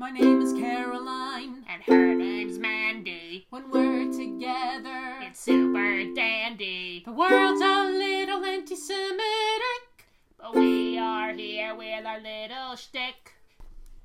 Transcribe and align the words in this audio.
My 0.00 0.10
name 0.10 0.40
is 0.40 0.54
Caroline, 0.54 1.62
And 1.68 1.82
her 1.82 2.14
name's 2.14 2.58
Mandy. 2.58 3.46
when 3.50 3.70
we're 3.70 4.10
together. 4.10 5.18
It's 5.20 5.38
super 5.38 6.04
dandy. 6.14 7.02
the 7.04 7.12
world's 7.12 7.60
a 7.60 7.84
little 7.90 8.42
anti 8.42 8.76
Semitic. 8.76 10.06
But 10.38 10.54
we 10.54 10.96
are 10.96 11.34
here 11.34 11.74
with 11.74 12.06
our 12.06 12.18
little 12.18 12.76
shtick. 12.76 13.34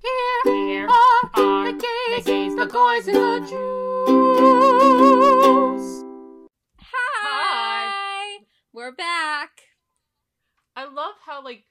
Here 0.01 0.41
Here 0.53 0.85
are 0.89 1.29
are 1.33 1.71
the 1.71 1.77
gays, 1.77 2.25
the 2.25 2.29
gays, 2.29 2.55
the 2.57 2.65
goys, 2.65 3.07
and 3.07 3.15
the 3.15 3.39
boys, 3.39 3.49
Jews. 3.51 4.83
Hi. 6.81 8.39
We're 8.73 8.91
back. 8.91 9.61
I 10.75 10.83
love 10.83 11.15
how 11.25 11.41
like 11.41 11.63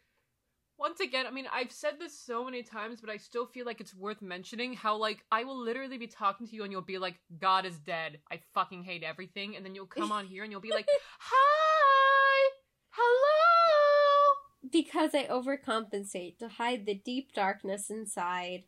once 0.84 1.00
again, 1.00 1.26
I 1.26 1.30
mean, 1.30 1.46
I've 1.50 1.72
said 1.72 1.94
this 1.98 2.14
so 2.14 2.44
many 2.44 2.62
times, 2.62 3.00
but 3.00 3.08
I 3.08 3.16
still 3.16 3.46
feel 3.46 3.64
like 3.64 3.80
it's 3.80 3.94
worth 3.94 4.20
mentioning 4.20 4.74
how 4.74 4.96
like 4.98 5.24
I 5.32 5.42
will 5.44 5.58
literally 5.58 5.96
be 5.96 6.06
talking 6.06 6.46
to 6.46 6.54
you 6.54 6.62
and 6.62 6.70
you'll 6.70 6.82
be 6.82 6.98
like, 6.98 7.14
God 7.40 7.64
is 7.64 7.79
dead. 7.79 8.18
I 8.30 8.40
fucking 8.52 8.84
hate 8.84 9.02
everything, 9.02 9.56
and 9.56 9.64
then 9.64 9.75
you'll 9.75 9.86
come 9.86 10.12
on 10.12 10.26
here 10.26 10.42
and 10.42 10.52
you'll 10.52 10.61
be 10.61 10.72
like, 10.72 10.86
Hi, 11.20 12.50
hello. 12.90 14.34
Because 14.70 15.14
I 15.14 15.25
overcompensate 15.26 16.36
to 16.40 16.48
hide 16.48 16.84
the 16.84 16.94
deep 16.94 17.32
darkness 17.32 17.89
inside. 17.89 18.64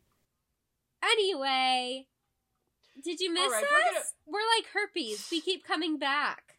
Anyway, 1.03 2.07
did 3.03 3.19
you 3.19 3.31
miss 3.31 3.51
right, 3.51 3.63
us? 3.63 3.69
we're 3.71 3.91
gonna- 3.91 4.05
We're 4.25 4.57
like 4.57 4.73
herpes. 4.73 5.27
We 5.31 5.39
keep 5.39 5.63
coming 5.63 5.99
back. 5.99 6.57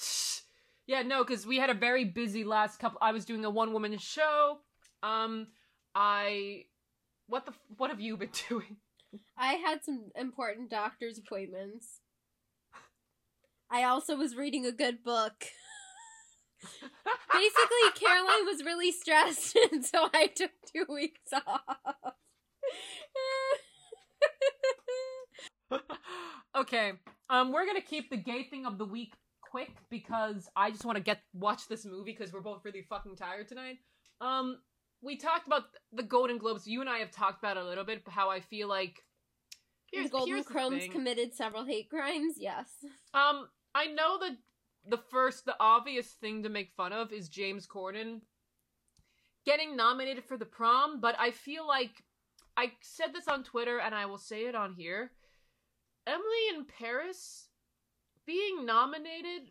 Yeah, 0.86 1.02
no, 1.02 1.22
because 1.22 1.46
we 1.46 1.58
had 1.58 1.70
a 1.70 1.74
very 1.74 2.04
busy 2.04 2.42
last 2.42 2.80
couple. 2.80 2.98
I 3.00 3.12
was 3.12 3.24
doing 3.24 3.44
a 3.44 3.50
one 3.50 3.72
woman 3.72 3.96
show. 3.96 4.58
Um, 5.02 5.48
I, 5.94 6.64
what 7.26 7.46
the, 7.46 7.52
f- 7.52 7.60
what 7.76 7.90
have 7.90 8.00
you 8.00 8.16
been 8.16 8.30
doing? 8.48 8.76
I 9.36 9.54
had 9.54 9.84
some 9.84 10.10
important 10.16 10.70
doctor's 10.70 11.18
appointments. 11.18 12.00
I 13.70 13.84
also 13.84 14.16
was 14.16 14.36
reading 14.36 14.66
a 14.66 14.72
good 14.72 15.02
book. 15.04 15.44
Basically, 17.32 17.90
Caroline 17.94 18.46
was 18.46 18.64
really 18.64 18.92
stressed, 18.92 19.56
and 19.72 19.84
so 19.84 20.08
I 20.12 20.26
took 20.26 20.50
two 20.74 20.84
weeks 20.92 21.32
off. 21.32 21.62
okay. 26.56 26.92
Um, 27.30 27.52
we're 27.52 27.66
gonna 27.66 27.80
keep 27.80 28.10
the 28.10 28.16
gay 28.16 28.44
thing 28.44 28.66
of 28.66 28.76
the 28.76 28.84
week 28.84 29.14
quick 29.40 29.70
because 29.88 30.48
I 30.56 30.70
just 30.70 30.84
want 30.84 30.96
to 30.96 31.02
get 31.02 31.22
watch 31.32 31.68
this 31.68 31.84
movie 31.84 32.12
because 32.16 32.32
we're 32.32 32.40
both 32.40 32.64
really 32.64 32.82
fucking 32.88 33.16
tired 33.16 33.48
tonight. 33.48 33.78
Um, 34.20 34.58
we 35.02 35.16
talked 35.16 35.46
about 35.46 35.64
the 35.92 36.02
Golden 36.02 36.38
Globes. 36.38 36.66
You 36.66 36.80
and 36.80 36.90
I 36.90 36.98
have 36.98 37.10
talked 37.10 37.42
about 37.42 37.56
a 37.56 37.64
little 37.64 37.84
bit 37.84 38.02
how 38.08 38.30
I 38.30 38.40
feel 38.40 38.68
like 38.68 39.02
the 39.92 40.08
Golden 40.08 40.34
here's 40.34 40.46
the 40.46 40.52
Chromes 40.52 40.82
thing. 40.82 40.92
committed 40.92 41.34
several 41.34 41.64
hate 41.64 41.90
crimes. 41.90 42.34
Yes. 42.38 42.68
Um, 43.14 43.48
I 43.74 43.86
know 43.86 44.18
that 44.20 44.36
the 44.88 44.98
first, 45.10 45.44
the 45.44 45.56
obvious 45.58 46.08
thing 46.08 46.42
to 46.42 46.48
make 46.48 46.72
fun 46.76 46.92
of 46.92 47.12
is 47.12 47.28
James 47.28 47.66
Corden 47.66 48.20
getting 49.44 49.76
nominated 49.76 50.24
for 50.24 50.36
the 50.36 50.44
prom, 50.44 51.00
but 51.00 51.16
I 51.18 51.30
feel 51.30 51.66
like 51.66 52.04
I 52.56 52.72
said 52.82 53.14
this 53.14 53.26
on 53.26 53.42
Twitter 53.42 53.80
and 53.80 53.94
I 53.94 54.06
will 54.06 54.18
say 54.18 54.46
it 54.46 54.54
on 54.54 54.74
here. 54.74 55.12
Emily 56.06 56.54
in 56.54 56.64
Paris 56.66 57.48
being 58.26 58.64
nominated 58.64 59.50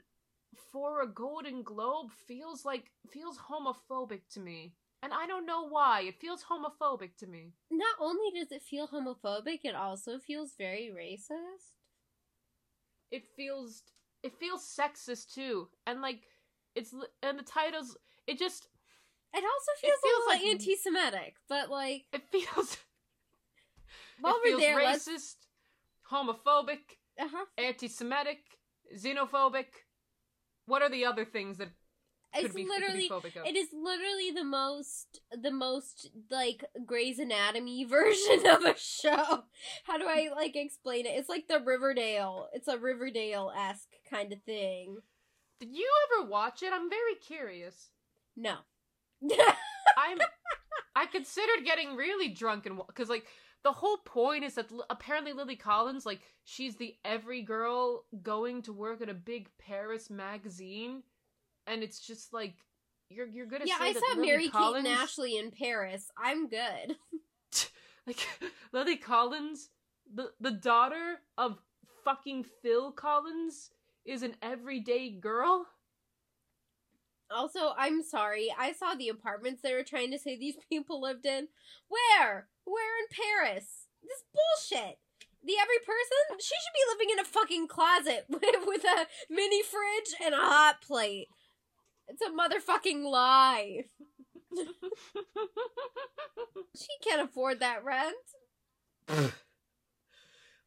for 0.72 1.02
a 1.02 1.08
Golden 1.08 1.64
Globe 1.64 2.11
feels 2.27 2.66
like 2.66 2.92
feels 3.11 3.38
homophobic 3.38 4.22
to 4.33 4.39
me. 4.39 4.73
And 5.02 5.14
I 5.14 5.25
don't 5.28 5.45
know 5.45 5.67
why. 5.67 6.02
It 6.02 6.19
feels 6.19 6.44
homophobic 6.44 7.16
to 7.19 7.28
me. 7.28 7.53
Not 7.72 7.95
only 8.02 8.38
does 8.38 8.52
it 8.52 8.61
feel 8.64 8.88
homophobic, 8.88 9.59
it 9.64 9.75
also 9.75 10.19
feels 10.19 10.55
very 10.58 10.92
racist. 10.95 11.73
it 13.11 13.23
feels 13.36 13.83
it 14.22 14.33
feels 14.39 14.61
sexist 14.64 15.33
too 15.33 15.67
and 15.88 16.02
like 16.02 16.20
it's 16.76 16.93
and 17.23 17.39
the 17.39 17.43
titles 17.43 17.98
it 18.27 18.37
just 18.37 18.67
It 19.33 19.43
also 19.43 19.71
It 19.77 19.82
feels, 19.82 19.99
feels 20.04 20.04
a 20.04 20.08
little 20.08 20.27
like- 20.27 20.54
anti-Semitic, 20.54 21.36
but 21.48 21.70
like 21.70 22.05
it 22.14 22.23
feels 22.31 22.77
while 24.21 24.36
it 24.36 24.42
we're 24.43 24.49
feels 24.49 24.61
there, 24.61 24.76
let's 24.83 25.08
racist 25.08 25.36
homophobic 26.11 26.99
uh-huh. 27.20 27.45
anti-semitic 27.58 28.39
xenophobic 28.95 29.87
what 30.66 30.81
are 30.81 30.89
the 30.89 31.05
other 31.05 31.26
things 31.26 31.58
that 31.58 31.70
It's 32.36 32.54
be, 32.54 32.66
literally 32.66 33.10
it 33.45 33.56
is 33.56 33.70
literally 33.73 34.32
the 34.32 34.44
most 34.44 35.20
the 35.32 35.52
most 35.52 36.10
like 36.30 36.64
Grey's 36.86 37.20
Anatomy 37.20 37.84
version 37.90 38.45
of 38.48 38.64
a 38.66 38.76
show. 38.78 39.44
How 39.86 39.98
do 39.98 40.06
I 40.08 40.30
like 40.36 40.56
explain 40.56 41.06
it? 41.06 41.14
It's 41.17 41.30
like 41.30 41.48
the 41.48 41.60
Riverdale. 41.60 42.48
It's 42.54 42.67
a 42.67 42.78
Riverdale 42.78 43.52
esque 43.58 43.90
kind 44.10 44.32
of 44.34 44.42
thing. 44.44 44.98
did 45.60 45.76
you 45.76 45.90
ever 46.20 46.30
watch 46.30 46.64
it 46.64 46.72
i'm 46.73 46.90
very 46.90 47.16
curious 47.16 47.90
No. 48.38 48.56
i'm 49.98 50.17
i 50.96 51.06
considered 51.06 51.66
getting 51.66 51.96
really 51.96 52.30
drunk 52.30 52.66
and 52.66 52.80
because 52.88 53.10
like 53.10 53.26
the 53.64 53.72
whole 53.73 53.98
point 53.98 54.44
is 54.46 54.56
that 54.56 54.72
l- 54.72 54.86
apparently 54.90 55.34
lily 55.34 55.56
collins 55.56 56.06
like 56.06 56.22
she's 56.46 56.76
the 56.78 56.96
every 57.04 57.42
girl 57.42 58.06
going 58.22 58.61
to 58.64 58.73
work 58.73 59.02
at 59.02 59.10
a 59.10 59.14
big 59.14 59.50
paris 59.60 60.10
magazine 60.10 61.04
and 61.69 61.83
it's 61.83 61.99
just 61.99 62.33
like 62.33 62.55
you're 63.09 63.27
you're 63.27 63.45
gonna 63.45 63.65
yeah, 63.65 63.77
say 63.80 63.89
I 63.89 63.93
saw 63.93 64.15
Mary 64.19 64.49
Collins, 64.49 64.85
Kate 64.85 64.91
and 64.91 64.99
Ashley 65.02 65.37
in 65.37 65.52
Paris. 65.52 66.09
I'm 66.17 66.47
good. 66.47 66.95
like 68.07 68.27
Lily 68.73 68.97
Collins, 68.97 69.69
the 70.13 70.31
the 70.39 70.52
daughter 70.52 71.21
of 71.37 71.59
fucking 72.03 72.45
Phil 72.61 72.91
Collins, 72.91 73.71
is 74.05 74.23
an 74.23 74.35
everyday 74.41 75.09
girl. 75.09 75.67
Also, 77.31 77.73
I'm 77.77 78.01
sorry. 78.01 78.53
I 78.57 78.71
saw 78.71 78.95
the 78.95 79.09
apartments 79.09 79.61
they 79.61 79.75
were 79.75 79.83
trying 79.83 80.11
to 80.11 80.19
say 80.19 80.36
these 80.36 80.57
people 80.67 80.99
lived 80.99 81.27
in. 81.27 81.47
Where? 81.87 82.47
Where 82.65 82.99
in 82.99 83.05
Paris? 83.11 83.86
This 84.01 84.23
bullshit. 84.33 84.97
The 85.43 85.53
every 85.61 85.77
person? 85.86 86.39
She 86.39 86.55
should 86.55 86.73
be 86.73 86.91
living 86.91 87.09
in 87.13 87.19
a 87.19 87.23
fucking 87.23 87.67
closet 87.67 88.25
with, 88.30 88.41
with 88.65 88.83
a 88.83 89.05
mini 89.30 89.61
fridge 89.61 90.15
and 90.25 90.33
a 90.33 90.37
hot 90.37 90.81
plate. 90.81 91.27
It's 92.09 92.21
a 92.21 92.31
motherfucking 92.31 93.03
lie. 93.03 93.86
She 96.75 97.09
can't 97.09 97.27
afford 97.27 97.59
that 97.59 97.83
rent. 97.83 98.15
I 99.09 99.14
love 99.17 99.31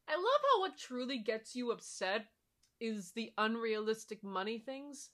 how 0.07 0.59
what 0.59 0.77
truly 0.77 1.17
gets 1.17 1.55
you 1.55 1.71
upset 1.71 2.25
is 2.79 3.11
the 3.11 3.31
unrealistic 3.37 4.23
money 4.23 4.59
things. 4.59 5.09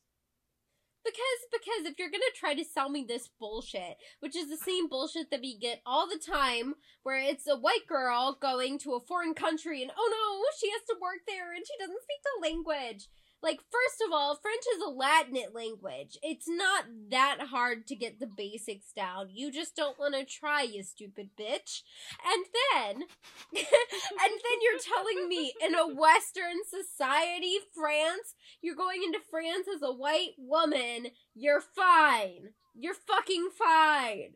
Because 1.06 1.24
because 1.52 1.86
if 1.86 1.98
you're 1.98 2.10
gonna 2.10 2.24
try 2.36 2.54
to 2.54 2.66
sell 2.66 2.90
me 2.90 3.06
this 3.08 3.30
bullshit, 3.40 3.98
which 4.20 4.36
is 4.36 4.50
the 4.50 4.58
same 4.58 4.90
bullshit 4.90 5.32
that 5.32 5.42
we 5.42 5.58
get 5.58 5.82
all 5.86 6.08
the 6.08 6.20
time, 6.20 6.76
where 7.04 7.18
it's 7.18 7.48
a 7.48 7.56
white 7.56 7.88
girl 7.88 8.38
going 8.42 8.78
to 8.80 8.96
a 8.96 9.00
foreign 9.00 9.34
country 9.34 9.82
and 9.82 9.92
oh 9.98 10.10
no, 10.12 10.46
she 10.60 10.70
has 10.72 10.82
to 10.90 10.98
work 11.02 11.20
there 11.28 11.54
and 11.54 11.66
she 11.66 11.78
doesn't 11.80 12.04
speak 12.04 12.20
the 12.24 12.48
language. 12.50 13.08
Like, 13.42 13.60
first 13.72 14.04
of 14.06 14.12
all, 14.14 14.36
French 14.36 14.64
is 14.76 14.82
a 14.82 14.92
Latinate 14.92 15.56
language. 15.56 16.18
It's 16.22 16.48
not 16.48 16.86
that 17.10 17.38
hard 17.50 17.88
to 17.88 17.96
get 17.96 18.20
the 18.20 18.28
basics 18.28 18.92
down. 18.92 19.30
You 19.32 19.52
just 19.52 19.76
don't 19.76 19.98
want 19.98 20.14
to 20.16 20.26
try, 20.26 20.64
you 20.64 20.84
stupid 20.84 21.30
bitch. 21.40 21.82
And 22.26 22.46
then, 22.52 22.96
and 23.56 24.34
then 24.34 24.58
you're 24.62 24.80
telling 24.80 25.30
me 25.30 25.54
in 25.66 25.74
a 25.74 25.88
Western 25.88 26.64
society, 26.68 27.56
France, 27.74 28.36
you're 28.62 28.76
going 28.76 29.04
into 29.04 29.20
France 29.32 29.68
as 29.74 29.82
a 29.82 29.94
white 29.94 30.34
woman, 30.38 31.08
you're 31.34 31.62
fine. 31.62 32.50
You're 32.76 32.94
fucking 32.94 33.50
fine. 33.58 34.34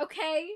Okay? 0.00 0.48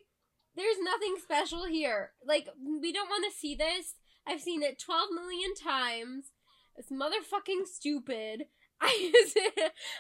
There's 0.55 0.79
nothing 0.81 1.17
special 1.21 1.67
here. 1.67 2.13
Like, 2.25 2.49
we 2.81 2.93
don't 2.93 3.11
want 3.11 3.25
to 3.31 3.37
see 3.37 3.57
this. 3.57 3.95
I've 4.27 4.41
seen 4.41 4.63
it 4.63 4.79
12 4.79 5.09
million 5.15 5.55
times. 5.55 6.31
It's 6.77 6.91
motherfucking 6.91 7.67
stupid. 7.67 8.45
I 8.81 9.13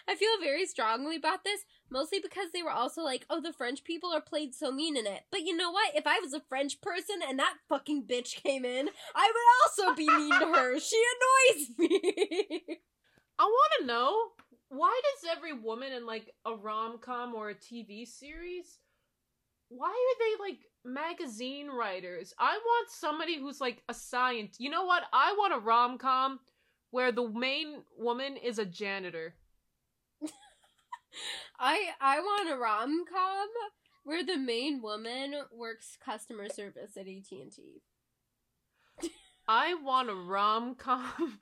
I 0.07 0.17
feel 0.17 0.39
very 0.43 0.67
strongly 0.67 1.17
about 1.17 1.45
this, 1.45 1.61
mostly 1.91 2.19
because 2.21 2.49
they 2.53 2.63
were 2.63 2.71
also 2.71 3.03
like, 3.03 3.25
oh, 3.31 3.41
the 3.41 3.53
French 3.53 3.85
people 3.85 4.13
are 4.13 4.21
played 4.21 4.55
so 4.55 4.71
mean 4.71 4.99
in 4.99 5.07
it. 5.07 5.23
But 5.31 5.43
you 5.43 5.57
know 5.57 5.71
what? 5.71 5.95
If 5.95 6.07
I 6.07 6.19
was 6.21 6.35
a 6.35 6.43
French 6.49 6.81
person 6.83 7.17
and 7.27 7.39
that 7.39 7.55
fucking 7.71 8.05
bitch 8.05 8.43
came 8.43 8.67
in, 8.67 8.89
I 9.15 9.33
would 9.33 9.87
also 9.87 9.97
be 9.97 10.07
mean 10.07 10.41
to 10.41 10.47
her. 10.53 10.79
She 10.79 11.03
annoys 11.15 11.69
me. 11.79 12.63
I 13.39 13.45
want 13.45 13.73
to 13.81 13.87
know 13.87 14.15
why 14.69 15.01
does 15.03 15.31
every 15.37 15.53
woman 15.53 15.93
in 15.93 16.05
like 16.07 16.31
a 16.45 16.55
rom 16.55 16.99
com 16.99 17.35
or 17.35 17.51
a 17.51 17.55
TV 17.55 18.07
series, 18.07 18.79
why 19.69 19.89
are 19.89 20.19
they 20.21 20.53
like 20.53 20.61
magazine 20.85 21.69
writers? 21.69 22.35
I 22.39 22.59
want 22.59 22.91
somebody 22.91 23.39
who's 23.39 23.61
like 23.61 23.83
a 23.89 23.95
scientist. 23.95 24.61
You 24.61 24.71
know 24.71 24.85
what? 24.85 25.05
I 25.13 25.35
want 25.39 25.55
a 25.55 25.59
rom 25.59 25.99
com 25.99 26.41
where 26.97 27.13
the 27.13 27.29
main 27.29 27.83
woman 27.99 28.39
is 28.39 28.59
a 28.59 28.65
janitor. 28.65 29.35
I 31.61 31.91
I 32.01 32.21
want 32.21 32.51
a 32.51 32.57
rom 32.57 33.05
com 33.05 33.49
where 34.05 34.25
the 34.25 34.39
main 34.39 34.81
woman 34.81 35.35
works 35.53 35.99
customer 36.03 36.49
service 36.49 36.97
at 36.97 37.07
AT 37.07 37.31
and 37.33 37.53
T. 37.53 37.83
I 39.47 39.75
want 39.75 40.09
a 40.09 40.15
rom 40.15 40.75
com. 40.75 41.39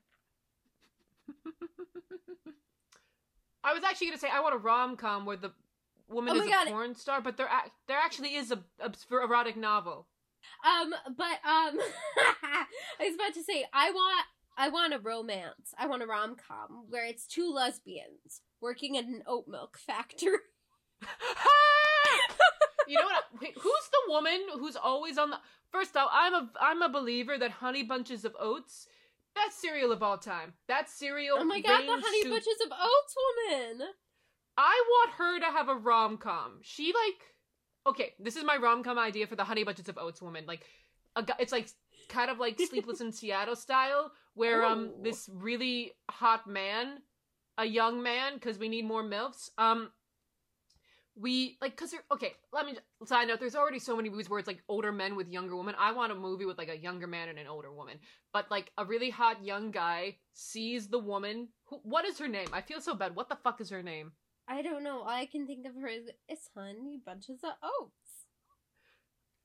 I 3.63 3.73
was 3.73 3.85
actually 3.85 4.09
gonna 4.09 4.19
say 4.19 4.31
I 4.33 4.41
want 4.41 4.57
a 4.57 4.59
rom 4.59 4.97
com 4.97 5.25
where 5.25 5.37
the 5.37 5.53
woman 6.09 6.37
Oh 6.37 6.41
is 6.41 6.51
my 6.51 6.65
a 6.67 6.71
porn 6.73 6.97
star, 6.97 7.21
but 7.21 7.37
there 7.37 7.49
there 7.87 7.99
actually 7.99 8.35
is 8.35 8.51
a, 8.51 8.59
a 8.81 8.93
erotic 9.13 9.57
novel. 9.57 10.09
Um, 10.67 10.93
but 11.17 11.39
um, 11.45 11.79
I 12.43 12.67
was 12.99 13.15
about 13.15 13.35
to 13.35 13.45
say 13.45 13.65
I 13.73 13.93
want 13.93 14.27
I 14.57 14.69
want 14.69 14.95
a 14.95 14.99
romance. 14.99 15.75
I 15.79 15.87
want 15.87 16.03
a 16.03 16.07
rom 16.07 16.37
com 16.37 16.85
where 16.89 17.07
it's 17.07 17.27
two 17.27 17.53
lesbians 17.53 18.43
working 18.61 18.97
at 18.97 19.05
an 19.05 19.23
oat 19.27 19.47
milk 19.49 19.79
factory. 19.79 20.33
you 22.89 22.99
know 22.99 23.05
what? 23.05 23.25
Wait, 23.41 23.55
who's 23.61 23.89
the 23.91 24.13
woman 24.13 24.41
who's 24.59 24.77
always 24.77 25.19
on 25.19 25.31
the? 25.31 25.39
First 25.71 25.97
off, 25.97 26.09
I'm 26.13 26.35
a 26.35 26.51
I'm 26.61 26.83
a 26.83 26.89
believer 26.89 27.37
that 27.39 27.51
Honey 27.51 27.83
Bunches 27.83 28.25
of 28.25 28.37
Oats, 28.39 28.87
best 29.35 29.61
cereal 29.61 29.93
of 29.93 30.03
all 30.03 30.19
time. 30.19 30.55
That 30.69 30.89
cereal. 30.89 31.39
Oh 31.41 31.45
my 31.45 31.61
god, 31.61 31.83
the 31.83 31.93
honey 31.93 32.23
soup- 32.23 32.33
bunches 32.33 32.61
of 32.65 32.73
oats 32.73 33.17
woman. 33.51 33.89
I 34.57 34.85
want 34.89 35.11
her 35.19 35.41
to 35.41 35.47
have 35.47 35.69
a 35.69 35.75
rom 35.75 36.17
com. 36.17 36.61
She 36.63 36.87
like 36.87 37.35
okay, 37.87 38.15
this 38.19 38.37
is 38.37 38.45
my 38.45 38.57
rom 38.57 38.83
com 38.83 38.99
idea 38.99 39.27
for 39.27 39.37
the 39.37 39.45
Honey 39.45 39.65
Bunches 39.65 39.89
of 39.89 39.99
Oats 39.99 40.23
woman. 40.23 40.45
Like 40.47 40.65
a 41.17 41.25
it's 41.39 41.53
like 41.53 41.69
kind 42.09 42.31
of 42.31 42.39
like 42.39 42.59
Sleepless 42.69 43.01
in 43.01 43.13
Seattle 43.13 43.57
style, 43.57 44.13
where 44.35 44.65
um 44.65 44.93
this 45.03 45.29
really 45.33 45.93
hot 46.11 46.47
man, 46.47 46.99
a 47.59 47.65
young 47.65 48.03
man, 48.03 48.35
because 48.35 48.59
we 48.59 48.69
need 48.69 48.85
more 48.85 49.03
milfs. 49.03 49.51
Um, 49.59 49.91
we 51.17 51.57
like 51.61 51.73
because 51.73 51.95
okay. 52.13 52.33
Let 52.53 52.67
me 52.67 52.77
side 53.07 53.29
note. 53.29 53.39
There's 53.39 53.55
already 53.55 53.79
so 53.79 53.97
many 53.97 54.11
movies 54.11 54.29
where 54.29 54.39
it's 54.39 54.49
like 54.49 54.63
older 54.69 54.91
men 54.91 55.15
with 55.15 55.29
younger 55.29 55.57
women. 55.57 55.75
I 55.79 55.93
want 55.93 56.11
a 56.11 56.15
movie 56.17 56.45
with 56.45 56.59
like 56.59 56.69
a 56.69 56.77
younger 56.77 57.07
man 57.07 57.29
and 57.29 57.39
an 57.39 57.47
older 57.47 57.73
woman, 57.73 57.99
but 58.33 58.51
like 58.51 58.73
a 58.79 58.85
really 58.85 59.11
hot 59.11 59.45
young 59.45 59.71
guy 59.71 60.17
sees 60.33 60.89
the 60.89 60.99
woman. 60.99 61.49
Who, 61.67 61.81
what 61.85 62.05
is 62.05 62.19
her 62.19 62.29
name? 62.29 62.49
I 62.53 62.61
feel 62.61 62.81
so 62.81 62.95
bad. 62.95 63.15
What 63.15 63.29
the 63.29 63.39
fuck 63.45 63.61
is 63.61 63.71
her 63.71 63.83
name? 63.83 64.13
I 64.49 64.63
don't 64.63 64.83
know. 64.83 65.01
All 65.01 65.09
I 65.09 65.27
can 65.27 65.47
think 65.47 65.67
of 65.67 65.75
her 65.81 65.87
is 65.87 66.11
it's 66.29 66.51
honey 66.55 67.01
bunches 67.05 67.41
of 67.45 67.53
oats. 67.63 68.27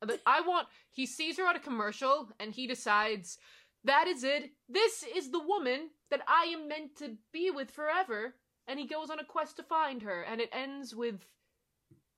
But 0.01 0.21
I 0.25 0.41
want 0.41 0.67
he 0.91 1.05
sees 1.05 1.37
her 1.37 1.47
on 1.47 1.55
a 1.55 1.59
commercial 1.59 2.29
and 2.39 2.51
he 2.51 2.67
decides 2.67 3.37
that 3.85 4.07
is 4.07 4.23
it. 4.23 4.51
This 4.67 5.03
is 5.15 5.31
the 5.31 5.39
woman 5.43 5.89
that 6.11 6.21
I 6.27 6.45
am 6.53 6.67
meant 6.67 6.95
to 6.97 7.17
be 7.31 7.51
with 7.51 7.71
forever. 7.71 8.35
And 8.67 8.79
he 8.79 8.85
goes 8.85 9.09
on 9.09 9.17
a 9.19 9.23
quest 9.25 9.57
to 9.57 9.63
find 9.63 10.03
her, 10.03 10.21
and 10.21 10.39
it 10.39 10.49
ends 10.53 10.93
with 10.93 11.25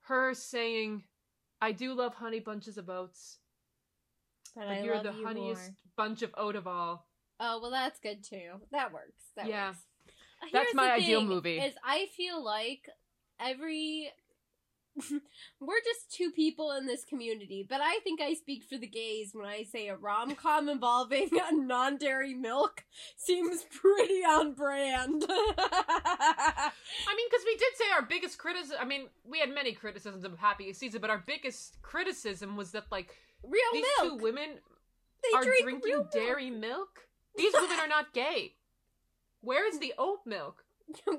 her 0.02 0.34
saying, 0.34 1.04
"I 1.62 1.72
do 1.72 1.94
love 1.94 2.14
honey 2.16 2.42
bunches 2.42 2.78
of 2.78 2.90
oats, 2.90 3.40
But, 4.54 4.68
but 4.68 4.78
I 4.78 4.82
you're 4.82 4.96
love 4.96 5.04
the 5.04 5.14
you 5.14 5.26
honeyest 5.26 5.62
more. 5.62 5.76
bunch 5.96 6.24
of 6.24 6.34
oat 6.36 6.58
of 6.58 6.68
all." 6.68 7.08
Oh 7.40 7.60
well, 7.62 7.72
that's 7.72 8.00
good 8.02 8.22
too. 8.24 8.60
That 8.72 8.92
works. 8.92 9.32
That 9.38 9.48
Yeah. 9.48 9.68
works. 9.70 9.86
Uh, 10.42 10.48
That's 10.52 10.66
here's 10.66 10.76
my 10.76 10.88
the 10.88 10.92
ideal 10.94 11.20
thing, 11.22 11.30
movie. 11.30 11.58
Is 11.60 11.74
I 11.86 12.08
feel 12.18 12.44
like 12.44 12.90
every 13.40 14.12
we're 15.60 15.82
just 15.86 16.12
two 16.12 16.32
people 16.32 16.72
in 16.72 16.86
this 16.86 17.04
community, 17.06 17.66
but 17.68 17.80
I 17.82 18.00
think 18.04 18.22
I 18.22 18.34
speak 18.34 18.64
for 18.64 18.78
the 18.78 18.88
gays 18.88 19.32
when 19.34 19.46
I 19.46 19.64
say 19.64 19.88
a 19.88 19.96
rom 19.96 20.36
com 20.36 20.68
involving 20.70 21.30
a 21.34 21.54
non 21.56 21.98
dairy 21.98 22.34
milk 22.34 22.84
seems 23.16 23.64
pretty 23.64 24.22
on 24.24 24.54
brand. 24.54 25.24
I 25.30 26.72
mean, 27.16 27.28
because 27.30 27.46
we 27.46 27.56
did 27.56 27.76
say 27.78 27.86
our 27.94 28.02
biggest 28.02 28.38
criticism. 28.38 28.78
I 28.80 28.86
mean, 28.86 29.08
we 29.24 29.40
had 29.40 29.50
many 29.50 29.74
criticisms 29.74 30.24
of 30.26 30.38
Happy 30.38 30.72
Season, 30.74 31.00
but 31.02 31.10
our 31.10 31.24
biggest 31.26 31.82
criticism 31.82 32.56
was 32.58 32.72
that 32.72 32.86
like 32.92 33.16
Real 33.44 33.62
these 33.74 33.86
milk. 34.00 34.20
two 34.20 34.24
women 34.24 34.60
they 35.24 35.38
are 35.38 35.44
drink 35.44 35.64
drinking 35.64 35.90
real 35.90 36.00
milk. 36.00 36.12
dairy 36.12 36.50
milk. 36.50 37.08
These 37.38 37.54
women 37.54 37.80
are 37.80 37.88
not 37.88 38.14
gay. 38.14 38.56
Where 39.42 39.68
is 39.68 39.80
the 39.80 39.94
oat 39.98 40.20
milk? 40.26 40.64
Where, 41.06 41.18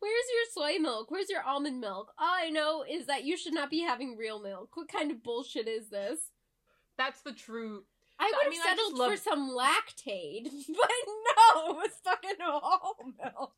where's 0.00 0.26
your 0.34 0.46
soy 0.54 0.78
milk? 0.78 1.10
Where's 1.10 1.30
your 1.30 1.42
almond 1.42 1.80
milk? 1.80 2.12
All 2.18 2.34
I 2.34 2.50
know 2.50 2.84
is 2.88 3.06
that 3.06 3.24
you 3.24 3.36
should 3.36 3.54
not 3.54 3.70
be 3.70 3.80
having 3.80 4.16
real 4.16 4.40
milk. 4.40 4.70
What 4.76 4.88
kind 4.88 5.10
of 5.10 5.22
bullshit 5.22 5.66
is 5.68 5.88
this? 5.90 6.18
That's 6.96 7.22
the 7.22 7.32
true. 7.32 7.84
I 8.18 8.24
I 8.24 8.32
would 8.36 8.44
have 8.44 8.50
mean, 8.52 8.60
I 8.60 8.64
just 8.74 8.78
settled 8.78 8.98
love- 8.98 9.10
for 9.10 9.16
some 9.16 9.50
lactate, 9.50 10.44
but 10.68 10.90
no, 11.56 11.70
it 11.70 11.76
was 11.76 11.90
fucking 12.04 12.36
whole 12.40 12.94
milk. 13.22 13.52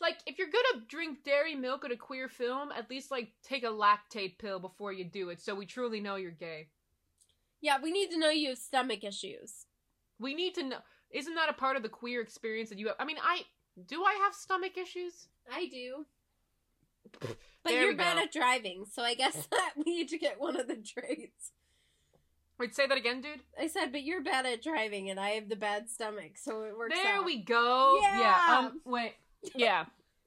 Like, 0.00 0.16
if 0.26 0.38
you're 0.38 0.48
gonna 0.48 0.84
drink 0.88 1.24
dairy 1.24 1.54
milk 1.54 1.84
at 1.84 1.90
a 1.92 1.96
queer 1.96 2.28
film, 2.28 2.70
at 2.72 2.88
least 2.88 3.10
like 3.10 3.32
take 3.42 3.64
a 3.64 3.66
lactate 3.66 4.38
pill 4.38 4.58
before 4.58 4.92
you 4.92 5.04
do 5.04 5.28
it, 5.28 5.42
so 5.42 5.54
we 5.54 5.66
truly 5.66 6.00
know 6.00 6.16
you're 6.16 6.30
gay. 6.30 6.68
Yeah, 7.60 7.76
we 7.82 7.90
need 7.92 8.10
to 8.10 8.18
know 8.18 8.30
you 8.30 8.48
have 8.50 8.58
stomach 8.58 9.04
issues. 9.04 9.66
We 10.18 10.34
need 10.34 10.54
to 10.54 10.62
know. 10.62 10.78
Isn't 11.10 11.34
that 11.34 11.50
a 11.50 11.54
part 11.54 11.76
of 11.76 11.82
the 11.82 11.88
queer 11.90 12.22
experience 12.22 12.70
that 12.70 12.78
you 12.78 12.86
have? 12.86 12.96
I 12.98 13.04
mean, 13.04 13.18
I 13.22 13.42
do. 13.86 14.02
I 14.04 14.14
have 14.24 14.34
stomach 14.34 14.76
issues. 14.76 15.28
I 15.52 15.66
do. 15.66 16.06
But 17.62 17.72
There 17.72 17.82
you're 17.84 17.94
bad 17.96 18.16
at 18.16 18.32
driving, 18.32 18.86
so 18.90 19.02
I 19.02 19.12
guess 19.12 19.34
that 19.50 19.72
we 19.76 19.84
need 19.84 20.08
to 20.08 20.18
get 20.18 20.40
one 20.40 20.58
of 20.58 20.66
the 20.66 20.76
traits. 20.76 21.52
Wait, 22.58 22.74
say 22.74 22.86
that 22.86 22.96
again, 22.96 23.20
dude. 23.20 23.40
I 23.58 23.66
said, 23.66 23.92
but 23.92 24.02
you're 24.02 24.22
bad 24.22 24.46
at 24.46 24.62
driving, 24.62 25.10
and 25.10 25.20
I 25.20 25.30
have 25.30 25.50
the 25.50 25.56
bad 25.56 25.90
stomach, 25.90 26.38
so 26.38 26.62
it 26.62 26.74
works 26.76 26.94
There 26.94 27.16
out. 27.16 27.24
we 27.26 27.42
go. 27.42 27.98
Yeah. 28.00 28.40
Um. 28.72 28.80
Wait. 28.86 29.12
Yeah. 29.54 29.84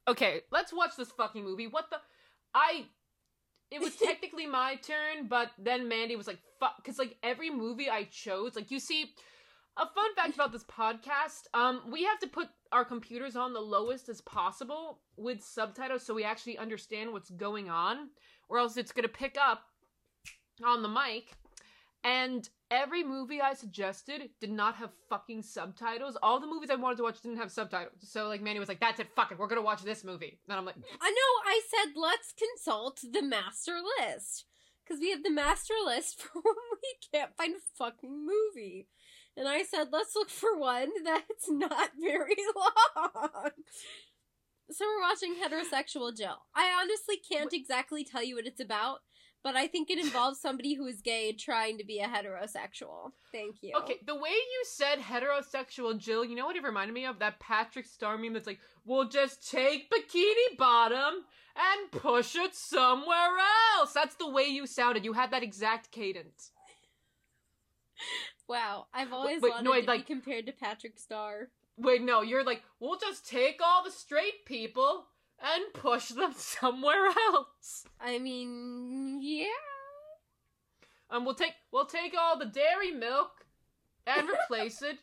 Okay. 0.07 0.42
Let's 0.51 0.72
watch 0.72 0.92
this 0.96 1.10
fucking 1.12 1.44
movie. 1.44 1.66
What 1.68 1.89
the? 1.89 1.98
I. 2.54 2.86
It 3.72 3.81
was 3.81 3.96
technically 4.04 4.46
my 4.46 4.75
turn, 4.75 5.28
but 5.28 5.50
then 5.57 5.88
Mandy 5.88 6.16
was 6.16 6.28
like, 6.28 6.39
"Fuck," 6.60 6.75
because 6.78 7.00
like 7.00 7.18
every 7.24 7.50
movie 7.50 7.89
I 7.89 8.04
chose, 8.04 8.56
like 8.56 8.69
you 8.69 8.80
see, 8.80 9.12
a 9.78 9.88
fun 9.88 10.16
fact 10.16 10.36
about 10.36 10.52
this 10.52 10.64
podcast, 10.64 11.48
um, 11.54 11.81
we 11.92 12.04
have 12.04 12.20
to 12.20 12.28
put 12.28 12.50
our 12.72 12.86
computers 12.86 13.36
on 13.36 13.54
the 13.54 13.60
lowest 13.60 14.10
as 14.10 14.22
possible 14.22 15.00
with 15.18 15.44
subtitles, 15.44 16.06
so 16.06 16.14
we 16.14 16.24
actually 16.24 16.58
understand 16.58 17.12
what's 17.12 17.31
going 17.31 17.70
on, 17.70 18.10
or 18.50 18.60
else 18.60 18.78
it's 18.78 18.92
gonna 18.92 19.08
pick 19.08 19.38
up 19.40 19.64
on 20.64 20.81
the 20.81 20.90
mic. 20.90 21.34
And 22.04 22.48
every 22.70 23.04
movie 23.04 23.40
I 23.40 23.54
suggested 23.54 24.30
did 24.42 24.52
not 24.52 24.75
have 24.75 24.92
fucking 25.10 25.44
subtitles. 25.44 26.18
All 26.22 26.40
the 26.40 26.48
movies 26.48 26.70
I 26.70 26.75
wanted 26.75 26.98
to 26.98 27.04
watch 27.04 27.22
didn't 27.22 27.38
have 27.38 27.52
subtitles. 27.52 27.96
So 28.02 28.28
like 28.28 28.42
Mandy 28.42 28.60
was 28.60 28.68
like, 28.68 28.81
"That's 28.81 29.00
it, 29.00 29.16
fuck 29.16 29.31
it, 29.31 29.40
we're 29.40 29.48
gonna 29.48 29.62
watch 29.62 29.84
this 29.84 30.04
movie." 30.04 30.40
And 30.48 30.58
I'm 30.58 30.66
like, 30.66 30.75
I 30.75 31.10
know, 31.10 31.50
I 31.50 31.62
said, 31.70 31.94
let's 31.96 32.34
consult 32.34 33.00
the 33.10 33.22
master 33.22 33.80
list. 34.00 34.46
Because 34.84 35.00
we 35.00 35.12
have 35.12 35.24
the 35.24 35.31
master 35.31 35.75
list 35.86 36.22
for 36.22 36.42
when 36.42 36.56
we 36.74 36.96
can't 37.12 37.36
find 37.38 37.56
a 37.56 37.60
fucking 37.78 38.25
movie. 38.25 38.89
And 39.36 39.48
I 39.48 39.63
said, 39.63 39.88
let's 39.92 40.16
look 40.16 40.30
for 40.30 40.58
one 40.58 40.90
that's 41.04 41.50
not 41.50 41.92
very 42.00 42.36
long. 42.56 43.50
So 44.72 44.86
we're 44.86 45.02
watching 45.02 45.36
Heterosexual 45.36 46.16
Jill. 46.16 46.38
I 46.56 46.72
honestly 46.82 47.18
can't 47.18 47.54
exactly 47.54 48.04
tell 48.04 48.24
you 48.24 48.36
what 48.36 48.48
it's 48.48 48.62
about, 48.62 49.00
but 49.44 49.56
I 49.56 49.68
think 49.68 49.90
it 49.90 50.00
involves 50.00 50.40
somebody 50.40 50.75
who 50.75 50.88
is 50.88 51.02
gay 51.02 51.34
trying 51.34 51.78
to 51.78 51.86
be 51.86 52.00
a 52.00 52.08
heterosexual. 52.08 53.12
Thank 53.32 53.58
you. 53.62 53.74
Okay, 53.78 53.98
the 54.06 54.16
way 54.16 54.30
you 54.30 54.63
said 54.63 55.00
heterosexual 55.00 55.98
Jill, 55.98 56.24
you 56.24 56.36
know 56.36 56.46
what 56.46 56.56
it 56.56 56.63
reminded 56.63 56.94
me 56.94 57.06
of? 57.06 57.20
That 57.20 57.40
Patrick 57.40 57.86
Star 57.86 58.18
meme 58.18 58.34
that's 58.34 58.48
like, 58.48 58.60
we'll 58.86 59.10
just 59.10 59.50
take 59.52 59.92
Bikini 59.92 60.58
Bottom 60.58 61.25
and 61.56 61.92
push 61.92 62.36
it 62.36 62.56
somewhere 62.56 63.36
else. 63.78 63.94
That's 63.94 64.16
the 64.16 64.30
way 64.30 64.44
you 64.44 64.66
sounded. 64.66 65.04
You 65.04 65.13
had 65.13 65.32
that 65.32 65.44
exact 65.44 65.92
cadence. 65.92 66.52
Wow, 68.48 68.88
I've 68.94 69.14
always 69.14 69.42
wait, 69.42 69.52
wanted 69.52 69.64
no, 69.64 69.80
to 69.80 69.88
like- 69.88 70.08
be 70.08 70.14
compared 70.14 70.46
to 70.48 70.52
Patrick 70.52 71.00
Star. 71.00 71.50
Wait, 71.78 72.02
no, 72.02 72.22
you're 72.22 72.44
like, 72.44 72.62
we'll 72.80 73.00
just 73.00 73.28
take 73.28 73.60
all 73.64 73.84
the 73.84 73.90
straight 73.92 74.46
people 74.46 75.06
and 75.42 75.74
push 75.74 76.10
them 76.10 76.34
somewhere 76.38 77.08
else. 77.34 77.86
I 78.00 78.20
mean, 78.20 79.20
yeah. 79.22 79.46
And 81.10 81.26
we'll 81.26 81.36
take 81.36 81.54
we'll 81.72 81.86
take 81.86 82.16
all 82.20 82.38
the 82.38 82.46
dairy 82.46 82.92
milk 82.92 83.46
and 84.06 84.30
replace 84.44 84.82
it 84.82 84.98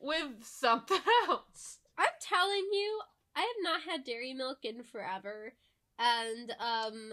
with 0.00 0.42
something 0.44 1.00
else. 1.28 1.78
I'm 1.96 2.06
telling 2.20 2.68
you, 2.72 3.00
I 3.36 3.40
have 3.40 3.48
not 3.62 3.80
had 3.82 4.04
dairy 4.04 4.34
milk 4.34 4.58
in 4.64 4.82
forever, 4.82 5.54
and 5.98 6.50
um, 6.58 7.12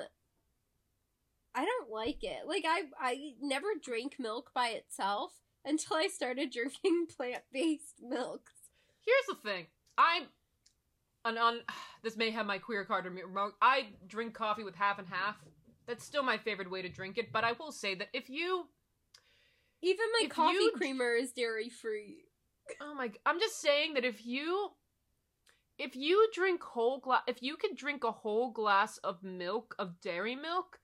I 1.54 1.66
don't 1.66 1.90
like 1.92 2.24
it. 2.24 2.48
Like 2.48 2.66
I, 2.68 2.84
I 3.00 3.34
never 3.42 3.68
drink 3.82 4.16
milk 4.20 4.52
by 4.54 4.70
itself 4.70 5.34
until 5.66 5.98
I 5.98 6.08
started 6.08 6.52
drinking 6.52 7.08
plant 7.16 7.44
based 7.52 7.96
milks. 8.02 8.54
Here's 9.06 9.26
the 9.38 9.50
thing. 9.50 9.66
I'm 9.98 10.24
an 11.26 11.38
on 11.38 11.60
this 12.04 12.18
may 12.18 12.32
have 12.32 12.46
my 12.46 12.58
queer 12.58 12.86
card 12.86 13.06
remote. 13.06 13.54
I 13.62 13.88
drink 14.08 14.34
coffee 14.34 14.64
with 14.64 14.76
half 14.76 15.00
and 15.00 15.08
half. 15.08 15.36
That's 15.88 16.06
still 16.06 16.24
my 16.24 16.38
favorite 16.38 16.70
way 16.72 16.82
to 16.82 16.90
drink 16.90 17.18
it, 17.18 17.32
but 17.34 17.44
I 17.44 17.54
will 17.54 17.72
say 17.72 17.96
that 17.96 18.10
if 18.14 18.30
you 18.30 18.68
Even 19.82 20.06
my 20.22 20.28
coffee 20.30 20.54
you- 20.54 20.74
creamer 20.76 21.14
is 21.16 21.32
dairy 21.32 21.70
free. 21.70 22.26
Oh 22.80 22.94
my! 22.94 23.12
I'm 23.26 23.40
just 23.40 23.60
saying 23.60 23.96
that 23.96 24.06
if 24.06 24.26
you, 24.26 24.70
if 25.78 25.94
you 25.96 26.30
drink 26.34 26.64
whole 26.64 27.00
glass, 27.00 27.24
if 27.28 27.42
you 27.42 27.58
could 27.58 27.76
drink 27.76 28.04
a 28.06 28.12
whole 28.12 28.52
glass 28.52 28.98
of 29.00 29.24
milk 29.24 29.76
of 29.78 30.00
dairy 30.00 30.36
milk, 30.38 30.80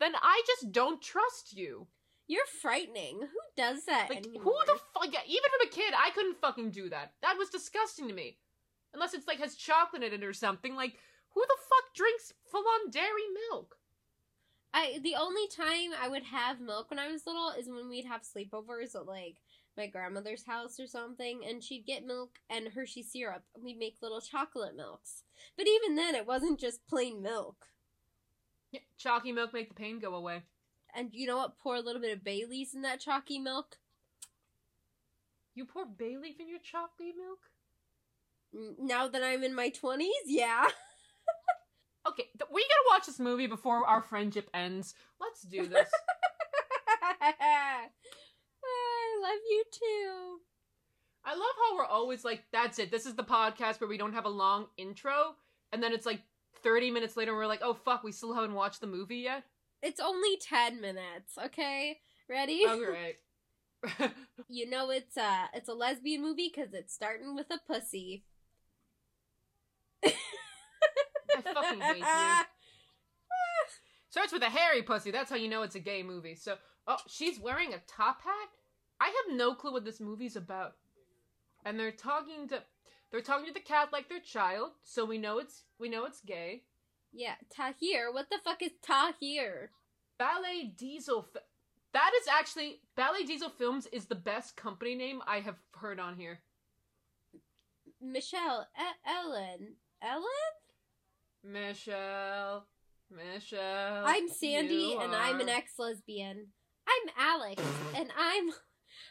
then 0.00 0.12
I 0.22 0.40
just 0.46 0.72
don't 0.72 1.02
trust 1.02 1.52
you. 1.54 1.88
You're 2.26 2.46
frightening. 2.62 3.20
Who 3.20 3.40
does 3.56 3.84
that 3.84 4.08
Like, 4.08 4.18
anymore? 4.26 4.42
who 4.44 4.54
the 4.66 4.78
fuck? 4.94 5.12
Yeah, 5.12 5.20
even 5.26 5.42
from 5.50 5.66
a 5.68 5.70
kid, 5.70 5.92
I 5.96 6.10
couldn't 6.10 6.40
fucking 6.40 6.70
do 6.70 6.88
that. 6.88 7.12
That 7.22 7.36
was 7.38 7.50
disgusting 7.50 8.08
to 8.08 8.14
me. 8.14 8.38
Unless 8.94 9.14
it's 9.14 9.26
like 9.26 9.38
has 9.40 9.56
chocolate 9.56 10.02
in 10.02 10.12
it 10.12 10.24
or 10.24 10.32
something. 10.32 10.74
Like, 10.74 10.96
who 11.34 11.42
the 11.42 11.56
fuck 11.68 11.94
drinks 11.94 12.32
full 12.50 12.64
on 12.84 12.90
dairy 12.90 13.28
milk? 13.50 13.76
I 14.72 14.98
the 15.02 15.16
only 15.16 15.46
time 15.48 15.90
I 16.00 16.08
would 16.08 16.22
have 16.24 16.60
milk 16.60 16.90
when 16.90 16.98
I 16.98 17.08
was 17.10 17.26
little 17.26 17.50
is 17.50 17.68
when 17.68 17.88
we'd 17.88 18.06
have 18.06 18.22
sleepovers 18.22 18.94
at 18.94 19.06
like 19.06 19.36
my 19.76 19.86
grandmother's 19.88 20.44
house 20.46 20.78
or 20.80 20.86
something, 20.86 21.40
and 21.46 21.62
she'd 21.62 21.84
get 21.86 22.06
milk 22.06 22.38
and 22.48 22.68
Hershey 22.68 23.02
syrup. 23.02 23.42
and 23.54 23.64
We'd 23.64 23.78
make 23.78 23.96
little 24.00 24.20
chocolate 24.20 24.76
milks, 24.76 25.24
but 25.56 25.66
even 25.66 25.96
then, 25.96 26.14
it 26.14 26.26
wasn't 26.26 26.58
just 26.60 26.86
plain 26.86 27.20
milk. 27.22 27.66
Yeah, 28.70 28.80
chalky 28.96 29.32
milk 29.32 29.52
make 29.52 29.68
the 29.68 29.74
pain 29.74 29.98
go 30.00 30.14
away. 30.14 30.42
And 30.96 31.10
you 31.12 31.26
know 31.26 31.38
what? 31.38 31.58
Pour 31.58 31.76
a 31.76 31.80
little 31.80 32.00
bit 32.00 32.16
of 32.16 32.24
Bailey's 32.24 32.74
in 32.74 32.82
that 32.82 33.00
chalky 33.00 33.38
milk. 33.38 33.78
You 35.54 35.64
pour 35.64 35.86
bay 35.86 36.16
leaf 36.16 36.40
in 36.40 36.48
your 36.48 36.58
chocolate 36.58 37.14
milk? 37.16 37.38
Now 38.78 39.08
that 39.08 39.22
I'm 39.22 39.42
in 39.42 39.54
my 39.54 39.70
twenties, 39.70 40.10
yeah. 40.26 40.68
Okay, 42.06 42.24
th- 42.38 42.50
we 42.52 42.60
gotta 42.60 42.84
watch 42.90 43.06
this 43.06 43.18
movie 43.18 43.46
before 43.46 43.86
our 43.86 44.02
friendship 44.02 44.50
ends. 44.52 44.94
Let's 45.18 45.40
do 45.40 45.66
this. 45.66 45.88
I 47.22 47.88
love 49.22 49.40
you 49.48 49.64
too. 49.72 50.40
I 51.24 51.34
love 51.34 51.54
how 51.56 51.76
we're 51.76 51.86
always 51.86 52.22
like, 52.22 52.42
that's 52.52 52.78
it. 52.78 52.90
This 52.90 53.06
is 53.06 53.14
the 53.14 53.24
podcast 53.24 53.80
where 53.80 53.88
we 53.88 53.96
don't 53.96 54.12
have 54.12 54.26
a 54.26 54.28
long 54.30 54.66
intro. 54.76 55.34
And 55.72 55.82
then 55.82 55.94
it's 55.94 56.04
like 56.04 56.20
30 56.62 56.90
minutes 56.90 57.16
later, 57.16 57.30
and 57.30 57.38
we're 57.38 57.46
like, 57.46 57.62
oh 57.62 57.72
fuck, 57.72 58.04
we 58.04 58.12
still 58.12 58.34
haven't 58.34 58.52
watched 58.52 58.82
the 58.82 58.86
movie 58.86 59.16
yet. 59.20 59.44
It's 59.84 60.00
only 60.00 60.38
ten 60.40 60.80
minutes. 60.80 61.36
Okay, 61.46 62.00
ready? 62.28 62.64
All 62.66 62.80
right. 62.80 63.16
You 64.48 64.68
know 64.68 64.90
it's 64.90 65.16
a 65.18 65.50
it's 65.52 65.68
a 65.68 65.74
lesbian 65.74 66.22
movie 66.22 66.50
because 66.54 66.72
it's 66.72 66.94
starting 66.94 67.34
with 67.34 67.46
a 67.50 67.58
pussy. 67.70 68.24
I 70.04 70.12
fucking 71.42 71.80
hate 71.80 71.98
you. 71.98 72.04
Starts 74.08 74.32
with 74.32 74.42
a 74.42 74.48
hairy 74.48 74.82
pussy. 74.82 75.10
That's 75.10 75.28
how 75.28 75.36
you 75.36 75.48
know 75.48 75.62
it's 75.62 75.74
a 75.74 75.80
gay 75.80 76.02
movie. 76.02 76.34
So, 76.36 76.56
oh, 76.86 76.98
she's 77.08 77.40
wearing 77.40 77.74
a 77.74 77.82
top 77.86 78.22
hat. 78.22 78.48
I 79.00 79.06
have 79.06 79.36
no 79.36 79.54
clue 79.54 79.72
what 79.72 79.84
this 79.84 80.00
movie's 80.00 80.36
about. 80.36 80.76
And 81.64 81.78
they're 81.78 81.90
talking 81.90 82.48
to, 82.48 82.62
they're 83.10 83.20
talking 83.20 83.46
to 83.46 83.52
the 83.52 83.60
cat 83.60 83.88
like 83.92 84.08
their 84.08 84.20
child. 84.20 84.70
So 84.84 85.04
we 85.04 85.18
know 85.18 85.38
it's 85.38 85.64
we 85.78 85.88
know 85.88 86.04
it's 86.04 86.20
gay. 86.20 86.62
Yeah, 87.14 87.34
Tahir. 87.54 88.12
What 88.12 88.28
the 88.30 88.38
fuck 88.44 88.60
is 88.60 88.72
Tahir? 88.82 89.70
Ballet 90.18 90.72
Diesel. 90.76 91.22
Fi- 91.22 91.40
that 91.92 92.10
is 92.20 92.26
actually 92.28 92.80
Ballet 92.96 93.22
Diesel 93.22 93.50
Films 93.50 93.86
is 93.92 94.06
the 94.06 94.16
best 94.16 94.56
company 94.56 94.94
name 94.96 95.22
I 95.26 95.38
have 95.40 95.56
heard 95.76 96.00
on 96.00 96.16
here. 96.16 96.40
Michelle. 98.00 98.66
E- 98.76 99.10
Ellen. 99.10 99.74
Ellen? 100.02 100.24
Michelle, 101.44 102.66
Michelle. 103.10 104.02
I'm 104.06 104.28
Sandy, 104.28 104.96
and 104.98 105.14
I'm 105.14 105.40
an 105.40 105.48
ex 105.50 105.72
lesbian. 105.78 106.46
I'm 106.88 107.12
Alex, 107.18 107.62
and 107.94 108.08
I'm. 108.18 108.50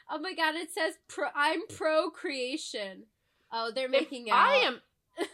Oh 0.10 0.20
my 0.20 0.34
god! 0.34 0.56
It 0.56 0.74
says 0.74 0.96
pro. 1.08 1.28
I'm 1.36 1.62
pro 1.68 2.10
creation. 2.10 3.04
Oh, 3.52 3.72
they're 3.74 3.86
If 3.86 3.92
making 3.92 4.32
out. 4.32 4.38
I 4.40 4.54
am. 4.56 4.82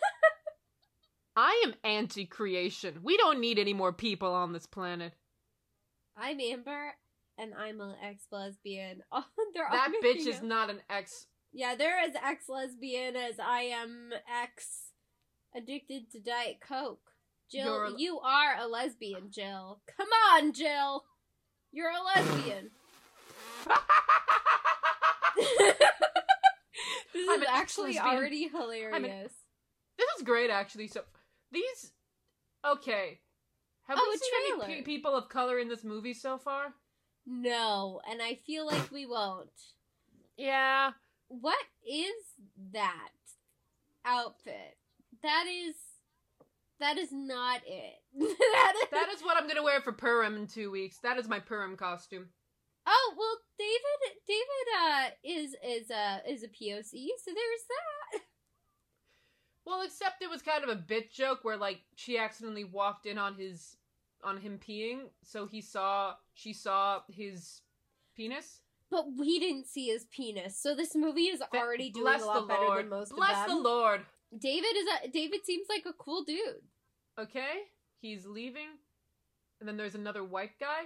I 1.36 1.63
am 1.65 1.74
anti-creation. 1.83 3.00
We 3.03 3.17
don't 3.17 3.39
need 3.39 3.59
any 3.59 3.74
more 3.74 3.93
people 3.93 4.33
on 4.33 4.51
this 4.53 4.65
planet. 4.65 5.13
I'm 6.17 6.39
Amber, 6.39 6.93
and 7.38 7.53
I'm 7.57 7.79
an 7.79 7.95
ex 8.03 8.24
lesbian. 8.31 9.01
Oh, 9.12 9.24
That 9.55 9.91
bitch 10.03 10.27
is 10.27 10.41
not 10.41 10.69
an 10.69 10.81
ex. 10.89 11.27
Yeah, 11.53 11.75
they're 11.75 12.00
as 12.00 12.13
ex 12.21 12.50
lesbian 12.50 13.15
as 13.15 13.39
I 13.39 13.62
am 13.62 14.12
ex 14.43 14.91
addicted 15.55 16.12
to 16.12 16.19
Diet 16.19 16.57
Coke. 16.67 17.00
Jill, 17.51 17.89
You're 17.89 17.98
you 17.98 18.19
are 18.19 18.55
a 18.59 18.67
lesbian, 18.67 19.31
Jill. 19.31 19.81
Come 19.98 20.09
on, 20.33 20.53
Jill. 20.53 21.05
You're 21.71 21.89
a 21.89 22.03
lesbian. 22.03 22.69
this 27.13 27.27
I'm 27.29 27.41
is 27.41 27.48
actually 27.50 27.91
ex-lesbian. 27.98 28.05
already 28.17 28.48
hilarious. 28.50 29.33
this 29.98 30.07
is 30.17 30.24
great, 30.24 30.50
actually. 30.50 30.88
So 30.88 31.01
these, 31.51 31.91
okay. 32.65 33.20
Have 33.88 33.98
Oh, 34.00 34.08
we 34.12 34.18
seen 34.18 34.72
any 34.72 34.82
people 34.84 35.15
of 35.15 35.29
color 35.29 35.58
in 35.60 35.68
this 35.68 35.84
movie 35.84 36.13
so 36.13 36.38
far? 36.38 36.74
No, 37.25 38.01
and 38.10 38.22
I 38.22 38.36
feel 38.36 38.65
like 38.68 38.91
we 38.91 39.06
won't. 39.06 39.50
Yeah. 40.38 40.91
What 41.27 41.58
is 41.88 42.13
that 42.72 43.10
outfit? 44.06 44.77
That 45.22 45.46
is 45.48 45.75
that 46.79 46.98
is 46.98 47.12
not 47.12 47.62
it. 47.65 47.96
that 48.18 48.74
is 48.84 48.89
That 48.91 49.10
is 49.13 49.22
what 49.22 49.38
I'm 49.38 49.48
gonna 49.48 49.63
wear 49.63 49.82
for 49.82 49.91
Purim 49.91 50.36
in 50.38 50.48
two 50.48 50.72
weeks. 50.72 50.98
That 51.03 51.18
is 51.18 51.27
my 51.27 51.39
Purim 51.39 51.75
costume. 51.75 52.29
Oh 52.88 53.13
well, 53.18 53.38
David. 53.58 54.18
David 54.27 54.68
uh, 54.82 55.10
is 55.24 55.56
is 55.63 55.89
a 55.91 56.22
is 56.27 56.44
a 56.44 56.48
POC, 56.48 57.08
so 57.24 57.32
there's 57.34 57.65
that. 57.70 58.22
Well, 59.66 59.82
except 59.84 60.22
it 60.22 60.30
was 60.30 60.42
kind 60.42 60.63
of 60.63 60.70
a 60.70 60.75
bit 60.75 61.12
joke 61.12 61.39
where 61.44 61.58
like 61.58 61.82
she 61.96 62.18
accidentally 62.18 62.63
walked 62.63 63.06
in 63.06 63.18
on 63.18 63.36
his 63.36 63.78
on 64.24 64.38
him 64.38 64.60
peeing, 64.60 65.10
so 65.24 65.46
he 65.46 65.62
saw 65.62 66.16
she 66.34 66.54
saw 66.54 67.01
his 67.10 67.62
penis. 68.16 68.62
But 68.92 69.06
we 69.18 69.39
didn't 69.39 69.68
see 69.68 69.88
his 69.88 70.06
penis, 70.06 70.58
so 70.58 70.75
this 70.75 70.96
movie 70.96 71.28
is 71.28 71.44
already 71.54 71.92
doing 71.92 72.06
bless 72.06 72.24
a 72.24 72.25
lot 72.25 72.42
the 72.42 72.48
better 72.48 72.75
than 72.78 72.89
most 72.89 73.16
Bless 73.16 73.48
of 73.48 73.56
the. 73.56 73.62
Lord. 73.62 74.01
David 74.38 74.75
is 74.75 74.88
a 75.04 75.08
David 75.10 75.46
seems 75.46 75.68
like 75.70 75.86
a 75.86 75.94
cool 75.94 76.24
dude. 76.24 76.63
Okay, 77.20 77.63
he's 78.01 78.25
leaving, 78.25 78.68
and 79.60 79.70
then 79.70 79.78
there's 79.78 79.96
another 79.96 80.24
white 80.24 80.58
guy. 80.60 80.86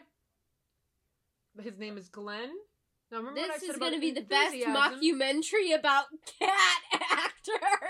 His 1.62 1.77
name 1.77 1.98
is 1.98 2.10
Glenn. 2.10 2.50
Now 3.12 3.20
remember 3.20 3.42
what 3.42 3.51
I 3.51 3.53
This 3.53 3.62
said 3.68 3.70
is 3.75 3.77
going 3.77 3.94
to 3.94 4.00
be 4.00 4.12
the 4.12 4.22
best 4.22 4.53
enthusiasm? 4.56 5.00
mockumentary 5.00 5.77
about 5.77 6.06
cat 6.39 6.82
actors. 7.12 7.82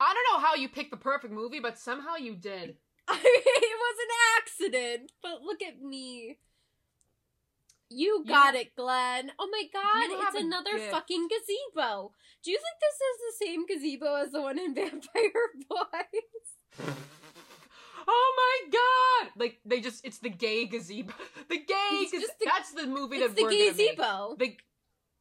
I 0.00 0.14
don't 0.14 0.34
know 0.40 0.46
how 0.46 0.54
you 0.54 0.68
picked 0.68 0.90
the 0.90 0.96
perfect 0.96 1.32
movie, 1.32 1.60
but 1.60 1.78
somehow 1.78 2.16
you 2.16 2.34
did. 2.36 2.76
I 3.08 3.14
mean, 3.16 3.22
it 3.24 3.78
was 3.78 3.96
an 4.02 4.10
accident, 4.38 5.12
but 5.22 5.42
look 5.42 5.62
at 5.62 5.80
me. 5.82 6.38
You 7.90 8.22
got 8.28 8.54
it, 8.54 8.76
Glenn. 8.76 9.32
Oh 9.38 9.48
my 9.50 9.62
god, 9.72 10.26
it's 10.28 10.42
another 10.44 10.76
gift. 10.76 10.90
fucking 10.90 11.28
gazebo. 11.28 12.12
Do 12.44 12.50
you 12.50 12.58
think 12.58 12.76
this 12.80 12.94
is 13.00 13.18
the 13.40 13.46
same 13.46 13.66
gazebo 13.66 14.14
as 14.16 14.30
the 14.30 14.42
one 14.42 14.58
in 14.58 14.74
Vampire 14.76 15.00
Boys? 15.68 16.96
Oh 18.10 18.34
my 18.72 18.78
god! 19.26 19.32
Like 19.38 19.60
they 19.66 19.82
just 19.82 20.02
it's 20.02 20.18
the 20.18 20.30
gay 20.30 20.64
gazebo. 20.64 21.12
The 21.50 21.58
gay 21.58 22.06
gazebo. 22.10 22.24
That's 22.42 22.72
the 22.72 22.86
movie 22.86 23.18
It's 23.18 23.34
that 23.34 23.36
the 23.36 23.42
we're 23.42 23.50
gazebo. 23.50 24.36
The, 24.38 24.56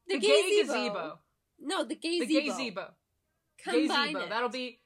The, 0.07 0.13
the 0.13 0.19
gay 0.19 0.61
gazebo. 0.61 0.73
gazebo. 0.73 1.19
No, 1.59 1.83
the 1.83 1.95
The 2.01 2.25
gazebo. 2.45 2.93
Combine 3.63 4.13
Gazebo. 4.13 4.19
it. 4.25 4.29
That'll 4.29 4.49
be 4.49 4.79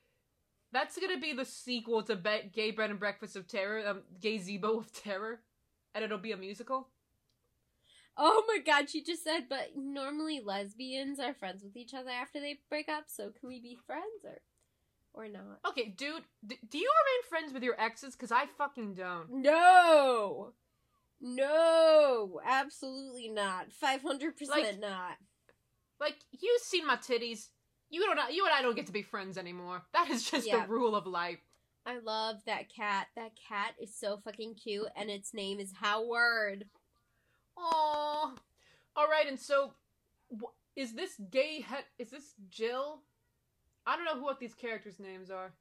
that's 0.72 0.98
gonna 0.98 1.20
be 1.20 1.34
the 1.34 1.46
sequel 1.46 2.02
to 2.04 2.16
Be- 2.16 2.50
Gay 2.54 2.72
Bed 2.72 2.90
and 2.92 3.00
Breakfast 3.00 3.36
of 3.36 3.48
Terror, 3.48 3.86
um, 3.88 4.02
Gazebo 4.22 4.78
of 4.80 4.92
Terror, 4.94 5.42
and 5.94 6.04
it'll 6.04 6.18
be 6.18 6.32
a 6.32 6.38
musical. 6.38 6.88
Oh 8.18 8.44
my 8.48 8.60
god, 8.60 8.90
she 8.90 9.02
just 9.04 9.24
said, 9.24 9.48
but 9.50 9.72
normally 9.76 10.42
lesbians 10.44 11.20
are 11.20 11.34
friends 11.34 11.64
with 11.64 11.76
each 11.78 11.94
other 11.94 12.10
after 12.10 12.40
they 12.40 12.60
break 12.70 12.90
up, 12.90 13.06
so 13.08 13.32
can 13.32 13.48
we 13.50 13.60
be 13.60 13.78
friends 13.88 14.24
or 14.26 14.40
or 15.14 15.28
not? 15.28 15.60
Okay, 15.68 15.90
dude, 15.90 16.24
d- 16.46 16.58
do 16.70 16.78
you 16.78 16.90
remain 17.06 17.30
friends 17.30 17.54
with 17.54 17.64
your 17.64 17.80
exes? 17.80 18.16
Cause 18.16 18.32
I 18.32 18.46
fucking 18.58 18.94
don't. 18.96 19.30
No. 19.30 20.54
No, 21.20 22.42
absolutely 22.46 23.30
not. 23.30 23.68
500% 23.72 24.48
Like- 24.50 24.80
not. 24.80 25.18
Like 26.00 26.16
you've 26.32 26.62
seen 26.62 26.88
my 26.88 26.96
titties. 26.96 27.50
You 27.92 28.02
don't. 28.06 28.34
You 28.34 28.46
and 28.46 28.54
I 28.54 28.62
don't 28.62 28.76
get 28.76 28.88
to 28.88 28.92
be 28.94 29.02
friends 29.04 29.38
anymore. 29.38 29.84
That 29.94 30.10
is 30.10 30.30
just 30.30 30.48
Yeah. 30.48 30.62
the 30.66 30.72
rule 30.72 30.96
of 30.96 31.06
life. 31.06 31.40
I 31.86 31.98
love 32.00 32.38
that 32.46 32.74
cat. 32.74 33.08
That 33.16 33.32
cat 33.36 33.74
is 33.80 33.94
so 33.96 34.18
fucking 34.24 34.56
cute, 34.56 34.88
and 34.96 35.10
its 35.10 35.34
name 35.34 35.60
is 35.60 35.74
Howard. 35.82 36.66
Aww. 37.58 38.38
All 38.96 39.08
right, 39.10 39.28
and 39.28 39.40
so 39.40 39.74
is 40.76 40.94
this 40.94 41.18
gay? 41.30 41.58
He- 41.68 42.04
is 42.04 42.10
this 42.12 42.34
Jill? 42.50 43.02
I 43.86 43.96
don't 43.96 44.06
know 44.06 44.16
who 44.16 44.24
what 44.24 44.40
these 44.40 44.54
characters' 44.54 45.00
names 45.00 45.30
are. 45.32 45.52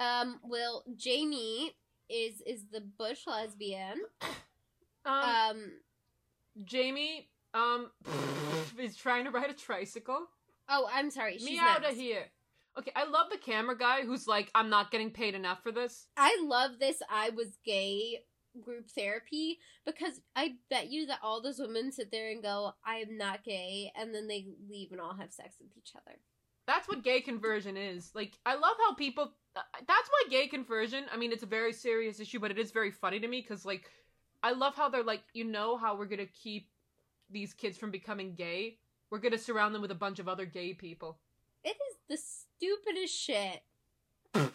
Um, 0.00 0.40
well, 0.42 0.84
Jamie 0.96 1.76
is 2.08 2.40
is 2.42 2.66
the 2.70 2.80
bush 2.80 3.26
lesbian. 3.26 4.00
Um, 5.06 5.12
Um, 5.22 5.72
Jamie, 6.64 7.28
um, 7.52 7.90
is 8.78 8.96
trying 8.96 9.24
to 9.26 9.30
ride 9.30 9.50
a 9.50 9.52
tricycle. 9.52 10.28
Oh, 10.68 10.88
I'm 10.92 11.10
sorry. 11.10 11.38
She's 11.38 11.44
Me 11.44 11.58
out 11.58 11.82
next. 11.82 11.94
of 11.94 11.98
here. 12.00 12.24
Okay, 12.78 12.92
I 12.96 13.04
love 13.04 13.26
the 13.30 13.38
camera 13.38 13.78
guy 13.78 14.04
who's 14.04 14.26
like, 14.26 14.50
I'm 14.54 14.68
not 14.68 14.90
getting 14.90 15.10
paid 15.10 15.34
enough 15.34 15.62
for 15.62 15.70
this. 15.70 16.08
I 16.16 16.36
love 16.44 16.72
this 16.80 17.00
I 17.08 17.30
was 17.30 17.58
gay 17.64 18.24
group 18.60 18.90
therapy 18.90 19.58
because 19.84 20.20
I 20.34 20.54
bet 20.70 20.90
you 20.90 21.06
that 21.06 21.20
all 21.22 21.40
those 21.40 21.58
women 21.58 21.92
sit 21.92 22.10
there 22.10 22.30
and 22.30 22.42
go, 22.42 22.72
I 22.84 22.96
am 22.96 23.16
not 23.16 23.44
gay, 23.44 23.92
and 23.96 24.14
then 24.14 24.26
they 24.26 24.46
leave 24.68 24.92
and 24.92 25.00
all 25.00 25.14
have 25.14 25.32
sex 25.32 25.56
with 25.60 25.70
each 25.76 25.92
other. 25.94 26.16
That's 26.66 26.88
what 26.88 27.04
gay 27.04 27.20
conversion 27.20 27.76
is. 27.76 28.10
Like, 28.14 28.38
I 28.46 28.54
love 28.54 28.76
how 28.78 28.94
people. 28.94 29.32
That's 29.54 30.08
why 30.08 30.30
gay 30.30 30.46
conversion. 30.48 31.04
I 31.12 31.16
mean, 31.16 31.30
it's 31.30 31.42
a 31.42 31.46
very 31.46 31.72
serious 31.72 32.18
issue, 32.20 32.40
but 32.40 32.50
it 32.50 32.58
is 32.58 32.70
very 32.70 32.90
funny 32.90 33.20
to 33.20 33.28
me 33.28 33.40
because, 33.40 33.64
like, 33.64 33.84
I 34.42 34.52
love 34.52 34.74
how 34.74 34.88
they're 34.88 35.04
like, 35.04 35.22
you 35.32 35.44
know, 35.44 35.76
how 35.76 35.96
we're 35.96 36.06
gonna 36.06 36.26
keep 36.26 36.68
these 37.30 37.52
kids 37.54 37.76
from 37.76 37.90
becoming 37.90 38.34
gay. 38.34 38.78
We're 39.14 39.20
gonna 39.20 39.38
surround 39.38 39.72
them 39.72 39.80
with 39.80 39.92
a 39.92 39.94
bunch 39.94 40.18
of 40.18 40.28
other 40.28 40.44
gay 40.44 40.74
people. 40.74 41.18
It 41.62 41.76
is 41.88 41.96
the 42.08 42.16
stupidest 42.16 43.16
shit. 43.16 43.62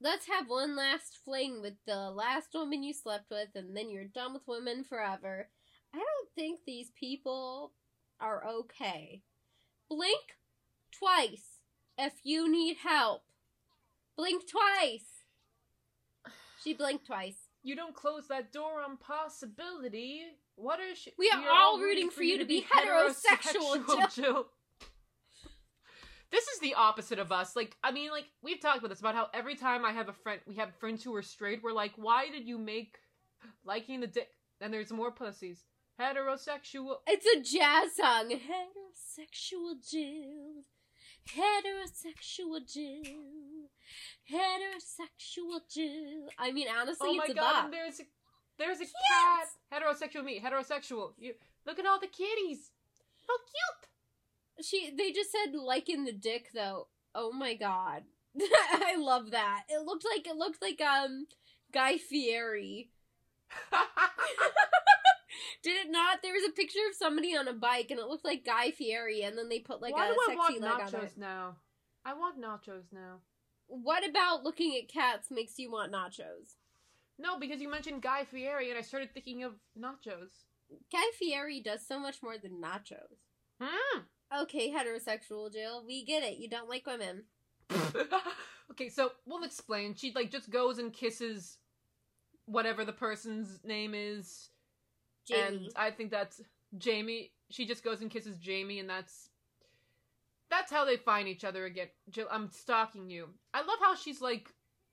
Let's 0.00 0.26
have 0.28 0.48
one 0.48 0.74
last 0.74 1.18
fling 1.22 1.60
with 1.60 1.74
the 1.86 2.10
last 2.10 2.54
woman 2.54 2.82
you 2.82 2.94
slept 2.94 3.30
with, 3.30 3.48
and 3.54 3.76
then 3.76 3.90
you're 3.90 4.04
done 4.04 4.32
with 4.32 4.48
women 4.48 4.82
forever. 4.82 5.50
I 5.92 5.98
don't 5.98 6.30
think 6.34 6.60
these 6.64 6.90
people 6.98 7.72
are 8.18 8.46
okay. 8.46 9.20
Blink 9.90 10.38
twice 10.90 11.58
if 11.98 12.14
you 12.22 12.50
need 12.50 12.78
help. 12.78 13.24
Blink 14.16 14.44
twice. 14.48 15.26
She 16.64 16.72
blinked 16.72 17.04
twice. 17.04 17.48
You 17.62 17.76
don't 17.76 17.94
close 17.94 18.26
that 18.28 18.54
door 18.54 18.80
on 18.80 18.96
possibility. 18.96 20.28
What 20.60 20.80
is 20.80 20.98
she? 20.98 21.12
We 21.16 21.30
are 21.30 21.50
all 21.50 21.78
rooting 21.78 22.10
for 22.10 22.24
you 22.24 22.38
to 22.38 22.44
be 22.44 22.62
heterosexual, 22.62 24.14
Jill. 24.14 24.46
This 26.30 26.48
is 26.48 26.58
the 26.60 26.74
opposite 26.74 27.18
of 27.18 27.32
us. 27.32 27.54
Like, 27.54 27.76
I 27.82 27.92
mean, 27.92 28.10
like 28.10 28.26
we've 28.42 28.60
talked 28.60 28.78
about 28.78 28.88
this 28.88 29.00
about 29.00 29.14
how 29.14 29.28
every 29.32 29.54
time 29.54 29.84
I 29.84 29.92
have 29.92 30.08
a 30.08 30.12
friend, 30.12 30.40
we 30.46 30.56
have 30.56 30.74
friends 30.76 31.02
who 31.04 31.14
are 31.14 31.22
straight. 31.22 31.62
We're 31.62 31.72
like, 31.72 31.92
why 31.96 32.28
did 32.28 32.46
you 32.46 32.58
make 32.58 32.98
liking 33.64 34.00
the 34.00 34.08
dick? 34.08 34.28
And 34.60 34.74
there's 34.74 34.90
more 34.90 35.12
pussies. 35.12 35.64
Heterosexual. 36.00 36.96
It's 37.06 37.26
a 37.26 37.40
jazz 37.40 37.96
song. 37.96 38.30
Heterosexual 38.30 39.88
Jill. 39.88 40.64
Heterosexual 41.28 42.72
Jill. 42.72 43.70
Heterosexual 44.30 45.60
Jill. 45.72 46.28
I 46.38 46.50
mean, 46.52 46.66
honestly, 46.68 47.10
oh 47.10 47.14
my 47.14 47.24
it's 47.24 47.32
a 47.32 47.36
god! 47.36 47.52
bop. 47.52 47.64
And 47.64 47.72
there's 47.72 48.00
a, 48.00 48.04
there's 48.58 48.78
a 48.78 48.84
Cute. 48.84 48.92
cat. 49.10 49.48
Heterosexual 49.82 50.24
me. 50.24 50.40
Heterosexual. 50.40 51.12
You 51.18 51.34
look 51.66 51.78
at 51.78 51.86
all 51.86 52.00
the 52.00 52.06
kitties. 52.06 52.70
How 53.26 53.34
cute. 53.38 54.64
She 54.66 54.90
they 54.96 55.12
just 55.12 55.30
said 55.30 55.54
like 55.54 55.88
in 55.88 56.04
the 56.04 56.12
dick 56.12 56.48
though. 56.54 56.88
Oh 57.14 57.32
my 57.32 57.54
god. 57.54 58.04
I 58.40 58.96
love 58.98 59.30
that. 59.32 59.64
It 59.68 59.84
looked 59.84 60.04
like 60.04 60.26
it 60.26 60.36
looked 60.36 60.60
like 60.62 60.80
um 60.80 61.26
Guy 61.72 61.96
Fieri. 61.98 62.90
Did 65.62 65.76
it 65.86 65.90
not? 65.90 66.20
There 66.22 66.32
was 66.32 66.44
a 66.48 66.52
picture 66.52 66.78
of 66.88 66.96
somebody 66.96 67.36
on 67.36 67.48
a 67.48 67.52
bike 67.52 67.90
and 67.90 67.98
it 68.00 68.06
looked 68.06 68.24
like 68.24 68.44
Guy 68.44 68.70
Fieri 68.70 69.22
and 69.22 69.36
then 69.36 69.48
they 69.48 69.58
put 69.58 69.82
like 69.82 69.94
Why 69.94 70.06
a 70.06 70.12
do 70.12 70.14
I 70.14 70.26
sexy 70.34 70.38
want 70.60 70.60
leg 70.60 70.72
on 70.72 70.80
nachos 70.80 71.04
it. 71.12 71.18
now? 71.18 71.56
I 72.04 72.14
want 72.14 72.40
nachos 72.40 72.92
now. 72.92 73.18
What 73.66 74.08
about 74.08 74.44
looking 74.44 74.76
at 74.76 74.88
cats 74.88 75.28
makes 75.30 75.58
you 75.58 75.70
want 75.70 75.92
nachos? 75.92 76.54
No, 77.18 77.38
because 77.38 77.60
you 77.60 77.70
mentioned 77.70 78.02
Guy 78.02 78.24
Fieri, 78.24 78.70
and 78.70 78.78
I 78.78 78.82
started 78.82 79.12
thinking 79.12 79.42
of 79.42 79.54
nachos. 79.78 80.30
Guy 80.92 81.04
Fieri 81.18 81.60
does 81.60 81.86
so 81.86 81.98
much 81.98 82.22
more 82.22 82.38
than 82.38 82.62
nachos. 82.62 83.18
Hmm. 83.60 84.00
Okay, 84.42 84.70
heterosexual 84.70 85.52
Jill, 85.52 85.84
we 85.86 86.04
get 86.04 86.22
it. 86.22 86.38
You 86.38 86.48
don't 86.48 86.68
like 86.68 86.86
women. 86.86 87.24
okay, 88.70 88.88
so 88.88 89.12
we'll 89.26 89.42
explain. 89.42 89.94
She 89.94 90.12
like 90.14 90.30
just 90.30 90.50
goes 90.50 90.78
and 90.78 90.92
kisses 90.92 91.58
whatever 92.44 92.84
the 92.84 92.92
person's 92.92 93.60
name 93.64 93.94
is, 93.94 94.50
Jamie. 95.26 95.42
and 95.46 95.72
I 95.76 95.90
think 95.90 96.10
that's 96.10 96.40
Jamie. 96.76 97.32
She 97.50 97.66
just 97.66 97.82
goes 97.82 98.00
and 98.00 98.10
kisses 98.10 98.36
Jamie, 98.38 98.78
and 98.78 98.88
that's 98.88 99.30
that's 100.50 100.70
how 100.70 100.84
they 100.84 100.96
find 100.96 101.26
each 101.26 101.44
other 101.44 101.64
again. 101.64 101.88
Jill, 102.10 102.28
I'm 102.30 102.50
stalking 102.50 103.10
you. 103.10 103.28
I 103.52 103.60
love 103.60 103.78
how 103.80 103.94
she's 103.94 104.20
like 104.20 104.52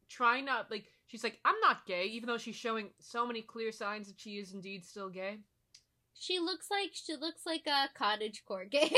trying 0.10 0.46
not 0.46 0.72
like 0.72 0.86
she's 1.08 1.24
like 1.24 1.40
I'm 1.46 1.60
not 1.62 1.86
gay, 1.86 2.06
even 2.06 2.28
though 2.28 2.38
she's 2.38 2.56
showing 2.56 2.90
so 3.00 3.26
many 3.26 3.42
clear 3.42 3.72
signs 3.72 4.08
that 4.08 4.20
she 4.20 4.38
is 4.38 4.54
indeed 4.54 4.86
still 4.86 5.10
gay. 5.10 5.40
She 6.14 6.40
looks 6.40 6.68
like 6.72 6.92
she 6.94 7.16
looks 7.16 7.46
like 7.46 7.68
a 7.68 7.90
cottagecore 8.00 8.70
gay. 8.70 8.92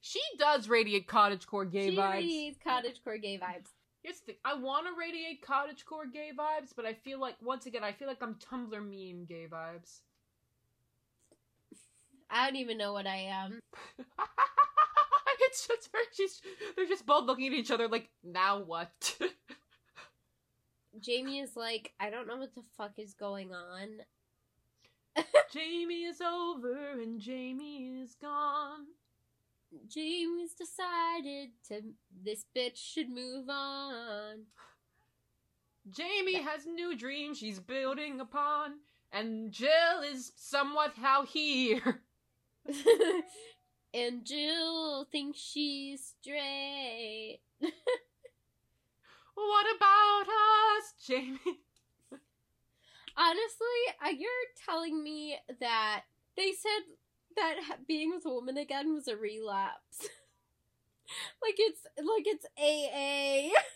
She 0.00 0.20
does 0.38 0.68
radiate 0.68 1.06
cottagecore 1.06 1.70
gay 1.70 1.90
she 1.90 1.96
vibes. 1.96 2.12
radiates 2.12 2.58
cottagecore 2.66 3.20
gay 3.20 3.38
vibes. 3.38 3.68
Here's 4.02 4.18
the 4.20 4.26
thing. 4.26 4.36
I 4.44 4.54
want 4.54 4.86
to 4.86 4.98
radiate 4.98 5.44
cottagecore 5.44 6.10
gay 6.10 6.30
vibes, 6.36 6.70
but 6.74 6.86
I 6.86 6.94
feel 6.94 7.20
like 7.20 7.34
once 7.42 7.66
again, 7.66 7.84
I 7.84 7.92
feel 7.92 8.08
like 8.08 8.22
I'm 8.22 8.36
Tumblr 8.36 8.70
meme 8.72 9.26
gay 9.26 9.46
vibes. 9.50 10.00
I 12.30 12.46
don't 12.46 12.56
even 12.56 12.78
know 12.78 12.92
what 12.92 13.06
I 13.06 13.16
am. 13.16 13.60
it's 15.40 15.66
just 15.66 15.90
her. 15.92 15.98
She's 16.12 16.40
they're 16.76 16.86
just 16.86 17.04
both 17.04 17.26
looking 17.26 17.48
at 17.48 17.52
each 17.52 17.70
other 17.70 17.88
like, 17.88 18.08
now 18.24 18.62
what? 18.62 19.16
Jamie 21.00 21.40
is 21.40 21.56
like, 21.56 21.92
I 21.98 22.10
don't 22.10 22.26
know 22.26 22.36
what 22.36 22.54
the 22.54 22.62
fuck 22.76 22.92
is 22.98 23.14
going 23.14 23.52
on. 23.52 23.88
Jamie 25.52 26.04
is 26.04 26.20
over 26.20 27.00
and 27.00 27.20
Jamie 27.20 28.00
is 28.02 28.14
gone. 28.14 28.86
Jamie's 29.88 30.54
decided 30.54 31.50
to 31.68 31.82
this 32.24 32.44
bitch 32.56 32.76
should 32.76 33.08
move 33.08 33.48
on. 33.48 34.44
Jamie 35.88 36.40
has 36.42 36.66
new 36.66 36.96
dreams 36.96 37.38
she's 37.38 37.58
building 37.58 38.20
upon, 38.20 38.74
and 39.12 39.50
Jill 39.50 40.02
is 40.12 40.32
somewhat 40.36 40.94
how 41.00 41.24
here. 41.24 42.02
and 43.94 44.24
Jill 44.24 45.06
thinks 45.10 45.38
she's 45.38 46.14
straight. 46.20 47.40
What 49.48 49.66
about 49.76 50.26
us, 50.28 50.94
Jamie? 51.06 51.38
Honestly, 53.16 53.80
uh, 54.04 54.08
you're 54.10 54.30
telling 54.66 55.02
me 55.02 55.38
that 55.60 56.02
they 56.36 56.52
said 56.52 56.82
that 57.36 57.86
being 57.86 58.10
with 58.10 58.24
a 58.26 58.30
woman 58.30 58.56
again 58.56 58.94
was 58.94 59.08
a 59.08 59.16
relapse. 59.16 59.98
like 61.42 61.56
it's 61.58 61.82
like 61.96 62.26
it's 62.26 62.46
AA. 62.58 63.54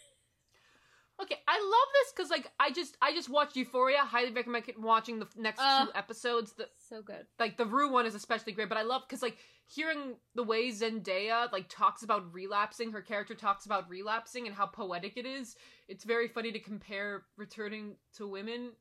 Okay, 1.23 1.37
I 1.47 1.59
love 1.61 1.89
this 1.93 2.13
because 2.13 2.29
like 2.29 2.51
I 2.59 2.73
just 2.73 2.97
I 3.01 3.15
just 3.15 3.29
watched 3.31 3.55
Euphoria. 3.55 3.99
Highly 3.99 4.33
recommend 4.33 4.65
watching 4.77 5.21
the 5.21 5.29
next 5.37 5.61
Uh. 5.63 5.85
two 5.87 5.93
episodes. 5.95 6.55
The 6.55 6.69
so 6.89 7.03
good. 7.03 7.25
like 7.39 7.57
the 7.57 7.67
Rue 7.67 7.89
one 7.89 8.05
is 8.05 8.17
especially 8.17 8.53
great, 8.53 8.69
but 8.69 8.79
I 8.79 8.83
love 8.83 9.03
because 9.09 9.23
like 9.23 9.37
hearing 9.67 10.17
the 10.35 10.43
way 10.43 10.71
Zendaya 10.71 11.51
like 11.53 11.69
talks 11.69 12.03
about 12.03 12.33
relapsing, 12.33 12.93
her 12.93 13.03
character 13.03 13.35
talks 13.35 13.67
about 13.67 13.89
relapsing 13.89 14.47
and 14.47 14.55
how 14.55 14.67
poetic 14.67 15.17
it 15.17 15.27
is. 15.27 15.57
It's 15.89 16.05
very 16.05 16.29
funny 16.29 16.53
to 16.53 16.59
compare 16.61 17.23
returning 17.37 17.97
to 18.17 18.27
women 18.27 18.73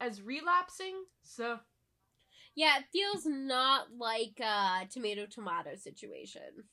as 0.00 0.20
relapsing. 0.22 1.04
So 1.22 1.58
Yeah, 2.54 2.78
it 2.78 2.84
feels 2.92 3.24
not 3.24 3.88
like 3.96 4.40
a 4.40 4.86
tomato 4.90 5.26
tomato 5.26 5.76
situation. 5.76 6.64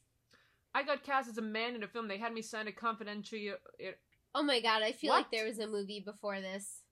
I 0.74 0.84
got 0.84 1.04
cast 1.04 1.30
as 1.30 1.38
a 1.38 1.42
man 1.42 1.76
in 1.76 1.84
a 1.84 1.88
film. 1.88 2.08
They 2.08 2.18
had 2.18 2.34
me 2.34 2.42
sign 2.42 2.68
a 2.68 2.72
confidential. 2.72 3.40
Uh, 3.84 3.92
oh 4.36 4.44
my 4.44 4.60
god, 4.62 4.84
I 4.84 4.92
feel 4.92 5.12
What? 5.12 5.18
like 5.18 5.32
there 5.32 5.46
was 5.46 5.60
a 5.60 5.68
movie 5.68 6.00
before 6.06 6.42
this. 6.42 6.84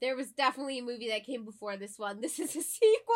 There 0.00 0.16
was 0.16 0.30
definitely 0.32 0.78
a 0.78 0.82
movie 0.82 1.08
that 1.08 1.24
came 1.24 1.44
before 1.44 1.76
this 1.76 1.98
one. 1.98 2.20
This 2.20 2.38
is 2.38 2.54
a 2.56 2.62
sequel. 2.62 3.14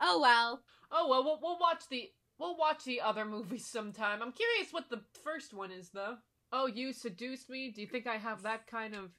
Oh 0.00 0.18
well. 0.20 0.62
Oh 0.92 1.08
well, 1.08 1.24
we'll 1.24 1.38
we'll 1.42 1.58
watch 1.58 1.82
the 1.90 2.08
we'll 2.38 2.56
watch 2.56 2.84
the 2.84 3.00
other 3.00 3.24
movies 3.24 3.66
sometime. 3.66 4.22
I'm 4.22 4.32
curious 4.32 4.72
what 4.72 4.90
the 4.90 5.02
first 5.24 5.52
one 5.54 5.70
is 5.70 5.90
though. 5.90 6.16
Oh, 6.52 6.66
you 6.66 6.92
seduced 6.92 7.48
me. 7.48 7.70
Do 7.70 7.80
you 7.80 7.86
think 7.86 8.06
I 8.06 8.16
have 8.16 8.42
that 8.42 8.66
kind 8.66 8.94
of? 8.94 9.10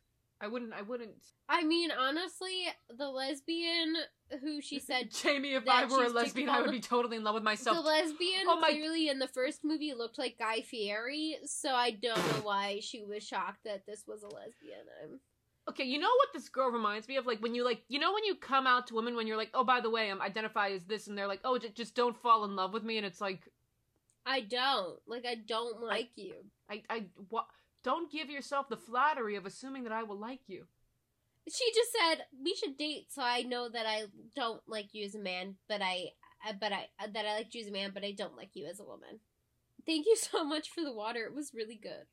I 0.43 0.47
wouldn't. 0.47 0.73
I 0.73 0.81
wouldn't. 0.81 1.23
I 1.47 1.63
mean, 1.63 1.91
honestly, 1.91 2.65
the 2.97 3.07
lesbian 3.07 3.95
who 4.41 4.59
she 4.59 4.79
said 4.89 5.11
Jamie, 5.11 5.53
if 5.53 5.67
I 5.69 5.85
were 5.85 6.05
a 6.05 6.09
lesbian, 6.09 6.49
I 6.49 6.61
would 6.61 6.71
be 6.71 6.79
totally 6.79 7.17
in 7.17 7.23
love 7.23 7.35
with 7.35 7.43
myself. 7.43 7.77
the 7.77 7.83
lesbian 7.83 8.45
Oh 8.47 8.59
my- 8.59 8.69
clearly 8.71 9.07
in 9.07 9.19
the 9.19 9.27
first 9.27 9.63
movie 9.63 9.93
looked 9.93 10.17
like 10.17 10.39
Guy 10.39 10.61
Fieri, 10.61 11.37
so 11.45 11.69
I 11.75 11.91
don't 11.91 12.17
know 12.17 12.41
why 12.41 12.79
she 12.81 13.03
was 13.03 13.23
shocked 13.25 13.59
that 13.65 13.85
this 13.85 14.03
was 14.07 14.23
a 14.23 14.27
lesbian. 14.29 14.79
I'm 15.03 15.19
Okay, 15.71 15.85
you 15.85 15.99
know 15.99 16.09
what 16.17 16.33
this 16.33 16.49
girl 16.49 16.69
reminds 16.69 17.07
me 17.07 17.15
of? 17.15 17.25
Like 17.25 17.41
when 17.41 17.55
you 17.55 17.63
like, 17.63 17.81
you 17.87 17.97
know 17.97 18.13
when 18.13 18.25
you 18.25 18.35
come 18.35 18.67
out 18.67 18.87
to 18.87 18.95
women 18.95 19.15
when 19.15 19.25
you're 19.25 19.37
like, 19.37 19.51
oh, 19.53 19.63
by 19.63 19.79
the 19.79 19.89
way, 19.89 20.11
um, 20.11 20.19
I'm 20.19 20.27
identified 20.27 20.73
as 20.73 20.83
this, 20.83 21.07
and 21.07 21.17
they're 21.17 21.27
like, 21.27 21.39
oh, 21.45 21.57
j- 21.57 21.71
just 21.73 21.95
don't 21.95 22.21
fall 22.21 22.43
in 22.43 22.57
love 22.57 22.73
with 22.73 22.83
me, 22.83 22.97
and 22.97 23.05
it's 23.05 23.21
like, 23.21 23.39
I 24.25 24.41
don't. 24.41 24.99
Like 25.07 25.25
I 25.25 25.35
don't 25.35 25.81
like 25.81 26.09
you. 26.15 26.33
I, 26.69 26.83
I, 26.89 27.05
what? 27.29 27.45
Don't 27.85 28.11
give 28.11 28.29
yourself 28.29 28.67
the 28.67 28.75
flattery 28.75 29.37
of 29.37 29.45
assuming 29.45 29.83
that 29.85 29.93
I 29.93 30.03
will 30.03 30.19
like 30.19 30.41
you. 30.47 30.65
She 31.49 31.71
just 31.73 31.91
said 31.91 32.25
we 32.43 32.53
should 32.53 32.77
date, 32.77 33.05
so 33.09 33.21
I 33.21 33.43
know 33.43 33.69
that 33.69 33.85
I 33.85 34.03
don't 34.35 34.61
like 34.67 34.89
you 34.91 35.05
as 35.05 35.15
a 35.15 35.19
man, 35.19 35.55
but 35.69 35.81
I, 35.81 36.09
but 36.59 36.73
I 36.73 36.87
that 37.13 37.25
I 37.25 37.35
like 37.37 37.55
you 37.55 37.61
as 37.61 37.67
a 37.67 37.71
man, 37.71 37.91
but 37.93 38.03
I 38.03 38.11
don't 38.11 38.35
like 38.35 38.51
you 38.55 38.67
as 38.67 38.81
a 38.81 38.83
woman. 38.83 39.21
Thank 39.85 40.05
you 40.05 40.17
so 40.17 40.43
much 40.43 40.69
for 40.69 40.83
the 40.83 40.93
water. 40.93 41.23
It 41.23 41.33
was 41.33 41.53
really 41.55 41.79
good. 41.81 42.07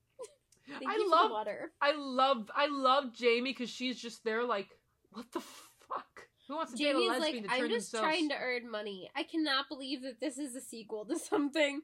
Thank 0.68 0.84
I 0.86 1.06
love 1.08 1.30
water. 1.30 1.70
I 1.80 1.92
love 1.96 2.50
I 2.54 2.66
love 2.66 3.14
Jamie 3.14 3.52
because 3.52 3.70
she's 3.70 3.98
just 3.98 4.24
there 4.24 4.44
like 4.44 4.68
What 5.12 5.30
the 5.32 5.40
fuck? 5.40 6.28
Who 6.48 6.56
wants 6.56 6.72
to 6.72 6.78
date 6.78 6.90
a 6.90 6.92
Jamie's 6.92 7.08
lesbian 7.10 7.44
like, 7.44 7.52
to 7.52 7.62
I'm 7.62 7.68
just 7.68 7.92
themselves? 7.92 8.16
trying 8.16 8.28
to 8.30 8.36
earn 8.36 8.70
money. 8.70 9.10
I 9.14 9.22
cannot 9.22 9.68
believe 9.68 10.02
that 10.02 10.20
this 10.20 10.38
is 10.38 10.54
a 10.54 10.60
sequel 10.60 11.04
to 11.06 11.18
something. 11.18 11.82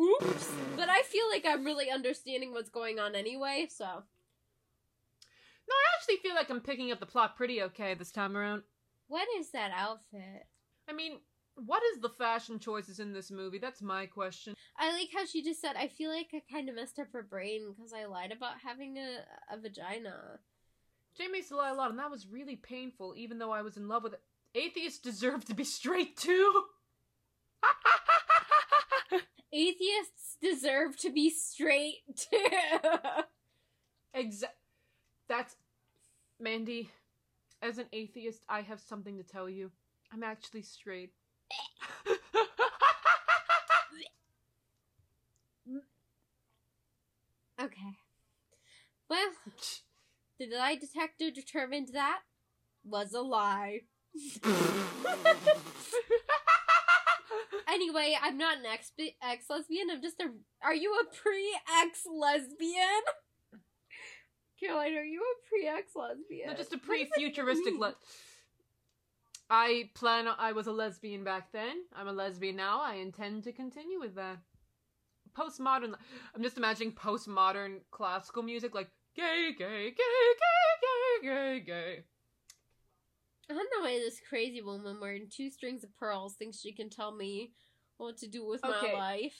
Oops. 0.00 0.52
but 0.76 0.88
I 0.88 1.02
feel 1.02 1.28
like 1.30 1.44
I'm 1.46 1.64
really 1.64 1.90
understanding 1.90 2.52
what's 2.52 2.70
going 2.70 2.98
on 2.98 3.14
anyway, 3.14 3.66
so. 3.68 3.84
No, 3.84 5.74
I 5.74 5.96
actually 5.96 6.16
feel 6.16 6.34
like 6.34 6.50
I'm 6.50 6.60
picking 6.60 6.90
up 6.90 7.00
the 7.00 7.06
plot 7.06 7.36
pretty 7.36 7.62
okay 7.62 7.94
this 7.94 8.10
time 8.10 8.36
around. 8.36 8.62
What 9.08 9.28
is 9.38 9.50
that 9.50 9.70
outfit? 9.76 10.46
I 10.88 10.92
mean, 10.92 11.18
what 11.66 11.82
is 11.94 12.00
the 12.00 12.08
fashion 12.08 12.58
choices 12.58 13.00
in 13.00 13.12
this 13.12 13.30
movie? 13.30 13.58
That's 13.58 13.82
my 13.82 14.06
question. 14.06 14.54
I 14.78 14.92
like 14.92 15.08
how 15.14 15.26
she 15.26 15.42
just 15.42 15.60
said, 15.60 15.76
I 15.76 15.88
feel 15.88 16.10
like 16.10 16.28
I 16.34 16.42
kind 16.50 16.68
of 16.68 16.74
messed 16.74 16.98
up 16.98 17.08
her 17.12 17.22
brain 17.22 17.74
because 17.76 17.92
I 17.92 18.06
lied 18.06 18.32
about 18.32 18.54
having 18.64 18.96
a, 18.98 19.18
a 19.52 19.58
vagina. 19.60 20.38
Jamie 21.16 21.38
used 21.38 21.48
to 21.50 21.56
lie 21.56 21.70
a 21.70 21.74
lot, 21.74 21.90
and 21.90 21.98
that 21.98 22.10
was 22.10 22.26
really 22.26 22.56
painful, 22.56 23.14
even 23.16 23.38
though 23.38 23.50
I 23.50 23.62
was 23.62 23.76
in 23.76 23.88
love 23.88 24.04
with 24.04 24.14
it. 24.14 24.20
Atheists 24.54 24.98
deserve 24.98 25.44
to 25.46 25.54
be 25.54 25.64
straight 25.64 26.16
too. 26.16 26.62
Atheists 29.52 30.36
deserve 30.40 30.96
to 30.98 31.10
be 31.10 31.30
straight 31.30 31.98
too. 32.16 32.48
Exa- 34.16 34.44
That's 35.28 35.56
Mandy. 36.38 36.90
As 37.62 37.78
an 37.78 37.86
atheist, 37.92 38.42
I 38.48 38.62
have 38.62 38.80
something 38.80 39.18
to 39.18 39.22
tell 39.24 39.48
you. 39.48 39.70
I'm 40.12 40.22
actually 40.22 40.62
straight. 40.62 41.12
okay. 47.62 47.96
Well, 49.08 49.30
the 50.38 50.46
lie 50.56 50.76
detector 50.76 51.30
determined 51.30 51.88
that 51.92 52.20
was 52.84 53.12
a 53.12 53.20
lie. 53.20 53.80
Anyway, 57.68 58.16
I'm 58.20 58.36
not 58.36 58.58
an 58.58 58.66
ex 58.66 58.90
ex 59.22 59.44
lesbian. 59.48 59.90
I'm 59.90 60.02
just 60.02 60.20
a. 60.20 60.30
Are 60.62 60.74
you 60.74 60.92
a 61.00 61.04
pre 61.14 61.56
ex 61.82 62.00
lesbian? 62.04 63.02
Caroline, 64.58 64.96
are 64.96 65.04
you 65.04 65.22
a 65.22 65.48
pre 65.48 65.68
ex 65.68 65.92
lesbian? 65.94 66.48
No, 66.48 66.54
just 66.54 66.72
a 66.72 66.78
pre-futuristic. 66.78 67.74
Le- 67.78 67.94
I 69.50 69.90
plan. 69.94 70.28
I 70.38 70.52
was 70.52 70.68
a 70.68 70.72
lesbian 70.72 71.24
back 71.24 71.50
then. 71.52 71.82
I'm 71.94 72.06
a 72.08 72.12
lesbian 72.12 72.56
now. 72.56 72.80
I 72.80 72.94
intend 72.94 73.42
to 73.44 73.52
continue 73.52 73.98
with 73.98 74.14
that. 74.14 74.38
Postmodern. 75.36 75.94
I'm 76.34 76.42
just 76.42 76.56
imagining 76.56 76.92
postmodern 76.92 77.80
classical 77.90 78.42
music, 78.42 78.74
like 78.74 78.88
gay, 79.16 79.50
gay, 79.56 79.90
gay, 79.90 79.90
gay, 79.90 81.20
gay, 81.22 81.28
gay, 81.28 81.60
gay. 81.60 82.04
I 83.50 83.54
don't 83.54 83.68
know 83.74 83.82
why 83.82 83.98
this 83.98 84.20
crazy 84.28 84.62
woman 84.62 85.00
wearing 85.00 85.26
two 85.28 85.50
strings 85.50 85.82
of 85.82 85.96
pearls 85.96 86.34
thinks 86.34 86.60
she 86.60 86.72
can 86.72 86.88
tell 86.88 87.10
me 87.10 87.52
what 87.96 88.16
to 88.18 88.28
do 88.28 88.46
with 88.46 88.64
Okay. 88.64 88.92
my 88.92 88.98
life. 88.98 89.36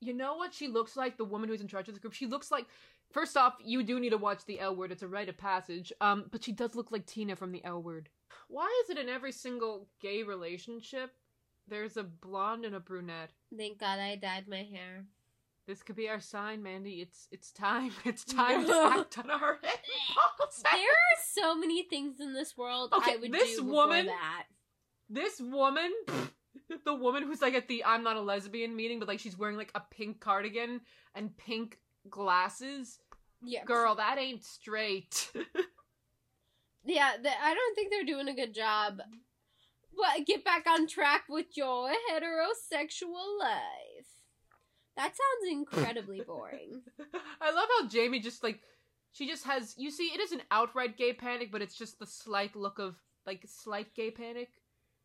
You 0.00 0.12
know 0.12 0.36
what 0.36 0.52
she 0.52 0.68
looks 0.68 0.96
like? 0.96 1.16
The 1.16 1.24
woman 1.24 1.48
who's 1.48 1.62
in 1.62 1.68
charge 1.68 1.88
of 1.88 1.94
the 1.94 2.00
group. 2.00 2.12
She 2.12 2.26
looks 2.26 2.50
like. 2.50 2.66
First 3.12 3.36
off, 3.36 3.54
you 3.64 3.82
do 3.82 3.98
need 3.98 4.10
to 4.10 4.18
watch 4.18 4.44
the 4.44 4.60
L 4.60 4.76
Word. 4.76 4.92
It's 4.92 5.02
a 5.02 5.08
rite 5.08 5.28
of 5.28 5.36
passage. 5.36 5.92
Um, 6.00 6.26
but 6.30 6.44
she 6.44 6.52
does 6.52 6.74
look 6.76 6.92
like 6.92 7.06
Tina 7.06 7.34
from 7.34 7.50
the 7.50 7.64
L 7.64 7.82
Word. 7.82 8.08
Why 8.50 8.82
is 8.84 8.90
it 8.90 8.98
in 8.98 9.08
every 9.08 9.30
single 9.30 9.86
gay 10.00 10.24
relationship 10.24 11.12
there's 11.68 11.96
a 11.96 12.02
blonde 12.02 12.64
and 12.64 12.74
a 12.74 12.80
brunette? 12.80 13.30
Thank 13.56 13.78
God 13.78 14.00
I 14.00 14.16
dyed 14.16 14.48
my 14.48 14.64
hair. 14.64 15.04
This 15.68 15.84
could 15.84 15.94
be 15.94 16.08
our 16.08 16.18
sign, 16.18 16.60
Mandy. 16.60 17.00
It's 17.00 17.28
it's 17.30 17.52
time. 17.52 17.92
It's 18.04 18.24
time 18.24 18.66
to 18.66 18.72
act 18.98 19.18
on 19.18 19.30
our 19.30 19.52
impulse. 19.62 20.62
There 20.64 20.72
are 20.80 21.22
so 21.32 21.54
many 21.54 21.84
things 21.84 22.18
in 22.18 22.34
this 22.34 22.56
world 22.58 22.92
Okay, 22.92 23.12
I 23.12 23.16
would 23.18 23.32
this 23.32 23.56
do 23.56 23.64
woman- 23.64 24.06
that. 24.06 24.46
This 25.08 25.40
woman, 25.40 25.92
the 26.84 26.94
woman 26.94 27.22
who's 27.24 27.40
like 27.42 27.54
at 27.54 27.68
the 27.68 27.84
I'm 27.84 28.02
not 28.02 28.16
a 28.16 28.20
lesbian 28.20 28.74
meeting, 28.74 28.98
but 28.98 29.06
like 29.06 29.20
she's 29.20 29.38
wearing 29.38 29.56
like 29.56 29.70
a 29.76 29.80
pink 29.80 30.18
cardigan 30.20 30.80
and 31.14 31.36
pink 31.36 31.78
glasses. 32.08 32.98
Yeah, 33.42 33.64
Girl, 33.64 33.94
that 33.94 34.18
ain't 34.18 34.44
straight. 34.44 35.32
Yeah, 36.84 37.12
th- 37.22 37.34
I 37.42 37.54
don't 37.54 37.74
think 37.74 37.90
they're 37.90 38.04
doing 38.04 38.28
a 38.28 38.34
good 38.34 38.54
job. 38.54 39.00
What? 39.92 40.26
Get 40.26 40.44
back 40.44 40.66
on 40.68 40.86
track 40.86 41.24
with 41.28 41.46
your 41.56 41.90
heterosexual 42.10 43.38
life. 43.38 44.06
That 44.96 45.12
sounds 45.14 45.50
incredibly 45.52 46.20
boring. 46.26 46.82
I 47.40 47.50
love 47.52 47.68
how 47.80 47.88
Jamie 47.88 48.20
just 48.20 48.42
like 48.42 48.60
she 49.12 49.26
just 49.26 49.44
has 49.44 49.74
you 49.76 49.90
see 49.90 50.04
it 50.14 50.20
is 50.20 50.32
an 50.32 50.42
outright 50.50 50.96
gay 50.96 51.12
panic, 51.12 51.50
but 51.52 51.62
it's 51.62 51.76
just 51.76 51.98
the 51.98 52.06
slight 52.06 52.56
look 52.56 52.78
of 52.78 52.96
like 53.26 53.44
slight 53.46 53.94
gay 53.94 54.10
panic. 54.10 54.48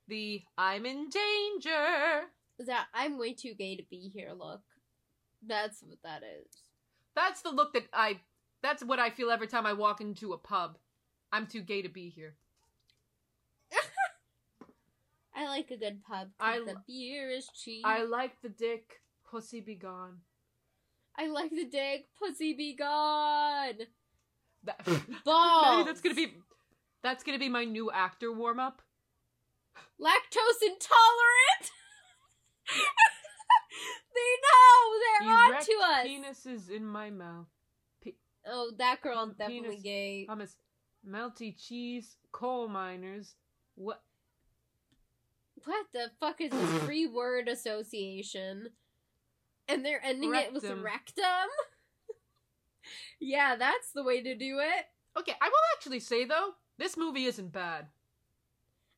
The 0.08 0.42
I'm 0.58 0.86
in 0.86 1.10
danger. 1.10 2.24
that 2.60 2.88
I'm 2.94 3.18
way 3.18 3.34
too 3.34 3.54
gay 3.58 3.76
to 3.76 3.84
be 3.90 4.12
here. 4.14 4.32
Look, 4.38 4.62
that's 5.46 5.82
what 5.82 5.98
that 6.04 6.22
is. 6.24 6.48
That's 7.16 7.42
the 7.42 7.52
look 7.52 7.74
that 7.74 7.88
I 7.94 8.20
that's 8.62 8.84
what 8.84 9.00
I 9.00 9.10
feel 9.10 9.30
every 9.32 9.48
time 9.48 9.66
I 9.66 9.74
walk 9.74 10.00
into 10.02 10.34
a 10.34 10.38
pub. 10.38 10.78
I'm 11.36 11.48
too 11.48 11.62
gay 11.62 11.82
to 11.82 11.90
be 11.90 12.08
here. 12.10 12.36
I 15.36 15.48
like 15.50 15.70
a 15.70 15.76
good 15.76 16.02
pub. 16.02 16.30
I 16.40 16.60
the 16.60 16.76
beer 16.88 17.30
is 17.30 17.50
cheap. 17.54 17.84
I 17.86 18.04
like 18.04 18.42
the 18.42 18.48
dick. 18.48 19.02
Pussy 19.30 19.60
be 19.60 19.76
gone. 19.76 20.20
I 21.18 21.28
like 21.28 21.52
the 21.52 21.66
dick. 21.66 22.06
Pussy 22.18 22.54
be 22.54 22.74
gone. 22.74 23.74
That, 24.64 24.86
Balls. 25.26 25.86
That's 25.86 26.00
gonna 26.00 26.16
be 26.16 26.36
that's 27.04 27.24
gonna 27.26 27.38
be 27.40 27.50
my 27.50 27.66
new 27.66 27.92
actor 27.92 28.32
warm 28.32 28.60
up. 28.62 28.82
Lactose 30.00 30.62
intolerant. 30.64 31.72
they 34.16 34.32
know 34.46 35.28
they're 35.28 35.50
Erect 35.50 35.70
onto 35.70 35.82
us. 35.84 36.08
penises 36.08 36.70
in 36.70 36.86
my 36.86 37.10
mouth. 37.10 37.48
Oh, 38.48 38.72
that 38.78 39.02
girl's 39.02 39.32
Um, 39.32 39.36
definitely 39.38 39.70
penis. 39.70 39.82
gay. 39.84 40.28
Hummus, 40.30 40.56
melty 41.10 41.56
cheese, 41.58 42.16
coal 42.32 42.68
miners. 42.68 43.36
What? 43.76 44.02
What 45.64 45.86
the 45.94 46.12
fuck 46.20 46.42
is 46.42 46.52
this 46.52 46.84
free 46.86 47.08
word 47.08 47.48
association? 47.48 48.70
And 49.68 49.84
they're 49.84 50.04
ending 50.04 50.34
it 50.36 50.54
with 50.54 50.64
Rectum. 50.64 50.84
rectum? 50.84 51.50
yeah, 53.20 53.56
that's 53.56 53.92
the 53.94 54.04
way 54.04 54.22
to 54.22 54.36
do 54.36 54.60
it. 54.60 54.86
Okay, 55.18 55.34
I 55.42 55.48
will 55.48 55.56
actually 55.76 56.00
say 56.00 56.26
though, 56.26 56.52
this 56.78 56.98
movie 56.98 57.26
isn't 57.26 57.52
bad. 57.52 57.88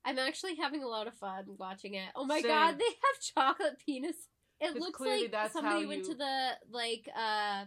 I'm 0.03 0.19
actually 0.19 0.55
having 0.55 0.83
a 0.83 0.87
lot 0.87 1.07
of 1.07 1.13
fun 1.15 1.45
watching 1.57 1.93
it. 1.93 2.09
Oh 2.15 2.25
my 2.25 2.41
Same. 2.41 2.49
god, 2.51 2.79
they 2.79 2.85
have 2.85 3.35
chocolate 3.57 3.77
penis. 3.85 4.15
It 4.59 4.75
looks 4.75 4.99
like 4.99 5.31
somebody 5.51 5.83
how 5.83 5.87
went 5.87 6.01
you- 6.05 6.11
to 6.11 6.15
the 6.15 6.49
like 6.71 7.07
uh 7.15 7.65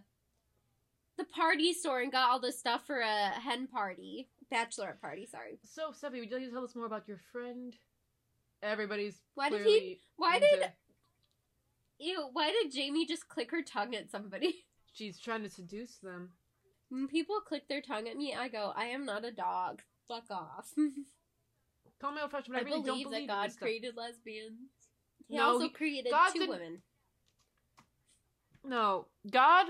the 1.20 1.26
party 1.35 1.72
store 1.72 2.00
and 2.00 2.11
got 2.11 2.30
all 2.30 2.40
this 2.40 2.59
stuff 2.59 2.87
for 2.87 3.00
a 3.00 3.28
hen 3.30 3.66
party. 3.66 4.28
Bachelorette 4.52 5.00
party, 5.00 5.26
sorry. 5.26 5.59
So, 5.62 5.90
Steffi, 5.92 6.18
would 6.20 6.30
you 6.30 6.37
like 6.38 6.46
to 6.46 6.50
tell 6.50 6.64
us 6.64 6.74
more 6.74 6.87
about 6.87 7.06
your 7.06 7.20
friend? 7.30 7.74
Everybody's 8.62 9.16
Why 9.35 9.48
did 9.50 9.64
he 9.66 10.00
why 10.16 10.37
into- 10.37 10.46
did 10.61 10.72
ew, 11.98 12.28
why 12.33 12.50
did 12.50 12.72
Jamie 12.72 13.06
just 13.06 13.28
click 13.28 13.50
her 13.52 13.62
tongue 13.62 13.94
at 13.94 14.11
somebody? 14.11 14.64
she's 14.92 15.18
trying 15.18 15.42
to 15.42 15.48
seduce 15.50 15.96
them? 15.96 16.30
When 16.88 17.06
people 17.06 17.40
click 17.40 17.68
their 17.68 17.80
tongue 17.80 18.09
at 18.09 18.16
me, 18.16 18.35
I 18.35 18.48
go, 18.48 18.72
I 18.74 18.87
am 18.87 19.04
not 19.06 19.24
a 19.24 19.30
dog. 19.30 19.83
Fuck 20.09 20.24
off. 20.30 20.72
Call 22.00 22.12
me 22.12 22.20
old 22.22 22.30
fashioned, 22.33 22.54
but 22.54 22.59
I, 22.59 22.62
I 22.62 22.64
really 22.64 22.83
believe 22.83 23.04
don't 23.04 23.12
believe 23.12 23.22
in 23.22 23.26
God 23.28 23.52
stuff. 23.52 23.61
created 23.61 23.96
lesbians. 23.96 24.59
He 25.28 25.37
No, 25.37 25.44
also 25.44 25.64
he- 25.64 25.68
created 25.70 26.11
God 26.11 26.33
2 26.33 26.38
didn't- 26.40 26.50
women. 26.50 26.83
No, 28.64 29.06
God, 29.30 29.66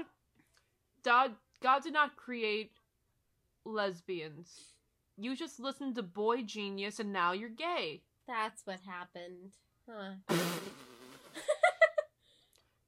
God, 1.04 1.32
God 1.62 1.82
did 1.82 1.92
not 1.92 2.16
create 2.16 2.72
lesbians. 3.64 4.74
You 5.16 5.36
just 5.36 5.60
listened 5.60 5.96
to 5.96 6.02
Boy 6.02 6.42
Genius, 6.42 6.98
and 6.98 7.12
now 7.12 7.32
you're 7.32 7.48
gay. 7.48 8.02
That's 8.26 8.62
what 8.64 8.80
happened. 8.86 9.52
Huh. 9.88 10.14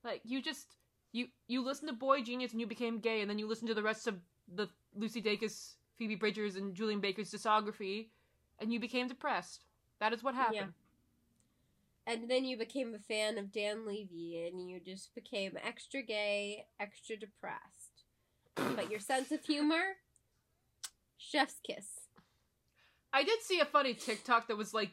Like 0.05 0.21
you 0.25 0.43
just 0.43 0.67
you 1.13 1.29
you 1.47 1.65
listened 1.65 1.89
to 1.89 1.95
Boy 1.95 2.23
Genius 2.23 2.53
and 2.53 2.61
you 2.61 2.67
became 2.67 2.99
gay, 2.99 3.21
and 3.21 3.31
then 3.31 3.39
you 3.39 3.47
listened 3.47 3.69
to 3.69 3.75
the 3.75 3.83
rest 3.83 4.09
of 4.09 4.17
the 4.53 4.69
Lucy 4.97 5.23
Dacus, 5.23 5.75
Phoebe 5.97 6.17
Bridgers, 6.17 6.57
and 6.57 6.75
Julien 6.75 7.01
Baker's 7.01 7.31
discography, 7.31 8.09
and 8.59 8.73
you 8.73 8.81
became 8.81 9.09
depressed. 9.09 9.65
That 10.01 10.13
is 10.13 10.23
what 10.23 10.35
happened. 10.35 10.73
And 12.05 12.29
then 12.29 12.45
you 12.45 12.59
became 12.59 12.95
a 12.95 12.99
fan 12.99 13.39
of 13.39 13.53
Dan 13.53 13.87
Levy 13.87 14.45
and 14.49 14.69
you 14.69 14.81
just 14.81 15.15
became 15.15 15.57
extra 15.65 16.03
gay, 16.03 16.67
extra 16.81 17.17
depressed. 17.17 17.82
But 18.57 18.91
your 18.91 19.01
sense 19.01 19.33
of 19.33 19.45
humor? 19.45 19.83
Chef's 21.19 21.57
kiss. 21.67 21.87
I 23.13 23.25
did 23.25 23.41
see 23.43 23.61
a 23.61 23.65
funny 23.65 23.95
TikTok 23.95 24.49
that 24.49 24.57
was 24.57 24.73
like, 24.75 24.91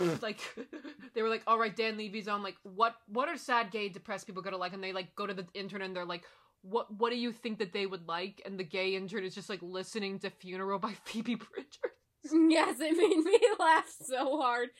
mm. 0.00 0.20
like 0.22 0.40
they 1.14 1.22
were 1.22 1.28
like, 1.28 1.42
"All 1.46 1.58
right, 1.58 1.74
Dan 1.74 1.96
Levy's 1.96 2.28
on. 2.28 2.42
Like, 2.42 2.56
what 2.62 2.94
what 3.08 3.28
are 3.28 3.36
sad, 3.36 3.70
gay, 3.70 3.88
depressed 3.88 4.26
people 4.26 4.42
gonna 4.42 4.56
like?" 4.56 4.72
And 4.72 4.82
they 4.82 4.92
like 4.92 5.14
go 5.14 5.26
to 5.26 5.34
the 5.34 5.46
intern 5.54 5.82
and 5.82 5.94
they're 5.94 6.04
like, 6.04 6.24
"What 6.62 6.92
what 6.92 7.10
do 7.10 7.16
you 7.16 7.32
think 7.32 7.58
that 7.58 7.72
they 7.72 7.86
would 7.86 8.06
like?" 8.06 8.42
And 8.44 8.58
the 8.58 8.64
gay 8.64 8.94
intern 8.94 9.24
is 9.24 9.34
just 9.34 9.50
like 9.50 9.62
listening 9.62 10.18
to 10.20 10.30
"Funeral" 10.30 10.78
by 10.78 10.92
Phoebe 11.04 11.36
Bridgers. 11.36 11.92
Yes, 12.32 12.78
it 12.80 12.96
made 12.96 13.24
me 13.24 13.38
laugh 13.60 13.88
so 14.02 14.40
hard. 14.40 14.70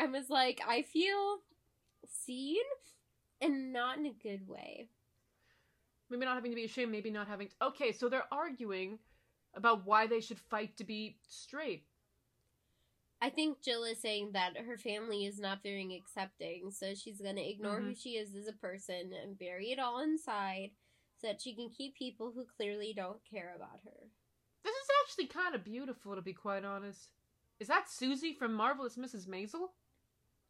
I 0.00 0.06
was 0.06 0.28
like, 0.28 0.60
I 0.66 0.82
feel 0.82 1.38
seen 2.26 2.56
and 3.40 3.72
not 3.72 3.98
in 3.98 4.06
a 4.06 4.12
good 4.12 4.48
way. 4.48 4.88
Maybe 6.12 6.26
not 6.26 6.34
having 6.34 6.50
to 6.50 6.56
be 6.56 6.64
ashamed, 6.64 6.92
maybe 6.92 7.10
not 7.10 7.26
having. 7.26 7.48
To... 7.48 7.54
Okay, 7.68 7.90
so 7.90 8.10
they're 8.10 8.30
arguing 8.30 8.98
about 9.54 9.86
why 9.86 10.06
they 10.06 10.20
should 10.20 10.38
fight 10.38 10.76
to 10.76 10.84
be 10.84 11.16
straight. 11.26 11.86
I 13.22 13.30
think 13.30 13.62
Jill 13.62 13.84
is 13.84 13.98
saying 13.98 14.32
that 14.32 14.58
her 14.58 14.76
family 14.76 15.24
is 15.24 15.40
not 15.40 15.62
very 15.62 15.94
accepting, 15.96 16.70
so 16.70 16.94
she's 16.94 17.22
gonna 17.22 17.40
ignore 17.40 17.80
who 17.80 17.92
Mhm. 17.92 18.02
she 18.02 18.18
is 18.18 18.34
as 18.34 18.46
a 18.46 18.52
person 18.52 19.14
and 19.14 19.38
bury 19.38 19.72
it 19.72 19.78
all 19.78 20.00
inside 20.00 20.72
so 21.16 21.28
that 21.28 21.40
she 21.40 21.54
can 21.54 21.70
keep 21.70 21.94
people 21.94 22.32
who 22.32 22.44
clearly 22.44 22.92
don't 22.92 23.24
care 23.24 23.54
about 23.54 23.80
her. 23.84 24.10
This 24.64 24.76
is 24.76 24.88
actually 25.02 25.28
kind 25.28 25.54
of 25.54 25.64
beautiful, 25.64 26.14
to 26.14 26.20
be 26.20 26.34
quite 26.34 26.64
honest. 26.64 27.10
Is 27.58 27.68
that 27.68 27.88
Susie 27.88 28.34
from 28.34 28.52
Marvelous 28.52 28.96
Mrs. 28.96 29.26
Maisel? 29.26 29.70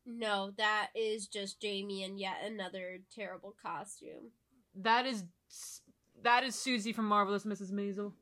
No, 0.05 0.51
that 0.57 0.91
is 0.97 1.29
just 1.29 1.61
Jamie 1.61 2.03
in 2.03 2.19
yet 2.19 2.43
another 2.43 3.05
terrible 3.11 3.53
costume. 3.53 4.33
That 4.75 5.07
is 5.07 5.25
that 6.23 6.45
is 6.45 6.55
Susie 6.55 6.93
from 6.93 7.07
Marvelous 7.07 7.45
Mrs. 7.45 7.73
Maisel. 7.73 8.13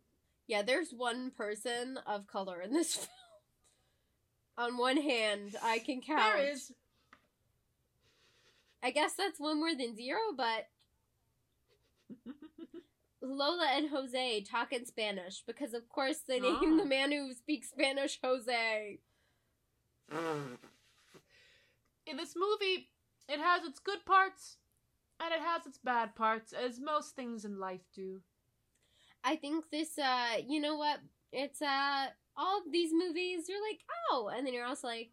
Yeah, 0.47 0.63
there's 0.63 0.91
one 0.93 1.31
person 1.31 1.99
of 2.07 2.27
color 2.27 2.61
in 2.61 2.73
this 2.73 2.95
film. 2.97 3.09
On 4.59 4.77
one 4.77 4.97
hand, 4.97 5.57
I 5.63 5.79
can 5.79 6.01
count. 6.01 6.37
There 6.37 6.51
is. 6.53 6.73
I 8.83 8.91
guess 8.91 9.13
that's 9.15 9.39
one 9.39 9.59
more 9.59 9.75
than 9.75 9.95
zero, 9.95 10.19
but 10.37 10.69
Lola 13.23 13.69
and 13.75 13.91
Jose 13.91 14.41
talk 14.51 14.73
in 14.73 14.87
Spanish 14.87 15.43
because, 15.47 15.75
of 15.75 15.89
course, 15.89 16.19
they 16.27 16.41
named 16.41 16.59
Oh. 16.63 16.75
Ah. 16.75 16.83
the 16.83 16.85
man 16.89 17.13
who 17.13 17.33
speaks 17.35 17.69
Spanish 17.71 18.19
Jose. 18.25 18.99
In 22.07 22.17
this 22.17 22.35
movie, 22.37 22.89
it 23.29 23.39
has 23.39 23.65
its 23.65 23.79
good 23.79 24.05
parts 24.05 24.57
and 25.21 25.33
it 25.33 25.41
has 25.41 25.67
its 25.67 25.79
bad 25.79 26.15
parts, 26.15 26.53
as 26.53 26.81
most 26.81 27.15
things 27.15 27.45
in 27.45 27.59
life 27.59 27.83
do. 27.95 28.21
I 29.25 29.37
think 29.37 29.71
this, 29.71 29.99
uh, 29.99 30.39
you 30.47 30.61
know 30.61 30.77
what? 30.77 31.01
It's, 31.33 31.63
uh, 31.63 32.07
all 32.37 32.59
of 32.59 32.73
these 32.73 32.93
movies, 32.93 33.49
you're 33.49 33.63
like, 33.63 33.81
oh, 34.11 34.31
and 34.35 34.47
then 34.47 34.55
you're 34.55 34.67
also 34.67 34.87
like, 34.89 35.11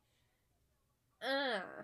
uh. 1.21 1.83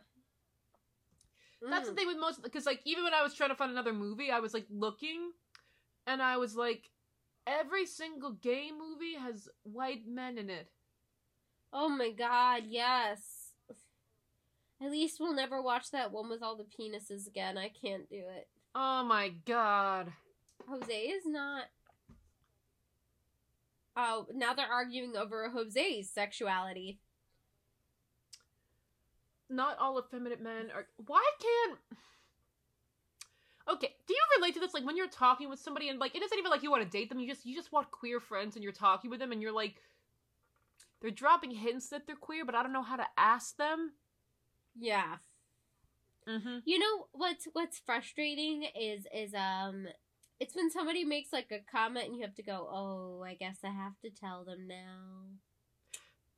That's 1.70 1.88
the 1.88 1.94
Mm. 1.94 1.96
thing 1.96 2.08
with 2.08 2.18
most 2.18 2.44
because 2.44 2.66
like 2.66 2.82
even 2.86 3.04
when 3.04 3.14
I 3.14 3.24
was 3.24 3.34
trying 3.34 3.50
to 3.50 3.56
find 3.56 3.72
another 3.72 3.94
movie, 3.94 4.32
I 4.32 4.40
was 4.40 4.54
like 4.54 4.68
looking 4.70 5.32
and 6.08 6.22
I 6.22 6.38
was 6.38 6.56
like 6.56 6.90
every 7.48 7.86
single 7.86 8.32
gay 8.34 8.72
movie 8.72 9.16
has 9.16 9.50
white 9.64 10.06
men 10.08 10.38
in 10.38 10.50
it. 10.50 10.70
Oh 11.74 11.90
my 11.90 12.12
god, 12.12 12.64
yes. 12.68 13.43
At 14.84 14.92
least 14.92 15.20
we'll 15.20 15.34
never 15.34 15.62
watch 15.62 15.92
that 15.92 16.12
one 16.12 16.30
with 16.30 16.44
all 16.44 16.58
the 16.58 16.66
penises 16.66 17.28
again. 17.28 17.58
I 17.58 17.70
can't 17.70 18.10
do 18.10 18.18
it. 18.18 18.48
Oh 18.76 19.04
my 19.04 19.32
god. 19.46 20.12
Jose 20.68 20.94
is 20.94 21.24
not. 21.26 21.66
Oh, 23.96 24.26
now 24.34 24.54
they're 24.54 24.66
arguing 24.66 25.16
over 25.16 25.50
Jose's 25.50 26.10
sexuality. 26.10 27.00
Not 29.50 29.78
all 29.80 30.00
effeminate 30.00 30.42
men 30.42 30.72
are 30.74 30.88
why 31.06 31.24
can't 31.40 31.80
Okay, 33.70 33.96
do 34.08 34.14
you 34.14 34.22
relate 34.38 34.56
to 34.56 34.60
this 34.60 34.74
like 34.74 34.86
when 34.86 34.98
you're 34.98 35.08
talking 35.08 35.50
with 35.50 35.60
somebody 35.60 35.88
and 35.88 36.00
like 36.00 36.16
it 36.16 36.24
isn't 36.24 36.38
even 36.38 36.52
like 36.52 36.64
you 36.64 36.72
want 36.72 36.84
to 36.84 36.90
date 36.90 37.08
them, 37.08 37.20
you 37.20 37.28
just 37.30 37.46
you 37.46 37.56
just 37.56 37.72
want 37.72 37.92
queer 37.92 38.20
friends 38.20 38.56
and 38.56 38.64
you're 38.64 38.74
talking 38.74 39.10
with 39.10 39.20
them 39.20 39.32
and 39.32 39.42
you're 39.42 39.54
like 39.54 39.76
they're 41.02 41.12
dropping 41.12 41.52
hints 41.52 41.90
that 41.90 42.08
they're 42.08 42.16
queer, 42.16 42.46
but 42.46 42.56
I 42.56 42.64
don't 42.64 42.74
know 42.74 42.82
how 42.82 42.98
to 42.98 43.06
ask 43.18 43.56
them. 43.58 43.92
Yeah. 44.80 45.18
Mm-hmm. 46.28 46.60
You 46.66 46.80
know 46.80 47.08
what's 47.12 47.48
what's 47.54 47.82
frustrating 47.86 48.66
is 48.80 49.06
is 49.14 49.34
um 49.34 49.88
it's 50.40 50.56
when 50.56 50.70
somebody 50.72 51.04
makes 51.04 51.34
like 51.34 51.52
a 51.52 51.60
comment 51.72 52.08
and 52.08 52.16
you 52.16 52.24
have 52.24 52.36
to 52.36 52.44
go, 52.44 52.68
"Oh, 52.72 53.24
I 53.26 53.36
guess 53.36 53.58
I 53.64 53.70
have 53.70 54.00
to 54.02 54.10
tell 54.10 54.44
them 54.44 54.68
now." 54.68 55.26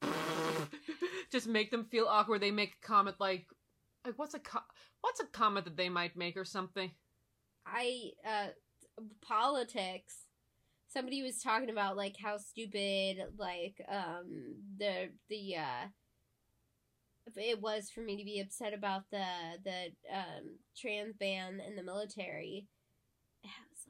just 1.31 1.47
make 1.47 1.71
them 1.71 1.85
feel 1.85 2.05
awkward. 2.07 2.41
They 2.41 2.51
make 2.51 2.75
a 2.83 2.87
comment 2.87 3.17
like, 3.19 3.45
like 4.05 4.17
what's 4.17 4.33
a 4.33 4.39
co- 4.39 4.59
what's 5.01 5.19
a 5.19 5.25
comment 5.27 5.65
that 5.65 5.77
they 5.77 5.89
might 5.89 6.15
make 6.15 6.37
or 6.37 6.45
something. 6.45 6.91
I 7.65 8.11
uh 8.27 8.47
politics. 9.21 10.15
Somebody 10.87 11.21
was 11.23 11.41
talking 11.41 11.69
about 11.69 11.97
like 11.97 12.15
how 12.21 12.37
stupid 12.37 13.17
like 13.37 13.81
um 13.89 14.55
the 14.77 15.09
the 15.29 15.55
uh 15.57 15.87
it 17.35 17.61
was 17.61 17.89
for 17.89 18.01
me 18.01 18.17
to 18.17 18.23
be 18.23 18.39
upset 18.39 18.73
about 18.73 19.03
the 19.11 19.25
the 19.63 19.91
um 20.13 20.57
trans 20.77 21.15
ban 21.17 21.59
in 21.65 21.75
the 21.75 21.83
military. 21.83 22.67
I 23.43 23.49
was 23.69 23.85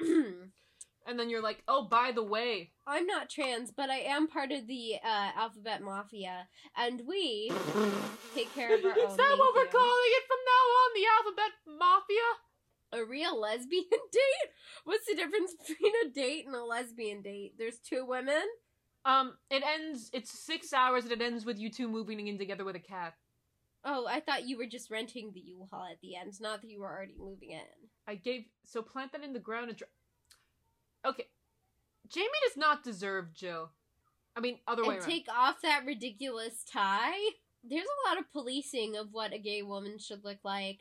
like 0.00 0.34
And 1.06 1.20
then 1.20 1.28
you're 1.28 1.42
like, 1.42 1.62
oh, 1.68 1.84
by 1.84 2.12
the 2.14 2.22
way, 2.22 2.70
I'm 2.86 3.06
not 3.06 3.28
trans, 3.28 3.70
but 3.70 3.90
I 3.90 3.98
am 3.98 4.26
part 4.26 4.50
of 4.52 4.66
the 4.66 4.94
uh, 5.04 5.30
alphabet 5.36 5.82
mafia, 5.82 6.48
and 6.78 7.02
we 7.06 7.52
take 8.34 8.54
care 8.54 8.74
of 8.74 8.82
our 8.82 8.92
Is 8.98 9.04
own. 9.10 9.16
that 9.18 9.36
what 9.38 9.54
we're 9.54 9.64
you. 9.64 9.68
calling 9.70 10.12
it 10.16 10.24
from 10.26 10.38
now 10.46 10.64
on? 10.80 10.90
The 10.94 11.06
alphabet 11.14 11.52
mafia? 11.78 12.30
a 12.94 13.04
real 13.04 13.38
lesbian 13.38 13.84
date? 13.90 14.50
What's 14.84 15.06
the 15.06 15.16
difference 15.16 15.54
between 15.66 15.92
a 16.06 16.10
date 16.10 16.46
and 16.46 16.54
a 16.54 16.64
lesbian 16.64 17.22
date? 17.22 17.54
There's 17.58 17.78
two 17.78 18.06
women. 18.06 18.42
Um, 19.04 19.34
it 19.50 19.62
ends. 19.62 20.10
It's 20.12 20.30
six 20.30 20.72
hours, 20.72 21.04
and 21.04 21.12
it 21.12 21.20
ends 21.20 21.44
with 21.44 21.58
you 21.58 21.70
two 21.70 21.88
moving 21.88 22.26
in 22.26 22.38
together 22.38 22.64
with 22.64 22.76
a 22.76 22.80
cat. 22.80 23.14
Oh, 23.84 24.06
I 24.06 24.20
thought 24.20 24.48
you 24.48 24.56
were 24.56 24.66
just 24.66 24.90
renting 24.90 25.32
the 25.34 25.40
U-Haul 25.40 25.86
at 25.90 26.00
the 26.00 26.16
end, 26.16 26.32
not 26.40 26.62
that 26.62 26.70
you 26.70 26.80
were 26.80 26.90
already 26.90 27.14
moving 27.18 27.50
in. 27.50 27.60
I 28.08 28.14
gave 28.14 28.44
so 28.64 28.80
plant 28.80 29.12
that 29.12 29.22
in 29.22 29.34
the 29.34 29.38
ground 29.38 29.68
and. 29.68 29.78
Dr- 29.78 29.90
okay, 31.04 31.26
Jamie 32.08 32.28
does 32.48 32.56
not 32.56 32.82
deserve 32.82 33.34
Jill. 33.34 33.70
I 34.36 34.40
mean, 34.40 34.58
other 34.66 34.84
way 34.84 34.96
and 34.96 35.04
take 35.04 35.26
off 35.28 35.60
that 35.62 35.84
ridiculous 35.86 36.64
tie. 36.64 37.12
There's 37.62 37.84
a 37.84 38.08
lot 38.08 38.18
of 38.18 38.30
policing 38.32 38.96
of 38.96 39.08
what 39.12 39.32
a 39.32 39.38
gay 39.38 39.62
woman 39.62 39.98
should 39.98 40.24
look 40.24 40.38
like. 40.44 40.80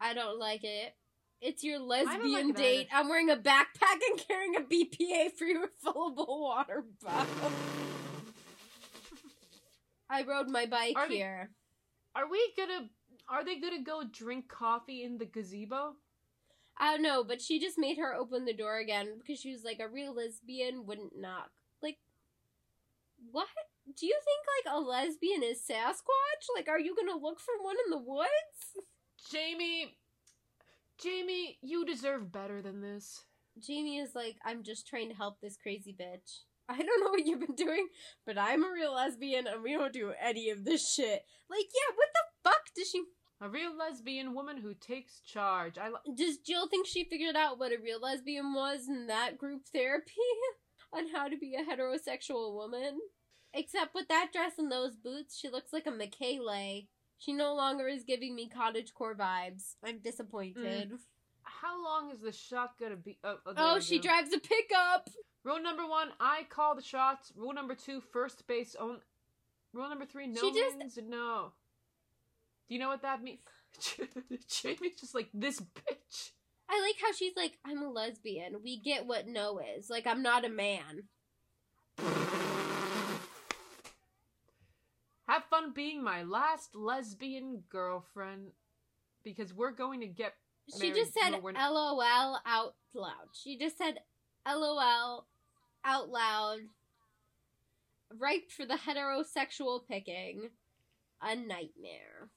I 0.00 0.14
don't 0.14 0.38
like 0.38 0.62
it. 0.62 0.94
It's 1.44 1.62
your 1.62 1.78
lesbian 1.78 2.52
date. 2.52 2.88
I'm 2.90 3.06
wearing 3.10 3.28
a 3.28 3.36
backpack 3.36 4.00
and 4.10 4.18
carrying 4.26 4.56
a 4.56 4.60
BPA 4.60 5.30
free 5.36 5.54
refillable 5.54 6.26
water 6.40 6.84
bottle. 7.02 7.52
I 10.08 10.22
rode 10.22 10.48
my 10.48 10.64
bike 10.64 10.94
Are 10.96 11.06
they- 11.06 11.16
here. 11.16 11.50
Are 12.16 12.30
we 12.30 12.40
gonna? 12.56 12.88
Are 13.28 13.44
they 13.44 13.56
gonna 13.60 13.82
go 13.82 14.04
drink 14.10 14.48
coffee 14.48 15.02
in 15.02 15.18
the 15.18 15.26
gazebo? 15.26 15.96
I 16.78 16.92
don't 16.92 17.02
know, 17.02 17.22
but 17.24 17.42
she 17.42 17.60
just 17.60 17.76
made 17.78 17.98
her 17.98 18.14
open 18.14 18.46
the 18.46 18.54
door 18.54 18.78
again 18.78 19.18
because 19.18 19.38
she 19.38 19.52
was 19.52 19.64
like, 19.64 19.80
a 19.80 19.88
real 19.88 20.14
lesbian 20.14 20.86
wouldn't 20.86 21.12
knock. 21.18 21.50
Like, 21.82 21.98
what? 23.32 23.48
Do 23.98 24.06
you 24.06 24.18
think, 24.24 24.66
like, 24.66 24.74
a 24.74 24.80
lesbian 24.80 25.42
is 25.42 25.60
Sasquatch? 25.60 26.46
Like, 26.56 26.68
are 26.68 26.80
you 26.80 26.96
gonna 26.96 27.20
look 27.20 27.38
for 27.38 27.52
one 27.62 27.76
in 27.84 27.90
the 27.90 27.98
woods? 27.98 28.88
Jamie, 29.30 29.96
Jamie, 31.00 31.58
you 31.62 31.84
deserve 31.84 32.32
better 32.32 32.62
than 32.62 32.80
this. 32.80 33.24
Jamie 33.58 33.98
is 33.98 34.14
like, 34.14 34.36
I'm 34.44 34.62
just 34.62 34.86
trying 34.86 35.08
to 35.10 35.14
help 35.14 35.40
this 35.40 35.56
crazy 35.56 35.94
bitch. 35.98 36.40
I 36.68 36.78
don't 36.78 37.00
know 37.04 37.10
what 37.10 37.26
you've 37.26 37.40
been 37.40 37.54
doing, 37.56 37.88
but 38.26 38.38
I'm 38.38 38.64
a 38.64 38.72
real 38.72 38.94
lesbian 38.94 39.46
and 39.46 39.62
we 39.62 39.72
don't 39.72 39.92
do 39.92 40.12
any 40.20 40.50
of 40.50 40.64
this 40.64 40.92
shit. 40.92 41.24
Like, 41.50 41.66
yeah, 41.74 41.94
what 41.94 42.08
the 42.14 42.50
fuck 42.50 42.62
does 42.74 42.88
she. 42.90 43.02
A 43.40 43.48
real 43.48 43.76
lesbian 43.76 44.34
woman 44.34 44.56
who 44.58 44.74
takes 44.74 45.20
charge. 45.20 45.76
I. 45.76 45.88
Lo- 45.88 46.14
Does 46.16 46.38
Jill 46.38 46.68
think 46.68 46.86
she 46.86 47.04
figured 47.04 47.36
out 47.36 47.58
what 47.58 47.72
a 47.72 47.82
real 47.82 48.00
lesbian 48.00 48.54
was 48.54 48.88
in 48.88 49.08
that 49.08 49.36
group 49.36 49.62
therapy? 49.72 50.12
on 50.94 51.08
how 51.12 51.28
to 51.28 51.36
be 51.36 51.54
a 51.54 51.64
heterosexual 51.64 52.54
woman? 52.54 52.98
Except 53.52 53.94
with 53.94 54.08
that 54.08 54.30
dress 54.32 54.52
and 54.58 54.70
those 54.70 54.96
boots, 54.96 55.38
she 55.38 55.48
looks 55.48 55.72
like 55.72 55.86
a 55.86 55.90
Michaela. 55.90 56.82
She 57.18 57.32
no 57.32 57.54
longer 57.54 57.86
is 57.88 58.04
giving 58.04 58.34
me 58.34 58.50
cottagecore 58.54 59.16
vibes. 59.16 59.74
I'm 59.84 59.98
disappointed. 59.98 60.90
Mm. 60.92 60.98
How 61.42 61.82
long 61.82 62.10
is 62.10 62.20
the 62.20 62.32
shot 62.32 62.78
gonna 62.78 62.96
be? 62.96 63.18
Oh, 63.24 63.36
oh, 63.46 63.52
Oh, 63.56 63.80
she 63.80 63.98
go. 63.98 64.04
drives 64.04 64.32
a 64.32 64.38
pickup! 64.38 65.08
Rule 65.44 65.60
number 65.62 65.86
one: 65.86 66.08
I 66.20 66.44
call 66.48 66.74
the 66.74 66.82
shots. 66.82 67.32
Rule 67.36 67.52
number 67.52 67.74
two: 67.74 68.00
first 68.12 68.46
base 68.46 68.74
on. 68.74 69.00
Rule 69.72 69.88
number 69.88 70.06
three: 70.06 70.26
no 70.26 70.40
She 70.40 70.52
just- 70.52 70.76
means 70.76 70.98
no. 71.06 71.52
Do 72.68 72.74
you 72.74 72.80
know 72.80 72.88
what 72.88 73.02
that 73.02 73.22
means? 73.22 73.40
Jamie's 74.48 74.98
just 75.00 75.14
like 75.14 75.28
this 75.34 75.60
bitch. 75.60 76.30
I 76.68 76.80
like 76.80 76.96
how 77.02 77.12
she's 77.12 77.36
like, 77.36 77.58
I'm 77.64 77.82
a 77.82 77.90
lesbian. 77.90 78.62
We 78.64 78.80
get 78.80 79.06
what 79.06 79.28
no 79.28 79.60
is. 79.76 79.90
Like, 79.90 80.06
I'm 80.06 80.22
not 80.22 80.46
a 80.46 80.48
man. 80.48 81.04
Have 85.28 85.44
fun 85.44 85.72
being 85.72 86.02
my 86.04 86.22
last 86.22 86.74
lesbian 86.74 87.64
girlfriend, 87.70 88.48
because 89.22 89.54
we're 89.54 89.72
going 89.72 90.00
to 90.00 90.06
get. 90.06 90.34
She 90.78 90.92
just 90.92 91.14
said 91.14 91.40
LOL 91.42 92.02
out 92.46 92.74
loud. 92.94 93.28
She 93.32 93.58
just 93.58 93.78
said 93.78 94.00
LOL 94.46 95.26
out 95.84 96.08
loud. 96.10 96.58
ripe 98.18 98.50
for 98.50 98.66
the 98.66 98.74
heterosexual 98.74 99.86
picking. 99.86 100.50
A 101.22 101.34
nightmare. 101.34 102.28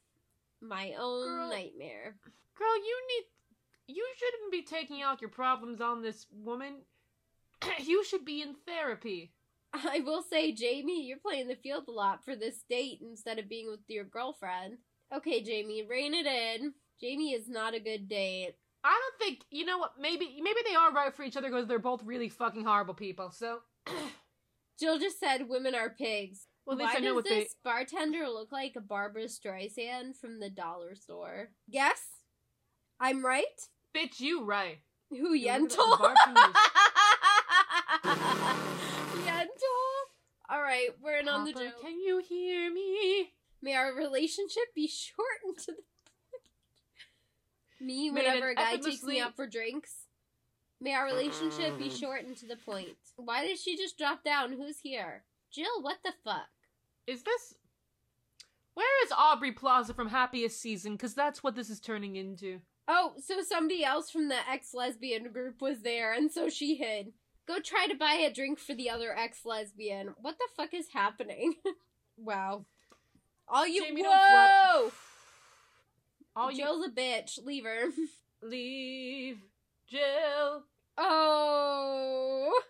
My 0.62 0.94
own 0.98 1.28
Girl. 1.28 1.50
nightmare. 1.50 2.16
Girl, 2.56 2.76
you 2.78 3.02
need. 3.10 3.96
You 3.96 4.06
shouldn't 4.18 4.52
be 4.52 4.64
taking 4.64 5.02
out 5.02 5.22
your 5.22 5.30
problems 5.30 5.82
on 5.82 6.02
this 6.02 6.26
woman. 6.32 6.84
you 7.84 8.04
should 8.04 8.26
be 8.26 8.42
in 8.42 8.56
therapy. 8.66 9.32
I 9.86 10.02
will 10.06 10.24
say, 10.24 10.52
Jamie, 10.52 11.06
you're 11.06 11.18
playing 11.18 11.48
the 11.48 11.56
field 11.56 11.86
a 11.88 11.92
lot 11.92 12.24
for 12.24 12.36
this 12.36 12.64
date 12.70 13.00
instead 13.02 13.40
of 13.40 13.50
being 13.50 13.70
with 13.70 13.82
your 13.88 14.04
girlfriend. 14.04 14.78
Okay, 15.16 15.42
Jamie, 15.44 15.86
rein 15.88 16.14
it 16.14 16.26
in. 16.26 16.74
Jamie 17.00 17.34
is 17.34 17.48
not 17.48 17.74
a 17.74 17.80
good 17.80 18.10
date. 18.10 18.54
I 18.84 18.90
don't 19.02 19.20
think 19.20 19.44
you 19.52 19.66
know 19.66 19.78
what. 19.78 19.94
Maybe 20.00 20.40
maybe 20.42 20.60
they 20.68 20.76
are 20.76 20.92
right 20.94 21.14
for 21.14 21.24
each 21.24 21.36
other 21.36 21.50
because 21.50 21.68
they're 21.68 21.80
both 21.80 22.04
really 22.04 22.30
fucking 22.30 22.64
horrible 22.64 22.94
people. 22.94 23.32
So, 23.32 23.60
Jill 24.80 25.00
just 25.00 25.20
said 25.20 25.50
women 25.50 25.76
are 25.76 25.90
pigs. 25.90 26.48
well, 26.66 26.78
Why 26.78 27.00
does 27.00 27.14
what 27.14 27.26
they. 27.26 27.42
this 27.42 27.56
bartender 27.64 28.28
look 28.28 28.52
like 28.52 28.74
a 28.78 28.82
Barbra 28.82 29.24
Streisand 29.26 30.16
from 30.20 30.40
the 30.40 30.50
dollar 30.50 30.96
store? 30.96 31.50
Yes? 31.68 32.02
I'm 33.00 33.26
right? 33.26 33.46
Bitch, 33.96 34.20
you 34.20 34.44
right. 34.44 34.80
Who, 35.10 35.34
Yeah, 35.34 35.58
look 35.58 36.02
at 36.02 36.18
Yentl? 38.04 38.34
that 40.68 41.02
bartender's- 41.02 41.02
Yentl? 41.02 41.02
Alright, 41.02 41.02
we're 41.02 41.18
in 41.20 41.30
on 41.30 41.46
the 41.46 41.54
Papa, 41.54 41.66
joke. 41.66 41.82
Can 41.82 42.00
you 42.00 42.22
hear 42.28 42.74
me? 42.74 43.34
May 43.62 43.76
our 43.76 43.94
relationship 43.94 44.74
be 44.76 44.88
shortened 44.88 45.58
to 45.66 45.72
the 45.72 45.84
Me 47.80 48.12
whenever 48.12 48.50
a 48.50 48.56
guy 48.56 48.76
takes 48.78 49.04
me 49.04 49.20
out 49.20 49.36
for 49.36 49.48
drinks. 49.48 50.08
May 50.82 50.94
our 50.94 51.06
relationship 51.06 51.78
be 51.78 51.90
mm. 51.90 52.00
shortened 52.00 52.38
to 52.38 52.48
the 52.48 52.56
point. 52.56 52.98
Why 53.16 53.46
did 53.46 53.58
she 53.60 53.78
just 53.78 53.98
drop 53.98 54.24
down? 54.24 54.54
Who's 54.54 54.80
here? 54.80 55.24
Jill, 55.52 55.82
what 55.82 55.98
the 56.04 56.14
fuck? 56.24 56.50
Is 57.08 57.24
this? 57.24 57.56
Where 58.74 59.06
is 59.06 59.12
Aubrey 59.12 59.52
Plaza 59.52 59.94
from 59.94 60.10
Happiest 60.10 60.62
Season? 60.62 60.94
Because 60.94 61.16
that's 61.16 61.42
what 61.44 61.56
this 61.56 61.70
is 61.70 61.80
turning 61.80 62.16
into. 62.16 62.60
Oh, 62.88 63.14
so 63.18 63.42
somebody 63.42 63.84
else 63.84 64.12
from 64.12 64.30
the 64.30 64.38
ex 64.50 64.74
lesbian 64.74 65.32
group 65.32 65.62
was 65.62 65.82
there, 65.82 66.14
and 66.14 66.32
so 66.32 66.50
she 66.50 66.76
hid. 66.76 67.14
Go 67.48 67.60
try 67.60 67.88
to 67.88 67.96
buy 67.96 68.16
a 68.16 68.34
drink 68.34 68.60
for 68.60 68.76
the 68.76 68.90
other 68.90 69.18
ex 69.18 69.46
lesbian. 69.46 70.16
What 70.20 70.38
the 70.38 70.48
fuck 70.56 70.74
is 70.74 70.90
happening? 70.94 71.56
wow. 72.18 72.66
All 73.48 73.66
you 73.66 73.86
Jamie, 73.86 74.04
whoa! 74.06 74.92
All 76.36 76.52
you 76.52 76.58
Jill's 76.58 76.86
a 76.86 76.90
bitch. 76.90 77.44
Leave 77.46 77.64
her. 77.64 77.86
leave, 78.42 79.38
Jill. 79.90 80.64
Oh. 80.98 82.62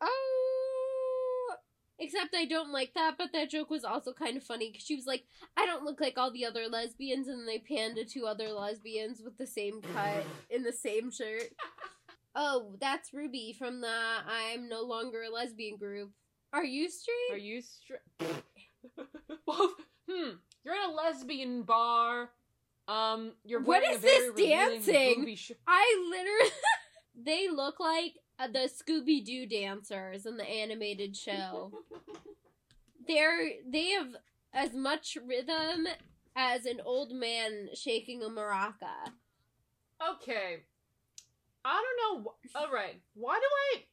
Oh. 0.00 1.54
Except 2.00 2.34
I 2.34 2.44
don't 2.44 2.72
like 2.72 2.92
that, 2.94 3.14
but 3.16 3.32
that 3.32 3.50
joke 3.50 3.70
was 3.70 3.84
also 3.84 4.12
kind 4.12 4.36
of 4.36 4.42
funny 4.42 4.70
because 4.70 4.84
she 4.84 4.96
was 4.96 5.06
like, 5.06 5.22
I 5.56 5.64
don't 5.64 5.84
look 5.84 6.00
like 6.00 6.18
all 6.18 6.32
the 6.32 6.44
other 6.44 6.66
lesbians, 6.68 7.28
and 7.28 7.46
they 7.46 7.58
panned 7.58 7.96
to 7.96 8.04
two 8.04 8.26
other 8.26 8.48
lesbians 8.48 9.22
with 9.24 9.38
the 9.38 9.46
same 9.46 9.80
cut 9.80 10.24
in 10.50 10.64
the 10.64 10.72
same 10.72 11.12
shirt. 11.12 11.44
Oh, 12.34 12.74
that's 12.80 13.12
Ruby 13.12 13.54
from 13.56 13.80
the 13.80 13.88
I'm 13.88 14.68
no 14.68 14.82
longer 14.82 15.22
a 15.22 15.30
lesbian 15.30 15.76
group. 15.76 16.10
Are 16.52 16.64
you 16.64 16.88
straight? 16.88 17.32
Are 17.32 17.38
you 17.38 17.62
straight? 17.62 18.00
well, 19.46 19.74
hmm. 20.08 20.30
You're 20.64 20.74
in 20.74 20.90
a 20.90 20.94
lesbian 20.94 21.62
bar. 21.62 22.30
Um, 22.86 23.32
you're 23.44 23.62
what 23.62 23.82
is 23.82 24.00
this 24.00 24.32
dancing? 24.36 25.34
sh- 25.36 25.52
I 25.66 26.06
literally. 26.10 26.50
they 27.24 27.48
look 27.48 27.80
like 27.80 28.14
uh, 28.38 28.48
the 28.48 28.68
Scooby 28.68 29.24
Doo 29.24 29.46
dancers 29.46 30.26
in 30.26 30.36
the 30.36 30.48
animated 30.48 31.16
show. 31.16 31.72
They're 33.08 33.50
they 33.68 33.90
have 33.90 34.16
as 34.52 34.74
much 34.74 35.16
rhythm 35.26 35.86
as 36.36 36.66
an 36.66 36.80
old 36.84 37.12
man 37.12 37.68
shaking 37.74 38.22
a 38.22 38.28
maraca. 38.28 39.12
Okay. 40.16 40.64
I 41.64 41.82
don't 41.82 42.24
know. 42.24 42.34
All 42.54 42.72
right. 42.72 43.00
Why 43.14 43.34
do 43.38 43.46
I? 43.76 43.84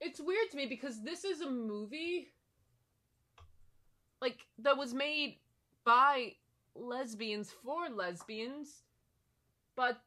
It's 0.00 0.20
weird 0.20 0.50
to 0.50 0.56
me 0.56 0.66
because 0.66 1.02
this 1.02 1.24
is 1.24 1.42
a 1.42 1.50
movie, 1.50 2.28
like 4.22 4.46
that 4.60 4.78
was 4.78 4.94
made 4.94 5.38
by 5.84 6.32
lesbians 6.74 7.50
for 7.62 7.90
lesbians, 7.90 8.82
but 9.76 10.00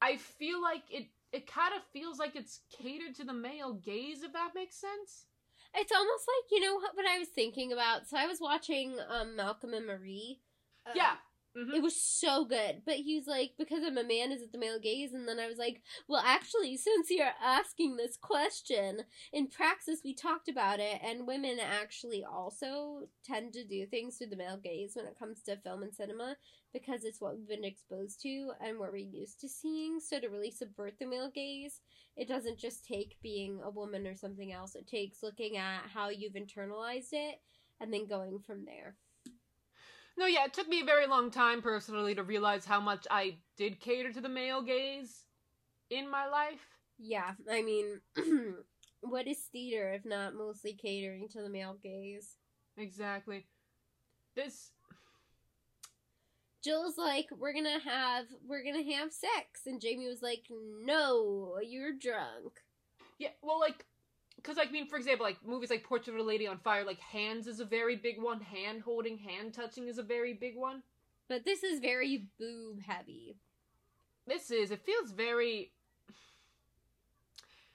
I 0.00 0.16
feel 0.16 0.62
like 0.62 0.82
it. 0.90 1.08
It 1.30 1.46
kind 1.46 1.74
of 1.74 1.82
feels 1.92 2.18
like 2.18 2.36
it's 2.36 2.60
catered 2.80 3.14
to 3.16 3.24
the 3.24 3.34
male 3.34 3.74
gaze, 3.74 4.22
if 4.22 4.32
that 4.32 4.52
makes 4.54 4.76
sense. 4.76 5.26
It's 5.74 5.92
almost 5.92 6.24
like 6.26 6.50
you 6.50 6.60
know 6.64 6.76
what, 6.76 6.96
what 6.96 7.04
I 7.06 7.18
was 7.18 7.28
thinking 7.28 7.70
about. 7.70 8.08
So 8.08 8.16
I 8.16 8.26
was 8.26 8.38
watching 8.40 8.96
um, 9.10 9.36
Malcolm 9.36 9.74
and 9.74 9.86
Marie. 9.86 10.40
Uh, 10.86 10.92
yeah. 10.96 11.16
Mhm. 11.56 11.74
It 11.74 11.82
was 11.82 12.00
so 12.00 12.44
good. 12.44 12.82
But 12.84 12.96
he 12.96 13.16
was 13.16 13.26
like, 13.26 13.52
because 13.58 13.82
I'm 13.82 13.98
a 13.98 14.04
man, 14.04 14.30
is 14.32 14.42
it 14.42 14.52
the 14.52 14.58
male 14.58 14.78
gaze? 14.78 15.12
And 15.12 15.26
then 15.26 15.40
I 15.40 15.46
was 15.48 15.58
like, 15.58 15.82
well, 16.06 16.22
actually, 16.24 16.76
since 16.76 17.10
you're 17.10 17.32
asking 17.42 17.96
this 17.96 18.16
question, 18.16 19.02
in 19.32 19.48
praxis, 19.48 20.02
we 20.04 20.14
talked 20.14 20.48
about 20.48 20.78
it, 20.78 21.00
and 21.02 21.26
women 21.26 21.58
actually 21.60 22.22
also 22.24 23.08
tend 23.24 23.52
to 23.54 23.64
do 23.64 23.86
things 23.86 24.16
through 24.18 24.28
the 24.28 24.36
male 24.36 24.58
gaze 24.58 24.94
when 24.94 25.06
it 25.06 25.18
comes 25.18 25.42
to 25.42 25.56
film 25.56 25.82
and 25.82 25.94
cinema 25.94 26.36
because 26.72 27.02
it's 27.04 27.20
what 27.20 27.36
we've 27.36 27.48
been 27.48 27.64
exposed 27.64 28.20
to 28.22 28.52
and 28.60 28.78
what 28.78 28.92
we're 28.92 28.98
used 28.98 29.40
to 29.40 29.48
seeing. 29.48 29.98
So 30.00 30.20
to 30.20 30.28
really 30.28 30.50
subvert 30.50 30.98
the 30.98 31.06
male 31.06 31.30
gaze, 31.30 31.80
it 32.16 32.28
doesn't 32.28 32.58
just 32.58 32.84
take 32.84 33.16
being 33.22 33.60
a 33.64 33.70
woman 33.70 34.06
or 34.06 34.14
something 34.14 34.52
else, 34.52 34.74
it 34.74 34.86
takes 34.86 35.22
looking 35.22 35.56
at 35.56 35.88
how 35.92 36.10
you've 36.10 36.34
internalized 36.34 37.12
it 37.12 37.40
and 37.80 37.92
then 37.92 38.06
going 38.06 38.38
from 38.40 38.64
there. 38.64 38.96
No, 40.18 40.26
yeah, 40.26 40.44
it 40.46 40.52
took 40.52 40.68
me 40.68 40.80
a 40.80 40.84
very 40.84 41.06
long 41.06 41.30
time 41.30 41.62
personally 41.62 42.12
to 42.16 42.24
realize 42.24 42.64
how 42.64 42.80
much 42.80 43.06
I 43.08 43.36
did 43.56 43.78
cater 43.78 44.12
to 44.12 44.20
the 44.20 44.28
male 44.28 44.62
gaze 44.62 45.26
in 45.90 46.10
my 46.10 46.26
life. 46.26 46.66
Yeah, 46.98 47.34
I 47.48 47.62
mean, 47.62 48.00
what 49.00 49.28
is 49.28 49.38
theater 49.52 49.92
if 49.92 50.04
not 50.04 50.34
mostly 50.34 50.72
catering 50.72 51.28
to 51.28 51.40
the 51.40 51.48
male 51.48 51.76
gaze? 51.80 52.34
Exactly. 52.76 53.46
This 54.34 54.72
Jill's 56.64 56.98
like, 56.98 57.28
"We're 57.30 57.52
gonna 57.52 57.78
have, 57.78 58.26
we're 58.44 58.64
gonna 58.64 58.96
have 58.96 59.12
sex," 59.12 59.62
and 59.66 59.80
Jamie 59.80 60.08
was 60.08 60.20
like, 60.20 60.46
"No, 60.50 61.60
you're 61.62 61.92
drunk." 61.92 62.58
yeah, 63.18 63.30
well 63.42 63.60
like 63.60 63.86
cuz 64.42 64.56
like 64.56 64.68
I 64.68 64.72
mean 64.72 64.86
for 64.88 64.96
example 64.96 65.24
like 65.26 65.44
movies 65.44 65.70
like 65.70 65.84
Portrait 65.84 66.14
of 66.14 66.20
a 66.20 66.22
Lady 66.22 66.46
on 66.46 66.58
Fire 66.58 66.84
like 66.84 67.00
hands 67.00 67.46
is 67.46 67.60
a 67.60 67.64
very 67.64 67.96
big 67.96 68.20
one, 68.20 68.40
hand 68.40 68.82
holding, 68.82 69.18
hand 69.18 69.54
touching 69.54 69.88
is 69.88 69.98
a 69.98 70.02
very 70.02 70.32
big 70.34 70.56
one. 70.56 70.82
But 71.28 71.44
this 71.44 71.62
is 71.62 71.80
very 71.80 72.28
boob 72.38 72.80
heavy. 72.82 73.36
This 74.26 74.50
is 74.50 74.70
it 74.70 74.84
feels 74.84 75.10
very 75.12 75.72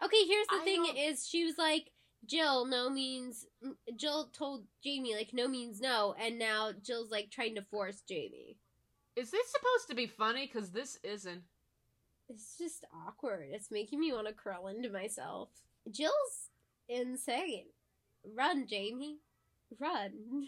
Okay, 0.02 0.26
here's 0.26 0.48
the 0.48 0.56
I 0.56 0.64
thing: 0.66 0.84
don't- 0.84 0.98
is 0.98 1.28
she 1.28 1.46
was 1.46 1.58
like, 1.58 1.92
"Jill, 2.26 2.66
no 2.66 2.90
means." 2.90 3.48
Mm, 3.64 3.78
Jill 3.96 4.28
told 4.32 4.68
Jamie 4.84 5.16
like, 5.16 5.34
"No 5.34 5.48
means 5.48 5.80
no," 5.80 6.14
and 6.20 6.38
now 6.38 6.74
Jill's 6.74 7.10
like 7.12 7.30
trying 7.32 7.56
to 7.56 7.62
force 7.62 8.02
Jamie. 8.02 8.58
Is 9.16 9.32
this 9.32 9.50
supposed 9.50 9.88
to 9.90 9.96
be 9.96 10.08
funny 10.08 10.48
cuz 10.48 10.72
this 10.72 10.98
isn't. 11.04 11.44
It's 12.28 12.58
just 12.58 12.84
awkward. 12.92 13.50
It's 13.52 13.72
making 13.72 14.00
me 14.00 14.12
want 14.12 14.28
to 14.28 14.34
curl 14.34 14.68
into 14.68 14.90
myself. 14.90 15.50
Jill's 15.90 16.50
insane. 16.94 17.66
Run, 18.36 18.68
Jamie. 18.68 19.18
Run. 19.80 20.48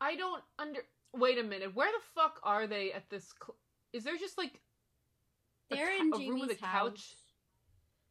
I 0.00 0.16
don't 0.16 0.42
under 0.58 0.80
Wait 1.14 1.38
a 1.38 1.42
minute. 1.42 1.74
Where 1.74 1.90
the 1.90 2.04
fuck 2.14 2.38
are 2.42 2.66
they 2.66 2.92
at 2.92 3.08
this 3.10 3.32
cl- 3.42 3.56
Is 3.92 4.04
there 4.04 4.16
just 4.18 4.36
like 4.38 4.60
They're 5.70 5.86
cou- 5.96 6.02
in 6.02 6.12
Jamie's 6.12 6.28
room 6.30 6.40
with 6.40 6.60
a 6.62 6.66
house. 6.66 6.90
couch? 6.90 7.14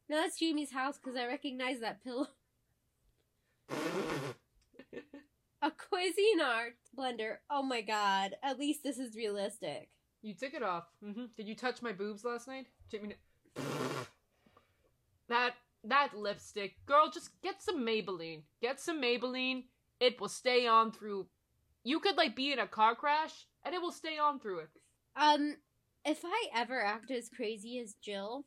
No, 0.08 0.16
that's 0.16 0.38
Jamie's 0.38 0.72
house 0.72 0.98
because 0.98 1.16
I 1.16 1.26
recognize 1.26 1.80
that 1.80 2.02
pillow. 2.02 2.26
A 5.60 5.70
Cuisinart 5.72 6.74
blender. 6.96 7.36
Oh 7.50 7.62
my 7.62 7.80
god. 7.82 8.36
At 8.42 8.58
least 8.58 8.82
this 8.84 8.98
is 8.98 9.14
realistic. 9.16 9.90
You 10.22 10.34
took 10.34 10.54
it 10.54 10.62
off. 10.62 10.84
hmm 11.02 11.26
Did 11.36 11.48
you 11.48 11.54
touch 11.54 11.82
my 11.82 11.92
boobs 11.92 12.24
last 12.24 12.48
night? 12.48 12.66
Jamie. 12.90 13.14
That 15.28 15.52
that 15.84 16.16
lipstick, 16.16 16.74
girl. 16.86 17.10
Just 17.12 17.30
get 17.42 17.62
some 17.62 17.84
Maybelline. 17.86 18.42
Get 18.60 18.80
some 18.80 19.00
Maybelline. 19.00 19.64
It 20.00 20.20
will 20.20 20.28
stay 20.28 20.66
on 20.66 20.92
through. 20.92 21.26
You 21.84 22.00
could 22.00 22.16
like 22.16 22.36
be 22.36 22.52
in 22.52 22.58
a 22.58 22.66
car 22.66 22.94
crash, 22.94 23.46
and 23.64 23.74
it 23.74 23.80
will 23.80 23.92
stay 23.92 24.18
on 24.18 24.38
through 24.40 24.60
it. 24.60 24.68
Um, 25.16 25.56
if 26.04 26.20
I 26.24 26.46
ever 26.54 26.82
act 26.84 27.10
as 27.10 27.28
crazy 27.28 27.78
as 27.80 27.94
Jill, 27.94 28.44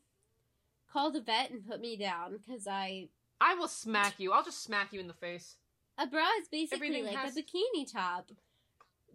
call 0.91 1.11
the 1.11 1.21
vet 1.21 1.51
and 1.51 1.65
put 1.67 1.81
me 1.81 1.97
down 1.97 2.37
because 2.37 2.67
I. 2.67 3.09
I 3.39 3.55
will 3.55 3.67
smack 3.67 4.15
you. 4.19 4.31
I'll 4.31 4.43
just 4.43 4.63
smack 4.63 4.93
you 4.93 4.99
in 4.99 5.07
the 5.07 5.13
face. 5.13 5.55
A 5.97 6.05
bra 6.07 6.25
is 6.41 6.47
basically 6.47 6.87
Everything 6.87 7.05
like 7.05 7.15
has- 7.15 7.35
a 7.37 7.41
bikini 7.41 7.91
top. 7.91 8.31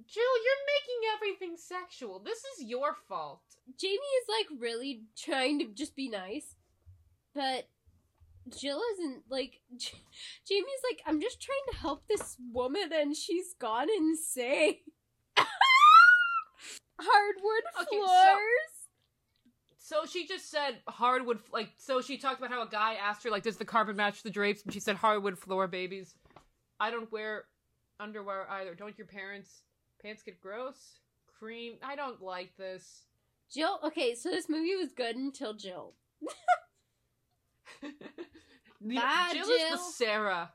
Jill, 0.07 0.23
you're 0.45 0.67
making 0.77 1.09
everything 1.17 1.57
sexual. 1.57 2.19
This 2.19 2.39
is 2.39 2.65
your 2.67 2.95
fault. 3.09 3.41
Jamie 3.79 3.95
is 3.95 4.29
like 4.29 4.61
really 4.61 5.03
trying 5.17 5.59
to 5.61 5.67
just 5.67 5.97
be 5.97 6.09
nice, 6.11 6.55
but 7.35 7.69
Jill 8.49 8.81
isn't 8.95 9.23
like 9.31 9.61
J- 9.77 9.99
Jamie's 10.47 10.83
like 10.91 11.03
I'm 11.07 11.21
just 11.21 11.41
trying 11.41 11.57
to 11.73 11.77
help 11.79 12.07
this 12.09 12.37
woman 12.53 12.91
and 12.93 13.17
she's 13.17 13.55
gone 13.59 13.89
insane. 13.97 14.77
Hardwood 17.01 17.65
Okay, 17.81 17.97
so- 18.01 18.07
floors. 18.07 18.73
So 19.79 20.05
she 20.05 20.27
just 20.27 20.51
said 20.51 20.79
hardwood, 20.89 21.39
like, 21.53 21.69
so 21.77 22.01
she 22.01 22.19
talked 22.19 22.41
about 22.41 22.51
how 22.51 22.61
a 22.63 22.67
guy 22.69 22.95
asked 22.95 23.23
her, 23.23 23.31
like, 23.31 23.45
does 23.45 23.57
the 23.57 23.65
carpet 23.65 23.95
match 23.95 24.25
the 24.25 24.31
drapes? 24.31 24.65
And 24.65 24.73
she 24.75 24.81
said 24.81 24.97
hardwood 24.97 25.39
floor 25.39 25.69
babies. 25.69 26.17
I 26.81 26.91
don't 26.91 27.11
wear 27.13 27.45
underwear 28.01 28.51
either. 28.51 28.75
Don't 28.75 28.99
your 28.99 29.07
parents' 29.07 29.63
pants 30.03 30.25
get 30.25 30.41
gross? 30.41 30.99
Cream. 31.39 31.75
I 31.85 31.95
don't 31.95 32.21
like 32.21 32.57
this. 32.57 33.03
Jill. 33.55 33.79
Okay, 33.85 34.17
so 34.17 34.29
this 34.29 34.49
movie 34.49 34.75
was 34.75 34.91
good 34.93 35.15
until 35.15 35.55
Jill. 35.55 35.95
The- 38.81 38.95
Bye, 38.97 39.31
Jill, 39.33 39.49
is 39.49 39.71
the 39.71 39.79
Sarah. 39.79 40.53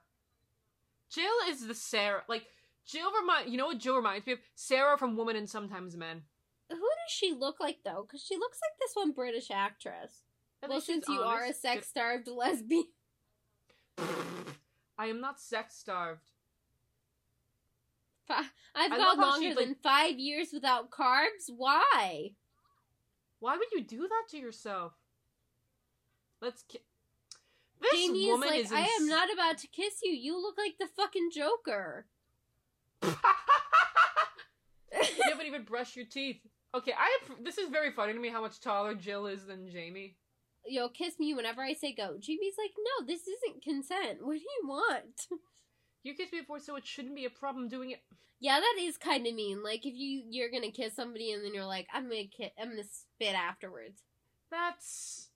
Jill 1.09 1.25
is 1.49 1.65
the 1.65 1.73
Sarah. 1.73 2.23
Like, 2.29 2.45
Jill 2.85 3.11
remind 3.19 3.49
you 3.49 3.57
know 3.57 3.65
what 3.67 3.79
Jill 3.79 3.95
reminds 3.95 4.25
me 4.25 4.33
of? 4.33 4.39
Sarah 4.55 4.97
from 4.97 5.17
Woman 5.17 5.35
and 5.35 5.49
Sometimes 5.49 5.97
Men. 5.97 6.21
Who 6.69 6.77
does 6.77 7.11
she 7.11 7.33
look 7.33 7.59
like 7.59 7.79
though? 7.83 8.05
Because 8.07 8.23
she 8.23 8.37
looks 8.37 8.59
like 8.61 8.77
this 8.79 8.95
one 8.95 9.11
British 9.11 9.51
actress. 9.51 10.21
Well, 10.67 10.79
since 10.79 11.07
you 11.07 11.19
are 11.21 11.43
a 11.43 11.53
sex 11.53 11.87
starved 11.87 12.27
lesbian. 12.27 12.85
I 14.97 15.07
am 15.07 15.19
not 15.19 15.39
sex 15.39 15.75
starved. 15.75 16.29
I've 18.29 18.45
I 18.75 18.97
gone 18.97 19.17
longer 19.19 19.47
like- 19.49 19.57
than 19.57 19.75
five 19.83 20.17
years 20.19 20.49
without 20.53 20.91
carbs. 20.91 21.49
Why? 21.49 22.31
Why 23.39 23.57
would 23.57 23.71
you 23.73 23.81
do 23.83 24.01
that 24.01 24.23
to 24.29 24.37
yourself? 24.37 24.93
Let's. 26.41 26.63
Ki- 26.63 26.79
this 27.81 27.91
Jamie 27.93 28.29
is 28.29 28.39
like, 28.39 28.59
is. 28.65 28.71
I 28.71 28.87
am 28.99 29.07
not 29.07 29.31
about 29.33 29.57
to 29.59 29.67
kiss 29.67 29.99
you. 30.03 30.11
You 30.11 30.41
look 30.41 30.55
like 30.57 30.75
the 30.79 30.87
fucking 30.95 31.29
Joker. 31.33 32.05
you 33.03 33.13
haven't 35.29 35.47
even 35.47 35.63
brushed 35.63 35.95
your 35.95 36.05
teeth. 36.05 36.41
Okay, 36.75 36.93
I. 36.97 37.17
This 37.43 37.57
is 37.57 37.69
very 37.69 37.91
funny 37.91 38.13
to 38.13 38.19
me 38.19 38.29
how 38.29 38.41
much 38.41 38.59
taller 38.61 38.93
Jill 38.95 39.25
is 39.27 39.45
than 39.45 39.69
Jamie. 39.69 40.17
Yo, 40.65 40.89
kiss 40.89 41.17
me 41.19 41.33
whenever 41.33 41.61
I 41.63 41.73
say 41.73 41.91
go. 41.93 42.17
Jamie's 42.19 42.53
like, 42.57 42.71
no, 42.77 43.05
this 43.07 43.21
isn't 43.21 43.63
consent. 43.63 44.19
What 44.21 44.33
do 44.33 44.39
you 44.39 44.61
want? 44.67 45.27
You 46.03 46.15
kissed 46.15 46.33
me 46.33 46.41
before, 46.41 46.59
so 46.59 46.75
it 46.75 46.85
shouldn't 46.87 47.15
be 47.15 47.25
a 47.25 47.29
problem 47.29 47.67
doing 47.67 47.91
it. 47.91 48.01
yeah, 48.39 48.59
that 48.59 48.75
is 48.79 48.97
kind 48.97 49.27
of 49.27 49.33
mean. 49.35 49.63
Like 49.63 49.85
if 49.85 49.93
you 49.95 50.23
you're 50.29 50.49
gonna 50.51 50.71
kiss 50.71 50.95
somebody 50.95 51.31
and 51.31 51.43
then 51.43 51.53
you're 51.53 51.65
like, 51.65 51.87
I'm 51.93 52.03
gonna 52.09 52.23
kiss, 52.25 52.49
I'm 52.59 52.69
gonna 52.69 52.83
spit 52.83 53.35
afterwards. 53.35 54.01
That's. 54.49 55.29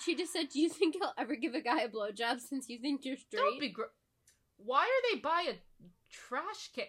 She 0.00 0.14
just 0.14 0.32
said, 0.32 0.48
Do 0.50 0.60
you 0.60 0.68
think 0.68 0.94
he'll 0.96 1.12
ever 1.18 1.36
give 1.36 1.54
a 1.54 1.60
guy 1.60 1.82
a 1.82 1.88
blowjob 1.88 2.40
since 2.40 2.68
you 2.68 2.78
think 2.78 3.04
you're 3.04 3.16
straight? 3.16 3.40
Don't 3.40 3.60
be. 3.60 3.70
Gr- 3.70 3.82
Why 4.58 4.82
are 4.82 5.14
they 5.14 5.20
by 5.20 5.46
a 5.50 5.54
trash 6.10 6.70
can? 6.74 6.84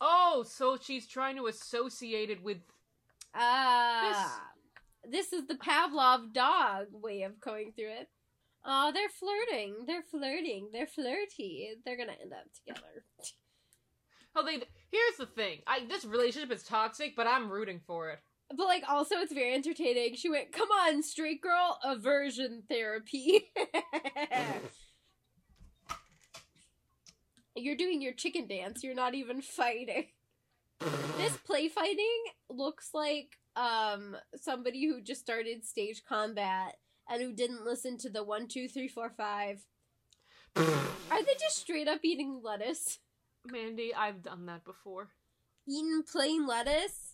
Oh, 0.00 0.44
so 0.46 0.76
she's 0.80 1.06
trying 1.06 1.36
to 1.36 1.46
associate 1.46 2.30
it 2.30 2.42
with. 2.42 2.58
Ah, 3.34 4.42
this 5.08 5.32
is 5.32 5.46
the 5.46 5.54
Pavlov 5.54 6.32
dog 6.32 6.86
way 6.92 7.22
of 7.22 7.40
going 7.40 7.72
through 7.76 7.90
it. 8.00 8.08
Oh, 8.64 8.90
they're 8.92 9.08
flirting. 9.08 9.84
They're 9.86 10.02
flirting. 10.02 10.68
They're 10.72 10.86
flirty. 10.86 11.70
They're 11.84 11.96
gonna 11.96 12.16
end 12.20 12.32
up 12.32 12.46
together. 12.54 13.04
Oh, 14.36 14.44
they. 14.44 14.62
Here's 14.92 15.16
the 15.18 15.26
thing. 15.26 15.60
I 15.66 15.84
this 15.88 16.04
relationship 16.04 16.52
is 16.52 16.62
toxic, 16.62 17.16
but 17.16 17.26
I'm 17.26 17.50
rooting 17.50 17.80
for 17.86 18.10
it. 18.10 18.20
But 18.50 18.66
like, 18.66 18.84
also, 18.88 19.16
it's 19.16 19.32
very 19.32 19.54
entertaining. 19.54 20.14
She 20.14 20.30
went, 20.30 20.52
"Come 20.52 20.70
on, 20.70 21.02
straight 21.02 21.42
girl, 21.42 21.78
aversion 21.84 22.62
therapy." 22.68 23.50
You're 27.54 27.76
doing 27.76 28.00
your 28.00 28.12
chicken 28.12 28.46
dance. 28.46 28.82
You're 28.84 28.94
not 28.94 29.14
even 29.14 29.42
fighting. 29.42 30.06
This 31.16 31.36
play 31.38 31.68
fighting 31.68 32.24
looks 32.48 32.90
like 32.94 33.36
um 33.56 34.16
somebody 34.36 34.86
who 34.86 35.00
just 35.02 35.20
started 35.20 35.64
stage 35.66 36.02
combat 36.08 36.76
and 37.08 37.20
who 37.20 37.32
didn't 37.32 37.64
listen 37.64 37.98
to 37.98 38.10
the 38.10 38.22
one, 38.22 38.46
two, 38.48 38.68
three, 38.68 38.88
four, 38.88 39.10
five. 39.10 39.64
Are 40.56 41.22
they 41.22 41.34
just 41.38 41.58
straight 41.58 41.88
up 41.88 42.00
eating 42.02 42.40
lettuce? 42.42 42.98
Mandy, 43.44 43.94
I've 43.94 44.22
done 44.22 44.46
that 44.46 44.64
before. 44.64 45.08
Eating 45.66 46.02
plain 46.10 46.46
lettuce? 46.46 47.07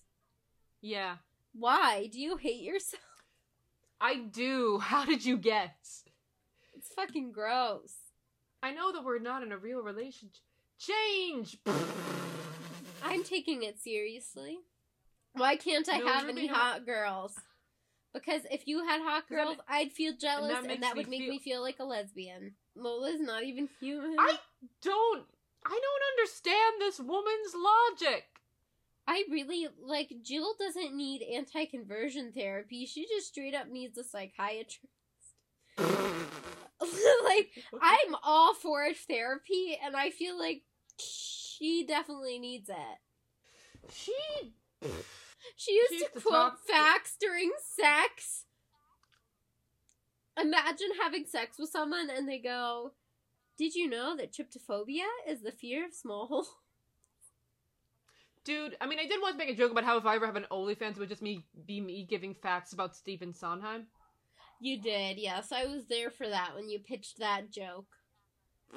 Yeah, 0.87 1.17
Why? 1.55 2.09
Do 2.13 2.21
you 2.21 2.37
hate 2.37 2.61
yourself? 2.61 3.03
I 4.03 4.17
do. 4.17 4.79
How 4.81 5.07
did 5.07 5.25
you 5.25 5.39
guess? 5.39 6.05
It's 6.77 6.89
fucking 6.95 7.33
gross. 7.33 7.95
I 8.63 8.73
know 8.73 8.93
that 8.93 9.03
we're 9.03 9.19
not 9.19 9.43
in 9.43 9.51
a 9.51 9.57
real 9.57 9.81
relationship. 9.81 10.43
Change. 10.79 11.57
I'm 13.03 13.25
taking 13.25 13.63
it 13.63 13.81
seriously. 13.81 14.59
Why 15.33 15.57
can't 15.57 15.89
I 15.89 15.99
No, 16.01 16.07
have 16.07 16.29
any 16.29 16.47
hot 16.49 16.85
girls? 16.85 17.35
Because 18.13 18.43
if 18.51 18.69
you 18.69 18.87
had 18.87 19.01
hot 19.01 19.25
that 19.31 19.35
girls, 19.35 19.57
I'd 19.67 19.91
feel 19.91 20.13
jealous, 20.21 20.55
and 20.69 20.83
that, 20.83 20.95
makes 20.95 20.95
me 20.95 20.99
would 20.99 21.09
make 21.09 21.21
feel- 21.23 21.31
me 21.31 21.39
feel 21.39 21.63
like 21.63 21.79
a 21.81 21.85
lesbian. 21.85 22.53
Lola's 22.77 23.21
not 23.21 23.43
even 23.43 23.71
human. 23.81 24.17
I 24.19 24.39
don't. 24.83 25.25
I 25.65 25.81
don't 25.81 26.03
understand 26.19 26.75
this 26.81 27.01
woman's 27.01 27.55
logic. 27.57 28.25
I 29.07 29.25
really 29.31 29.69
like 29.83 30.13
Jill 30.23 30.55
doesn't 30.59 30.97
need 30.97 31.23
anti-conversion 31.23 32.33
therapy. 32.33 32.87
She 32.87 33.07
just 33.07 33.29
straight 33.29 33.55
up 33.55 33.69
needs 33.69 33.99
a 33.99 34.05
psychiatrist. 34.05 34.81
like 35.79 37.51
I'm 37.81 38.15
all 38.23 38.55
for 38.55 38.87
therapy 39.09 39.79
and 39.85 39.97
I 39.97 40.11
feel 40.11 40.39
like 40.39 40.63
she 40.99 41.85
definitely 41.87 42.39
needs 42.39 42.69
it. 42.69 43.93
She. 43.93 44.15
She 45.57 45.73
used 45.73 46.07
to 46.15 46.21
quote 46.21 46.59
facts 46.67 47.17
during 47.21 47.53
sex. 47.59 48.45
Imagine 50.41 50.89
having 51.01 51.27
sex 51.27 51.59
with 51.59 51.71
someone 51.71 52.11
and 52.11 52.29
they 52.29 52.39
go, 52.39 52.93
"Did 53.59 53.75
you 53.75 53.89
know 53.89 54.17
that 54.17 54.33
trypophobia 54.33 55.07
is 55.29 55.43
the 55.43 55.53
fear 55.53 55.87
of 55.87 55.95
small 55.95 56.27
holes?" 56.27 56.55
Dude, 58.45 58.77
I 58.81 58.87
mean, 58.87 58.99
I 58.99 59.07
did 59.07 59.23
once 59.23 59.37
make 59.39 59.49
a 59.49 59.55
joke 59.55 59.73
about 59.73 59.85
how 59.85 59.97
if 59.97 60.05
I 60.05 60.17
ever 60.17 60.27
have 60.27 60.37
an 60.37 60.47
OnlyFans, 60.51 60.93
it 60.93 60.99
would 60.99 61.09
just 61.09 61.23
me 61.23 61.47
be 61.67 61.81
me 61.81 62.07
giving 62.09 62.35
facts 62.35 62.75
about 62.75 62.95
Stephen 62.95 63.33
Sondheim. 63.33 63.87
You 64.61 64.81
did, 64.81 65.19
yes. 65.19 65.51
I 65.51 65.65
was 65.65 65.87
there 65.87 66.11
for 66.11 66.29
that 66.29 66.55
when 66.55 66.69
you 66.69 66.79
pitched 66.79 67.19
that 67.19 67.51
joke. 67.51 67.87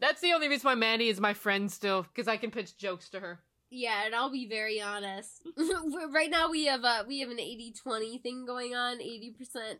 That's 0.00 0.20
the 0.20 0.32
only 0.32 0.48
reason 0.48 0.66
why 0.66 0.74
Mandy 0.74 1.08
is 1.08 1.20
my 1.20 1.34
friend 1.34 1.70
still, 1.70 2.02
because 2.02 2.26
I 2.26 2.36
can 2.36 2.50
pitch 2.50 2.76
jokes 2.76 3.08
to 3.10 3.20
her. 3.20 3.40
Yeah, 3.70 4.04
and 4.04 4.14
I'll 4.14 4.32
be 4.32 4.48
very 4.48 4.80
honest. 4.80 5.42
right 6.12 6.30
now 6.30 6.50
we 6.50 6.66
have 6.66 6.82
a 6.82 7.04
we 7.06 7.20
have 7.20 7.30
an 7.30 7.36
80-20 7.36 8.20
thing 8.20 8.44
going 8.44 8.74
on. 8.74 8.98
80% 8.98 9.78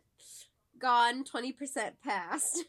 gone, 0.79 1.25
20% 1.25 1.91
passed. 2.03 2.63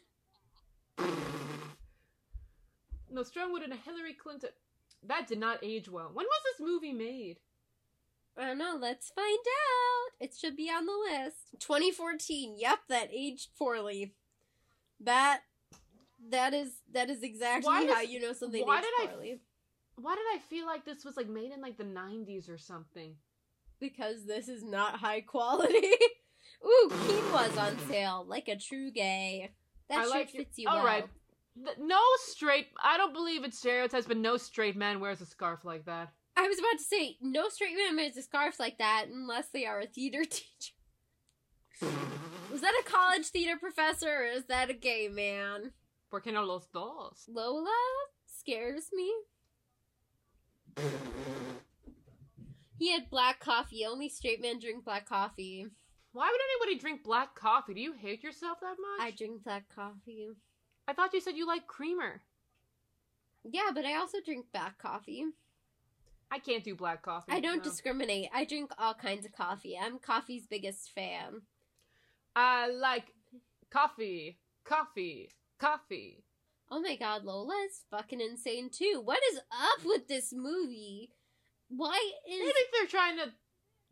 No, 3.09 3.21
Strongwood 3.21 3.63
and 3.63 3.71
a 3.71 3.77
Hillary 3.77 4.13
Clinton. 4.13 4.49
That 5.07 5.27
did 5.27 5.39
not 5.39 5.59
age 5.63 5.89
well. 5.89 6.09
When 6.13 6.25
was 6.25 6.41
this 6.45 6.65
movie 6.65 6.93
made? 6.93 7.37
I 8.37 8.47
don't 8.47 8.57
know, 8.57 8.77
let's 8.79 9.09
find 9.11 9.27
out. 9.37 10.11
It 10.25 10.33
should 10.39 10.55
be 10.55 10.69
on 10.69 10.85
the 10.85 10.93
list. 10.93 11.37
2014. 11.59 12.55
Yep, 12.57 12.79
that 12.89 13.09
aged 13.11 13.49
poorly. 13.57 14.15
That 14.99 15.41
that 16.29 16.53
is 16.53 16.71
that 16.93 17.09
is 17.09 17.21
exactly 17.21 17.67
Why 17.67 17.85
how 17.85 18.01
does- 18.01 18.09
you 18.09 18.19
know 18.21 18.33
something 18.33 18.65
why 18.65 18.77
aged 18.79 18.87
did 18.97 19.07
I- 19.07 19.11
poorly. 19.11 19.39
Why 19.95 20.15
did 20.15 20.25
I 20.33 20.39
feel 20.49 20.65
like 20.65 20.85
this 20.85 21.05
was 21.05 21.15
like 21.17 21.29
made 21.29 21.51
in 21.51 21.61
like 21.61 21.77
the 21.77 21.83
90s 21.83 22.49
or 22.49 22.57
something? 22.57 23.15
Because 23.79 24.25
this 24.25 24.47
is 24.47 24.63
not 24.63 24.95
high 24.97 25.21
quality. 25.21 25.75
Ooh, 26.65 26.89
quinoa's 26.89 27.57
on 27.57 27.77
sale, 27.89 28.25
like 28.27 28.47
a 28.47 28.55
true 28.55 28.89
gay. 28.89 29.51
That 29.89 29.99
I 29.99 30.01
shirt 30.03 30.09
like 30.11 30.33
your- 30.33 30.43
fits 30.45 30.57
you 30.57 30.67
All 30.69 30.77
well. 30.77 30.85
right. 30.85 31.05
No 31.55 31.99
straight. 32.25 32.67
I 32.81 32.97
don't 32.97 33.13
believe 33.13 33.43
it's 33.43 33.59
stereotypes, 33.59 34.07
but 34.07 34.17
no 34.17 34.37
straight 34.37 34.75
man 34.75 34.99
wears 34.99 35.21
a 35.21 35.25
scarf 35.25 35.63
like 35.63 35.85
that. 35.85 36.11
I 36.35 36.47
was 36.47 36.57
about 36.57 36.77
to 36.79 36.83
say, 36.83 37.17
no 37.21 37.49
straight 37.49 37.75
man 37.77 37.95
wears 37.95 38.17
a 38.17 38.23
scarf 38.23 38.59
like 38.59 38.79
that 38.79 39.05
unless 39.11 39.49
they 39.49 39.65
are 39.65 39.79
a 39.79 39.85
theater 39.85 40.23
teacher. 40.29 40.73
Was 42.51 42.61
that 42.61 42.73
a 42.81 42.89
college 42.89 43.27
theater 43.27 43.57
professor 43.59 44.09
or 44.09 44.25
is 44.25 44.45
that 44.45 44.69
a 44.69 44.73
gay 44.73 45.07
man? 45.09 45.73
¿Por 46.09 46.21
qué 46.21 46.33
no 46.33 46.43
los 46.43 46.67
dos? 46.73 47.25
Lola 47.27 47.69
scares 48.25 48.89
me. 48.93 49.11
He 52.79 52.91
had 52.91 53.09
black 53.09 53.39
coffee. 53.39 53.85
Only 53.85 54.09
straight 54.09 54.41
men 54.41 54.59
drink 54.59 54.85
black 54.85 55.07
coffee. 55.07 55.67
Why 56.11 56.29
would 56.29 56.41
anybody 56.65 56.79
drink 56.79 57.03
black 57.03 57.35
coffee? 57.35 57.73
Do 57.73 57.81
you 57.81 57.93
hate 57.93 58.23
yourself 58.23 58.59
that 58.61 58.75
much? 58.79 59.07
I 59.07 59.11
drink 59.11 59.43
black 59.43 59.65
coffee. 59.73 60.29
I 60.87 60.93
thought 60.93 61.13
you 61.13 61.21
said 61.21 61.35
you 61.35 61.47
like 61.47 61.67
creamer. 61.67 62.21
Yeah, 63.43 63.71
but 63.73 63.85
I 63.85 63.95
also 63.95 64.19
drink 64.23 64.45
black 64.51 64.77
coffee. 64.77 65.25
I 66.31 66.39
can't 66.39 66.63
do 66.63 66.75
black 66.75 67.03
coffee. 67.03 67.31
I 67.31 67.39
don't 67.39 67.57
no. 67.57 67.63
discriminate. 67.63 68.29
I 68.33 68.45
drink 68.45 68.71
all 68.77 68.93
kinds 68.93 69.25
of 69.25 69.33
coffee. 69.33 69.77
I'm 69.79 69.99
coffee's 69.99 70.47
biggest 70.47 70.91
fan. 70.93 71.41
I 72.35 72.69
like 72.69 73.13
coffee, 73.69 74.39
coffee, 74.63 75.29
coffee. 75.59 76.23
Oh 76.71 76.81
my 76.81 76.95
god, 76.95 77.23
Lola 77.23 77.53
is 77.65 77.83
fucking 77.91 78.19
insane 78.19 78.71
too. 78.71 79.01
What 79.03 79.19
is 79.31 79.39
up 79.51 79.85
with 79.85 80.07
this 80.07 80.33
movie? 80.33 81.11
Why 81.69 81.99
is 82.27 82.39
Maybe 82.39 82.53
they're 82.71 82.87
trying 82.87 83.17
to. 83.17 83.31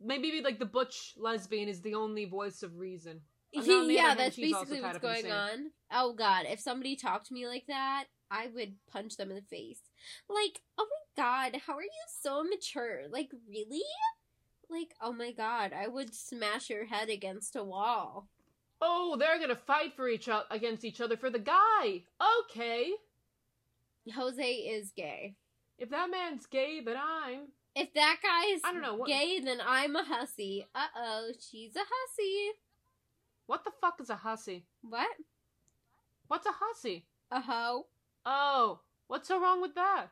Maybe 0.04 0.40
like 0.42 0.58
the 0.58 0.66
butch 0.66 1.14
lesbian 1.16 1.68
is 1.68 1.80
the 1.80 1.94
only 1.94 2.24
voice 2.24 2.64
of 2.64 2.76
reason. 2.76 3.20
On 3.54 3.64
the 3.64 3.74
other 3.74 3.90
yeah, 3.92 4.06
hand, 4.08 4.18
that's 4.20 4.36
basically 4.36 4.80
what's 4.80 4.98
going 4.98 5.16
insane. 5.16 5.32
on. 5.32 5.70
Oh 5.92 6.14
god, 6.14 6.46
if 6.48 6.60
somebody 6.60 6.96
talked 6.96 7.26
to 7.26 7.34
me 7.34 7.46
like 7.46 7.66
that, 7.68 8.04
I 8.30 8.48
would 8.54 8.76
punch 8.90 9.16
them 9.16 9.30
in 9.30 9.36
the 9.36 9.42
face. 9.42 9.80
Like, 10.28 10.62
oh 10.78 10.86
my 10.88 11.22
god, 11.22 11.60
how 11.66 11.74
are 11.74 11.82
you 11.82 11.90
so 12.22 12.40
immature? 12.44 13.02
Like, 13.10 13.30
really? 13.48 13.82
Like, 14.70 14.94
oh 15.02 15.12
my 15.12 15.32
god, 15.32 15.72
I 15.72 15.86
would 15.88 16.14
smash 16.14 16.70
your 16.70 16.86
head 16.86 17.10
against 17.10 17.56
a 17.56 17.62
wall. 17.62 18.28
Oh, 18.80 19.16
they're 19.18 19.38
gonna 19.38 19.54
fight 19.54 19.94
for 19.94 20.08
each 20.08 20.28
other 20.28 20.46
against 20.50 20.84
each 20.84 21.00
other 21.00 21.16
for 21.16 21.28
the 21.28 21.38
guy. 21.38 22.04
Okay, 22.50 22.92
Jose 24.14 24.42
is 24.42 24.92
gay. 24.96 25.34
if 25.78 25.90
that 25.90 26.10
man's 26.10 26.46
gay, 26.46 26.80
then 26.84 26.96
I'm. 26.96 27.48
If 27.74 27.94
that 27.94 28.16
guy's 28.22 28.60
I 28.64 28.72
don't 28.72 28.82
know, 28.82 28.94
what- 28.96 29.08
gay, 29.08 29.40
then 29.40 29.60
I'm 29.66 29.94
a 29.96 30.04
hussy. 30.04 30.66
Uh 30.74 30.86
oh, 30.96 31.32
she's 31.38 31.76
a 31.76 31.80
hussy. 31.80 32.52
What 33.52 33.64
the 33.64 33.70
fuck 33.82 34.00
is 34.00 34.08
a 34.08 34.16
hussy? 34.16 34.64
What? 34.80 35.14
What's 36.26 36.46
a 36.46 36.52
hussy? 36.58 37.04
A 37.30 37.38
hoe? 37.38 37.84
Oh, 38.24 38.80
what's 39.08 39.28
so 39.28 39.38
wrong 39.38 39.60
with 39.60 39.74
that? 39.74 40.06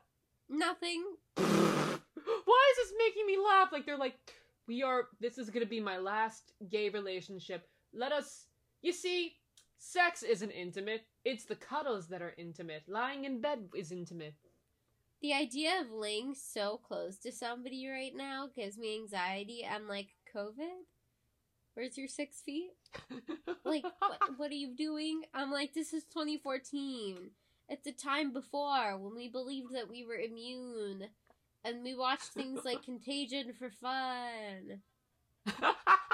Nothing. 0.50 1.02
Why 1.36 2.72
is 2.72 2.76
this 2.76 2.92
making 2.98 3.26
me 3.26 3.38
laugh? 3.42 3.70
Like 3.72 3.86
they're 3.86 3.96
like, 3.96 4.16
we 4.68 4.82
are. 4.82 5.04
This 5.20 5.38
is 5.38 5.48
gonna 5.48 5.64
be 5.64 5.80
my 5.80 5.96
last 5.96 6.52
gay 6.70 6.90
relationship. 6.90 7.66
Let 7.94 8.12
us. 8.12 8.44
You 8.82 8.92
see, 8.92 9.36
sex 9.78 10.22
isn't 10.22 10.50
intimate. 10.50 11.06
It's 11.24 11.46
the 11.46 11.56
cuddles 11.56 12.08
that 12.08 12.20
are 12.20 12.34
intimate. 12.36 12.82
Lying 12.88 13.24
in 13.24 13.40
bed 13.40 13.70
is 13.74 13.90
intimate. 13.90 14.34
The 15.22 15.32
idea 15.32 15.80
of 15.80 15.90
laying 15.90 16.34
so 16.34 16.78
close 16.86 17.16
to 17.20 17.32
somebody 17.32 17.88
right 17.88 18.14
now 18.14 18.50
gives 18.54 18.76
me 18.76 19.00
anxiety. 19.00 19.66
I'm 19.66 19.88
like, 19.88 20.08
COVID? 20.36 20.84
Where's 21.74 21.96
your 21.96 22.08
six 22.08 22.40
feet? 22.40 22.72
Like, 23.64 23.84
what, 23.98 24.18
what 24.36 24.50
are 24.50 24.54
you 24.54 24.74
doing? 24.74 25.22
I'm 25.34 25.52
like, 25.52 25.74
this 25.74 25.92
is 25.92 26.02
2014. 26.04 27.30
It's 27.68 27.86
a 27.86 27.92
time 27.92 28.32
before 28.32 28.96
when 28.96 29.14
we 29.14 29.28
believed 29.28 29.74
that 29.74 29.88
we 29.88 30.04
were 30.04 30.16
immune. 30.16 31.06
And 31.64 31.84
we 31.84 31.94
watched 31.94 32.32
things 32.32 32.64
like 32.64 32.82
Contagion 32.84 33.52
for 33.58 33.70
fun. 33.70 34.80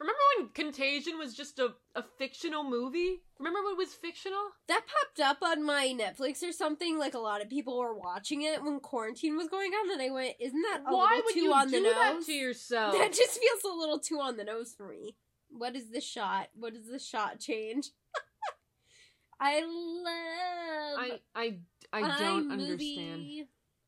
Remember 0.00 0.18
when 0.38 0.48
Contagion 0.50 1.18
was 1.18 1.34
just 1.34 1.58
a, 1.58 1.74
a 1.94 2.02
fictional 2.18 2.64
movie? 2.64 3.22
Remember 3.38 3.60
when 3.64 3.74
it 3.74 3.78
was 3.78 3.94
fictional? 3.94 4.38
That 4.68 4.82
popped 4.86 5.20
up 5.20 5.38
on 5.42 5.64
my 5.64 5.88
Netflix 5.98 6.42
or 6.42 6.52
something. 6.52 6.98
Like, 6.98 7.14
a 7.14 7.18
lot 7.18 7.42
of 7.42 7.50
people 7.50 7.78
were 7.78 7.94
watching 7.94 8.42
it 8.42 8.62
when 8.62 8.80
quarantine 8.80 9.36
was 9.36 9.48
going 9.48 9.72
on. 9.72 9.90
And 9.92 10.02
I 10.02 10.10
went, 10.10 10.34
isn't 10.40 10.62
that 10.62 10.82
a 10.86 10.94
Why 10.94 11.06
little 11.10 11.22
would 11.24 11.34
too 11.34 11.40
you 11.40 11.52
on 11.52 11.70
do 11.70 11.82
the 11.82 11.88
that 11.90 12.20
to 12.26 12.32
yourself? 12.46 12.94
That 12.96 13.12
just 13.12 13.38
feels 13.40 13.64
a 13.64 13.76
little 13.76 13.98
too 13.98 14.20
on 14.20 14.36
the 14.36 14.44
nose 14.44 14.74
for 14.76 14.88
me. 14.88 15.16
What 15.50 15.76
is 15.76 15.90
the 15.90 16.00
shot? 16.00 16.48
What 16.54 16.74
is 16.74 16.86
the 16.88 16.98
shot 16.98 17.40
change? 17.40 17.90
I 19.40 19.60
love 19.60 20.98
I 20.98 21.20
I 21.34 21.58
I 21.92 22.00
don't 22.18 22.48
iMovie. 22.50 22.52
understand. 22.52 23.46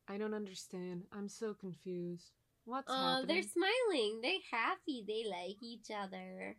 I 0.08 0.16
don't 0.18 0.34
understand. 0.34 1.04
I'm 1.12 1.28
so 1.28 1.54
confused. 1.54 2.32
What's 2.64 2.86
Oh, 2.88 3.24
they're 3.26 3.42
smiling. 3.42 4.20
They're 4.22 4.44
happy. 4.50 5.04
They 5.06 5.24
like 5.28 5.62
each 5.62 5.90
other. 5.90 6.56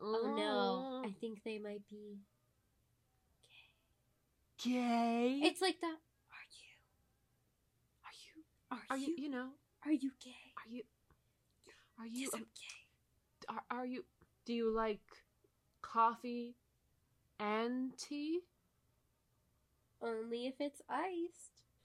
Oh 0.00 0.34
no, 0.36 1.08
I 1.08 1.12
think 1.20 1.42
they 1.44 1.58
might 1.58 1.86
be. 1.88 2.18
gay. 4.62 4.70
Gay? 4.70 5.40
It's 5.44 5.60
like 5.60 5.80
that. 5.80 5.96
Are 6.32 6.48
you? 6.60 6.70
are 8.04 8.16
you? 8.24 8.44
Are, 8.70 8.94
Are 8.94 8.96
you? 8.98 9.14
you? 9.16 9.24
You 9.24 9.30
know? 9.30 9.48
Are 9.84 9.92
you 9.92 10.10
gay? 10.22 10.30
Are 10.56 10.70
you? 10.70 10.82
Are 11.98 12.06
you? 12.06 12.20
Yes, 12.22 12.30
I'm 12.34 12.40
um, 12.40 12.46
gay. 12.54 13.54
are, 13.70 13.78
are 13.78 13.86
you? 13.86 14.04
Do 14.46 14.54
you 14.54 14.74
like 14.74 15.00
coffee 15.82 16.54
and 17.38 17.96
tea? 17.98 18.40
Only 20.02 20.46
if 20.46 20.54
it's 20.60 20.80
iced. 20.88 21.59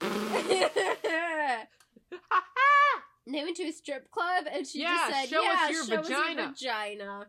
they 3.26 3.42
went 3.42 3.56
to 3.56 3.64
a 3.64 3.72
strip 3.72 4.10
club 4.10 4.44
and 4.52 4.66
she 4.66 4.80
Yeah, 4.82 4.96
just 5.08 5.12
said, 5.12 5.28
show 5.28 5.46
us 5.46 5.58
"Yeah, 5.60 5.70
your 5.70 5.84
show 5.84 5.94
us 6.00 6.08
vagina." 6.08 6.42
your 6.42 6.50
vagina." 6.52 7.26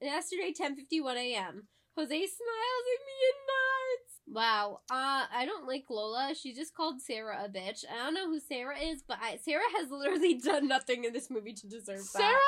Yesterday, 0.00 0.52
ten 0.56 0.76
fifty 0.76 1.00
one 1.00 1.16
a.m. 1.16 1.68
Jose 1.96 2.08
smiles 2.08 2.86
at 2.94 3.00
me 3.06 3.16
and 3.28 3.40
nods. 3.50 4.10
Wow. 4.32 4.80
Uh, 4.90 5.26
I 5.34 5.44
don't 5.44 5.66
like 5.66 5.84
Lola. 5.90 6.34
She 6.40 6.54
just 6.54 6.74
called 6.74 7.00
Sarah 7.02 7.44
a 7.44 7.48
bitch. 7.48 7.84
I 7.90 7.96
don't 8.04 8.14
know 8.14 8.28
who 8.30 8.38
Sarah 8.38 8.78
is, 8.78 9.02
but 9.06 9.18
I, 9.20 9.38
Sarah 9.44 9.64
has 9.76 9.90
literally 9.90 10.34
done 10.44 10.68
nothing 10.68 11.04
in 11.04 11.12
this 11.12 11.28
movie 11.30 11.52
to 11.52 11.66
deserve 11.68 12.00
Sarah 12.00 12.38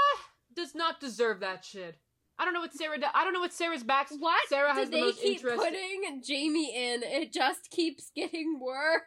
does 0.54 0.74
not 0.74 1.00
deserve 1.00 1.40
that 1.40 1.64
shit. 1.64 1.96
I 2.38 2.44
don't 2.44 2.54
know 2.54 2.60
what 2.60 2.72
Sarah 2.72 2.98
does. 2.98 3.10
I 3.14 3.24
don't 3.24 3.32
know 3.34 3.40
what 3.40 3.52
Sarah's 3.52 3.82
back. 3.82 4.08
that. 4.08 4.18
What 4.20 4.38
Sarah 4.48 4.72
do 4.74 4.78
has 4.80 4.90
the 4.90 4.96
they 4.96 5.00
most 5.02 5.20
keep 5.20 5.38
interest- 5.38 5.56
putting 5.62 6.22
Jamie 6.24 6.74
in? 6.94 7.02
It 7.02 7.32
just 7.32 7.68
keeps 7.70 8.10
getting 8.14 8.58
worse. 8.60 9.02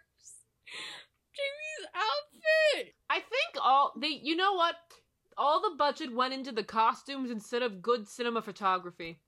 Jamie's 1.36 1.90
outfit. 1.94 2.94
I 3.10 3.16
think 3.20 3.64
all 3.64 3.94
the 4.00 4.08
You 4.08 4.36
know 4.36 4.54
what? 4.54 4.76
All 5.38 5.62
the 5.62 5.76
budget 5.78 6.14
went 6.16 6.34
into 6.34 6.52
the 6.54 6.64
costumes 6.64 7.30
instead 7.30 7.62
of 7.62 7.82
good 7.82 8.08
cinema 8.08 8.42
photography. 8.42 9.20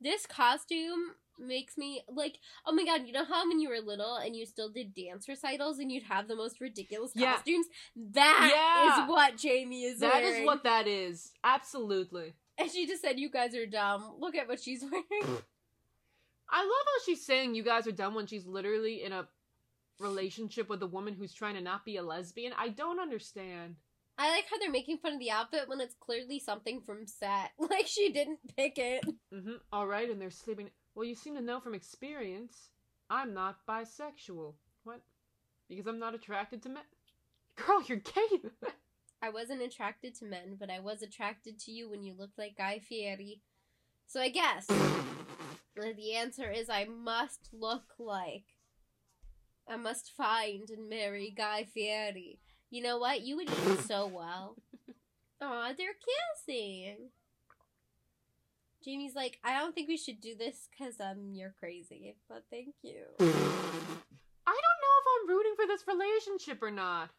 This 0.00 0.24
costume 0.26 1.14
makes 1.38 1.78
me 1.78 2.02
like 2.06 2.36
oh 2.66 2.72
my 2.72 2.84
god 2.84 3.06
you 3.06 3.14
know 3.14 3.24
how 3.24 3.48
when 3.48 3.58
you 3.60 3.70
were 3.70 3.80
little 3.80 4.16
and 4.16 4.36
you 4.36 4.44
still 4.44 4.68
did 4.68 4.94
dance 4.94 5.26
recitals 5.26 5.78
and 5.78 5.90
you'd 5.90 6.02
have 6.02 6.28
the 6.28 6.36
most 6.36 6.60
ridiculous 6.60 7.12
Yeah. 7.14 7.32
costumes 7.36 7.66
That 7.96 8.44
is 8.44 8.98
Yeah. 8.98 9.06
what 9.08 9.38
jamie 9.38 9.84
is 9.84 10.00
That 10.00 10.22
wearing 10.22 10.42
is 10.42 10.46
what 10.46 10.64
that 10.64 10.86
is. 10.86 11.32
Absolutely. 11.42 12.34
and 12.58 12.70
she 12.70 12.86
just 12.86 13.00
said 13.00 13.18
you 13.18 13.30
guys 13.30 13.54
are 13.54 13.64
dumb 13.64 14.16
look 14.18 14.34
at 14.34 14.48
what 14.48 14.60
she's 14.60 14.82
wearing 14.90 15.38
I 16.50 16.62
love 16.62 16.84
how 16.86 17.04
she's 17.06 17.24
saying 17.24 17.54
you 17.54 17.62
guys 17.62 17.86
are 17.86 17.92
dumb 17.92 18.14
when 18.14 18.26
she's 18.26 18.44
literally 18.44 19.02
in 19.02 19.12
a 19.12 19.26
relationship 20.00 20.68
with 20.68 20.82
a 20.82 20.86
woman 20.86 21.14
who's 21.14 21.32
trying 21.32 21.54
to 21.54 21.60
not 21.60 21.84
be 21.84 21.96
a 21.96 22.02
lesbian. 22.02 22.52
I 22.58 22.68
don't 22.70 22.98
understand. 23.00 23.76
i 24.18 24.30
like 24.30 24.46
how 24.50 24.58
they're 24.58 24.70
making 24.70 24.98
fun 24.98 25.14
of 25.14 25.18
the 25.20 25.30
outfit 25.30 25.68
when 25.68 25.80
it's 25.80 25.94
clearly 26.00 26.38
something 26.40 26.80
from 26.84 27.06
set 27.06 27.52
like 27.58 27.86
she 27.86 28.10
didn't 28.12 28.40
pick 28.56 28.78
it 28.78 29.04
Mm-hmm. 29.32 29.56
All 29.72 29.86
right, 29.86 30.10
and 30.10 30.20
they're 30.20 30.30
sleeping. 30.30 30.70
Well, 30.94 31.04
you 31.04 31.14
seem 31.14 31.36
to 31.36 31.40
know 31.42 31.60
from 31.60 31.74
experience. 31.74 32.70
I'm 33.08 33.32
not 33.32 33.58
bisexual. 33.68 34.54
What? 34.84 35.00
Because 35.68 35.86
I'm 35.86 36.00
not 36.00 36.14
attracted 36.16 36.62
to 36.62 36.68
men. 36.68 36.82
Girl, 37.56 37.82
you're 37.86 37.98
gay. 37.98 38.40
i 39.22 39.28
wasn't 39.28 39.60
attracted 39.62 40.14
to 40.14 40.24
men 40.24 40.56
but 40.58 40.70
i 40.70 40.80
was 40.80 41.02
attracted 41.02 41.58
to 41.58 41.70
you 41.70 41.90
when 41.90 42.02
you 42.02 42.14
looked 42.18 42.38
like 42.38 42.56
guy 42.56 42.78
fieri 42.78 43.40
so 44.06 44.20
i 44.20 44.28
guess 44.30 44.66
the 45.76 46.14
answer 46.14 46.50
is 46.50 46.70
i 46.70 46.84
must 46.86 47.50
look 47.52 47.84
like 47.98 48.44
I 49.70 49.76
must 49.76 50.12
find 50.16 50.68
and 50.70 50.88
marry 50.88 51.32
Guy 51.36 51.64
Fieri. 51.64 52.38
You 52.70 52.82
know 52.82 52.98
what? 52.98 53.22
You 53.22 53.36
would 53.36 53.48
eat 53.48 53.80
so 53.86 54.06
well. 54.06 54.56
Aw, 55.40 55.72
they're 55.76 55.88
kissing. 56.46 57.10
Jamie's 58.84 59.14
like, 59.14 59.38
I 59.44 59.58
don't 59.58 59.74
think 59.74 59.88
we 59.88 59.96
should 59.96 60.20
do 60.20 60.34
this 60.34 60.68
because 60.70 61.00
um 61.00 61.32
you're 61.32 61.54
crazy, 61.58 62.16
but 62.28 62.44
thank 62.50 62.74
you. 62.82 63.02
I 63.20 63.24
don't 63.24 64.80
know 64.82 64.96
if 64.98 65.06
I'm 65.12 65.28
rooting 65.28 65.54
for 65.56 65.66
this 65.66 65.84
relationship 65.86 66.62
or 66.62 66.70
not. 66.70 67.10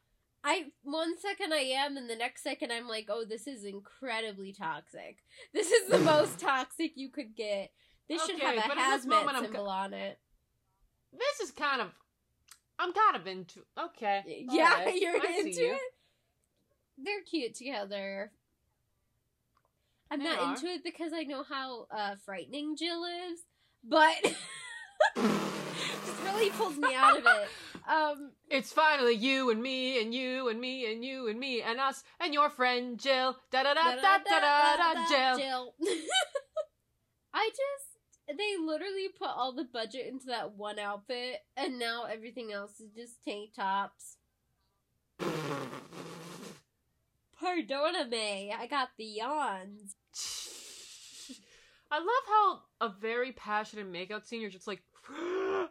I 0.43 0.65
one 0.83 1.17
second 1.19 1.53
I 1.53 1.57
am, 1.57 1.97
and 1.97 2.09
the 2.09 2.15
next 2.15 2.41
second 2.43 2.71
I'm 2.71 2.87
like, 2.87 3.07
oh, 3.09 3.25
this 3.29 3.45
is 3.45 3.63
incredibly 3.63 4.53
toxic. 4.53 5.17
This 5.53 5.69
is 5.71 5.87
the 5.89 5.99
most 5.99 6.39
toxic 6.39 6.93
you 6.95 7.09
could 7.09 7.35
get. 7.35 7.71
This 8.09 8.25
should 8.25 8.35
Okay, 8.35 8.45
have 8.57 8.65
a 8.65 8.67
but 8.67 8.77
in 8.77 8.83
this 8.89 9.05
hazmat 9.05 9.09
moment 9.09 9.37
I'm 9.37 9.43
symbol 9.43 9.69
on 9.69 9.93
it. 9.93 10.19
This 11.13 11.47
is 11.47 11.51
kind 11.51 11.81
of. 11.81 11.87
I'm 12.81 12.93
kind 12.93 13.15
of 13.15 13.27
into. 13.27 13.59
Okay. 13.79 14.45
Yeah, 14.49 14.75
alright, 14.79 14.95
you're 15.01 15.11
I 15.15 15.37
into 15.39 15.61
you. 15.61 15.73
it. 15.73 15.79
They're 16.97 17.21
cute 17.29 17.55
together. 17.55 18.31
I'm 20.09 20.19
They 20.19 20.25
not 20.25 20.39
are. 20.39 20.53
into 20.55 20.67
it 20.67 20.83
because 20.83 21.13
I 21.13 21.23
know 21.23 21.43
how 21.43 21.85
uh, 21.95 22.15
frightening 22.25 22.75
Jill 22.75 23.03
is, 23.05 23.39
but 23.83 24.15
just 25.15 26.23
really 26.25 26.49
pulls 26.51 26.77
me 26.77 26.93
out 26.95 27.17
of 27.17 27.25
it. 27.25 27.47
Um, 27.89 28.31
It's 28.47 28.71
finally 28.71 29.15
you 29.15 29.49
and 29.49 29.61
me 29.61 29.99
and 29.99 30.13
you 30.13 30.49
and 30.49 30.61
me 30.61 30.89
and 30.93 31.03
you 31.03 31.27
and 31.27 31.39
me 31.39 31.63
and 31.63 31.79
us 31.79 32.03
and 32.19 32.31
your 32.31 32.51
friend 32.51 32.99
Jill. 32.99 33.35
Da 33.51 33.63
da 33.63 33.73
da 33.73 33.95
da 33.95 34.17
da 34.23 34.39
da 34.77 34.93
da 34.93 35.07
Jill. 35.09 35.39
Jill. 35.39 35.73
I 37.33 37.49
just 37.49 37.90
they 38.37 38.57
literally 38.63 39.07
put 39.17 39.29
all 39.29 39.53
the 39.53 39.63
budget 39.63 40.07
into 40.07 40.27
that 40.27 40.55
one 40.55 40.79
outfit, 40.79 41.39
and 41.57 41.79
now 41.79 42.05
everything 42.05 42.51
else 42.51 42.79
is 42.79 42.91
just 42.95 43.23
tank 43.23 43.51
tops. 43.55 44.17
Pardona 47.39 48.07
me, 48.07 48.53
I 48.57 48.67
got 48.67 48.89
the 48.97 49.05
yawns. 49.05 49.95
I 51.91 51.97
love 51.97 52.25
how 52.27 52.61
a 52.79 52.93
very 53.01 53.31
passionate 53.33 53.91
makeout 53.91 54.25
scene. 54.25 54.41
You're 54.41 54.49
just 54.49 54.67
like, 54.67 54.81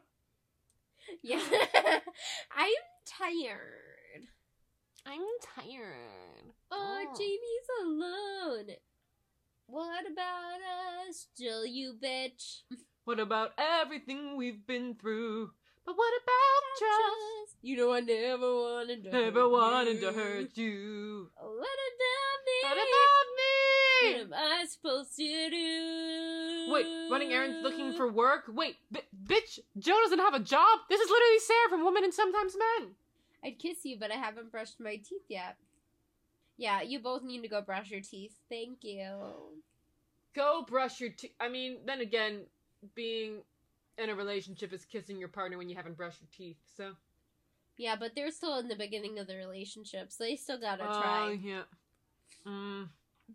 Yeah. 1.22 1.40
I'm 2.56 2.72
tired. 3.06 4.28
I'm 5.06 5.22
tired. 5.42 6.52
Oh, 6.70 7.04
oh. 7.08 7.14
Jamie's 7.16 7.68
alone. 7.82 8.76
What 9.70 10.04
about 10.10 10.58
us? 11.08 11.26
Still 11.34 11.64
you 11.64 11.94
bitch. 12.02 12.62
What 13.04 13.20
about 13.20 13.52
everything 13.58 14.36
we've 14.36 14.66
been 14.66 14.94
through? 14.94 15.50
But 15.86 15.96
what 15.96 16.12
about 16.22 16.78
just? 16.78 17.56
You 17.62 17.76
know 17.76 17.92
I 17.92 18.00
never 18.00 18.52
wanted 18.52 19.04
to 19.04 19.10
Never 19.10 19.40
hurt 19.40 19.50
wanted 19.50 19.94
you. 19.94 20.00
to 20.00 20.12
hurt 20.12 20.56
you. 20.56 21.30
What 21.36 21.78
about 21.90 22.38
me? 22.46 22.58
What 22.62 22.72
about 22.72 23.26
me? 23.36 24.12
What 24.12 24.20
am 24.22 24.34
I 24.34 24.64
supposed 24.66 25.16
to 25.16 25.50
do? 25.50 26.72
Wait, 26.72 26.86
running 27.10 27.32
errands 27.32 27.58
looking 27.62 27.92
for 27.94 28.10
work? 28.10 28.44
Wait, 28.48 28.76
bi- 28.90 29.02
bitch, 29.26 29.58
Joe 29.78 29.98
doesn't 30.02 30.18
have 30.18 30.34
a 30.34 30.40
job? 30.40 30.78
This 30.88 31.00
is 31.00 31.10
literally 31.10 31.38
Sarah 31.40 31.68
from 31.70 31.84
Women 31.84 32.04
and 32.04 32.14
Sometimes 32.14 32.54
Men. 32.78 32.90
I'd 33.44 33.58
kiss 33.58 33.78
you, 33.84 33.96
but 33.98 34.10
I 34.10 34.16
haven't 34.16 34.52
brushed 34.52 34.78
my 34.80 34.96
teeth 34.96 35.24
yet. 35.28 35.56
Yeah, 36.60 36.82
you 36.82 36.98
both 37.00 37.22
need 37.22 37.40
to 37.40 37.48
go 37.48 37.62
brush 37.62 37.90
your 37.90 38.02
teeth. 38.02 38.34
Thank 38.50 38.84
you. 38.84 39.10
Go 40.36 40.62
brush 40.68 41.00
your 41.00 41.08
teeth. 41.08 41.32
I 41.40 41.48
mean, 41.48 41.78
then 41.86 42.02
again, 42.02 42.42
being 42.94 43.38
in 43.96 44.10
a 44.10 44.14
relationship 44.14 44.70
is 44.74 44.84
kissing 44.84 45.18
your 45.18 45.30
partner 45.30 45.56
when 45.56 45.70
you 45.70 45.74
haven't 45.76 45.96
brushed 45.96 46.20
your 46.20 46.28
teeth, 46.36 46.58
so. 46.76 46.92
Yeah, 47.78 47.96
but 47.98 48.14
they're 48.14 48.30
still 48.30 48.58
in 48.58 48.68
the 48.68 48.76
beginning 48.76 49.18
of 49.18 49.26
the 49.26 49.36
relationship, 49.36 50.12
so 50.12 50.24
they 50.24 50.36
still 50.36 50.60
gotta 50.60 50.84
Oh, 50.86 51.00
try. 51.00 51.38
yeah. 51.42 51.62
Mm. 52.46 52.88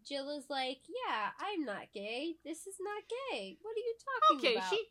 Jill 0.07 0.29
is 0.37 0.45
like, 0.47 0.81
yeah, 0.87 1.29
I'm 1.39 1.65
not 1.65 1.91
gay. 1.95 2.35
This 2.45 2.67
is 2.67 2.75
not 2.79 3.03
gay. 3.31 3.57
What 3.63 3.71
are 3.71 3.79
you 3.79 3.95
talking 4.29 4.47
Okay, 4.49 4.55
about? 4.57 4.67
Okay, 4.71 4.75
she. 4.83 4.85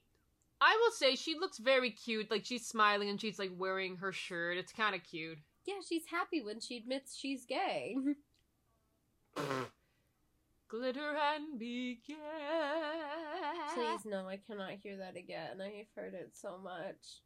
I 0.61 0.77
will 0.83 0.91
say 0.91 1.15
she 1.15 1.39
looks 1.39 1.59
very 1.59 1.93
cute. 1.93 2.33
Like 2.33 2.45
she's 2.45 2.67
smiling 2.67 3.11
and 3.11 3.21
she's 3.21 3.39
like 3.39 3.53
wearing 3.57 3.97
her 3.99 4.11
shirt. 4.11 4.57
It's 4.57 4.73
kind 4.73 4.97
of 4.97 5.05
cute. 5.05 5.39
Yeah, 5.67 5.81
she's 5.87 6.05
happy 6.11 6.43
when 6.43 6.61
she 6.61 6.77
admits 6.77 7.17
she's 7.17 7.45
gay. 7.47 7.97
Glitter 10.69 11.17
and 11.35 11.59
be 11.59 12.01
gay. 12.07 12.15
Please, 13.75 14.05
no, 14.05 14.29
I 14.29 14.39
cannot 14.47 14.73
hear 14.83 14.97
that 14.99 15.17
again. 15.17 15.61
I've 15.61 15.87
heard 15.97 16.15
it 16.15 16.31
so 16.35 16.59
much. 16.59 17.23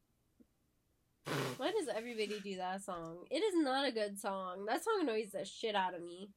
Why 1.57 1.73
does 1.73 1.89
everybody 1.95 2.41
do 2.43 2.57
that 2.57 2.83
song? 2.83 3.25
It 3.31 3.41
is 3.41 3.55
not 3.57 3.87
a 3.87 3.93
good 3.93 4.19
song. 4.19 4.65
That 4.67 4.85
song 4.85 4.99
annoys 5.03 5.33
the 5.33 5.45
shit 5.45 5.75
out 5.75 5.95
of 5.95 6.03
me. 6.03 6.31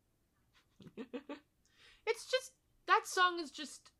it's 2.07 2.25
just 2.29 2.51
that 2.87 3.01
song 3.05 3.39
is 3.39 3.51
just 3.51 3.91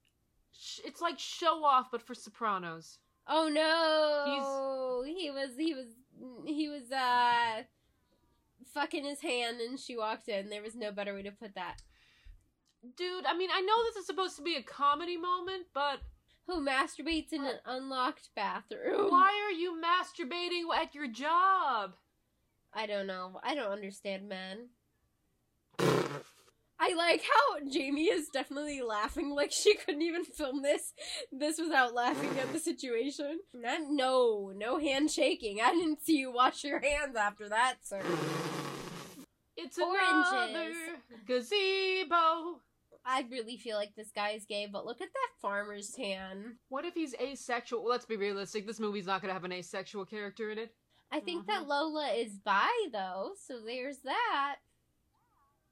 it's 0.83 1.01
like 1.01 1.19
show 1.19 1.63
off, 1.63 1.89
but 1.91 2.01
for 2.01 2.15
sopranos. 2.15 2.99
Oh 3.27 3.47
no! 3.47 5.03
he 5.05 5.29
was 5.29 5.51
he 5.57 5.73
was 5.73 5.87
he 6.45 6.69
was 6.69 6.91
uh 6.91 7.63
fucking 8.73 9.03
his 9.05 9.21
hand, 9.21 9.59
and 9.61 9.79
she 9.79 9.95
walked 9.97 10.27
in. 10.29 10.49
There 10.49 10.61
was 10.61 10.75
no 10.75 10.91
better 10.91 11.13
way 11.13 11.23
to 11.23 11.31
put 11.31 11.55
that. 11.55 11.81
Dude, 12.97 13.25
I 13.25 13.37
mean, 13.37 13.49
I 13.53 13.61
know 13.61 13.83
this 13.83 13.97
is 13.97 14.05
supposed 14.07 14.35
to 14.37 14.41
be 14.41 14.55
a 14.55 14.63
comedy 14.63 15.17
moment, 15.17 15.67
but 15.73 15.99
Who 16.47 16.65
masturbates 16.65 17.31
in 17.31 17.43
an 17.45 17.59
unlocked 17.65 18.29
bathroom? 18.35 19.11
why 19.11 19.29
are 19.45 19.51
you 19.51 19.79
masturbating 19.79 20.63
at 20.75 20.95
your 20.95 21.07
job? 21.07 21.93
I 22.73 22.87
don't 22.87 23.05
know. 23.07 23.39
I 23.43 23.53
don't 23.53 23.71
understand 23.71 24.27
men. 24.29 24.69
I 26.83 26.95
like 26.95 27.21
how 27.21 27.69
Jamie 27.69 28.05
is 28.05 28.29
definitely 28.29 28.81
laughing 28.81 29.29
like 29.35 29.51
she 29.51 29.75
couldn't 29.75 30.01
even 30.01 30.25
film 30.25 30.63
this 30.63 30.93
this 31.31 31.59
without 31.59 31.93
laughing 31.93 32.39
at 32.39 32.51
the 32.51 32.57
situation. 32.57 33.39
Not, 33.53 33.81
no, 33.87 34.51
no 34.55 34.79
handshaking. 34.79 35.59
I 35.61 35.73
didn't 35.73 36.03
see 36.03 36.17
you 36.17 36.31
wash 36.31 36.63
your 36.63 36.79
hands 36.79 37.15
after 37.15 37.49
that, 37.49 37.75
sir. 37.83 38.01
It's 39.55 39.77
Oranges. 39.77 40.75
gazebo. 41.27 42.61
I 43.05 43.25
really 43.29 43.57
feel 43.57 43.77
like 43.77 43.95
this 43.95 44.11
guy 44.15 44.31
is 44.31 44.45
gay, 44.45 44.67
but 44.71 44.85
look 44.85 45.01
at 45.01 45.09
that 45.09 45.29
farmer's 45.39 45.91
tan. 45.91 46.57
What 46.69 46.85
if 46.85 46.95
he's 46.95 47.13
asexual? 47.21 47.87
Let's 47.87 48.05
be 48.05 48.17
realistic. 48.17 48.65
This 48.65 48.79
movie's 48.79 49.05
not 49.05 49.21
gonna 49.21 49.33
have 49.33 49.43
an 49.43 49.51
asexual 49.51 50.05
character 50.05 50.49
in 50.49 50.57
it. 50.57 50.73
I 51.11 51.19
think 51.19 51.45
that 51.45 51.61
mm-hmm. 51.61 51.69
Lola 51.69 52.07
is 52.13 52.39
bi 52.43 52.69
though, 52.91 53.33
so 53.45 53.59
there's 53.63 53.99
that. 53.99 54.55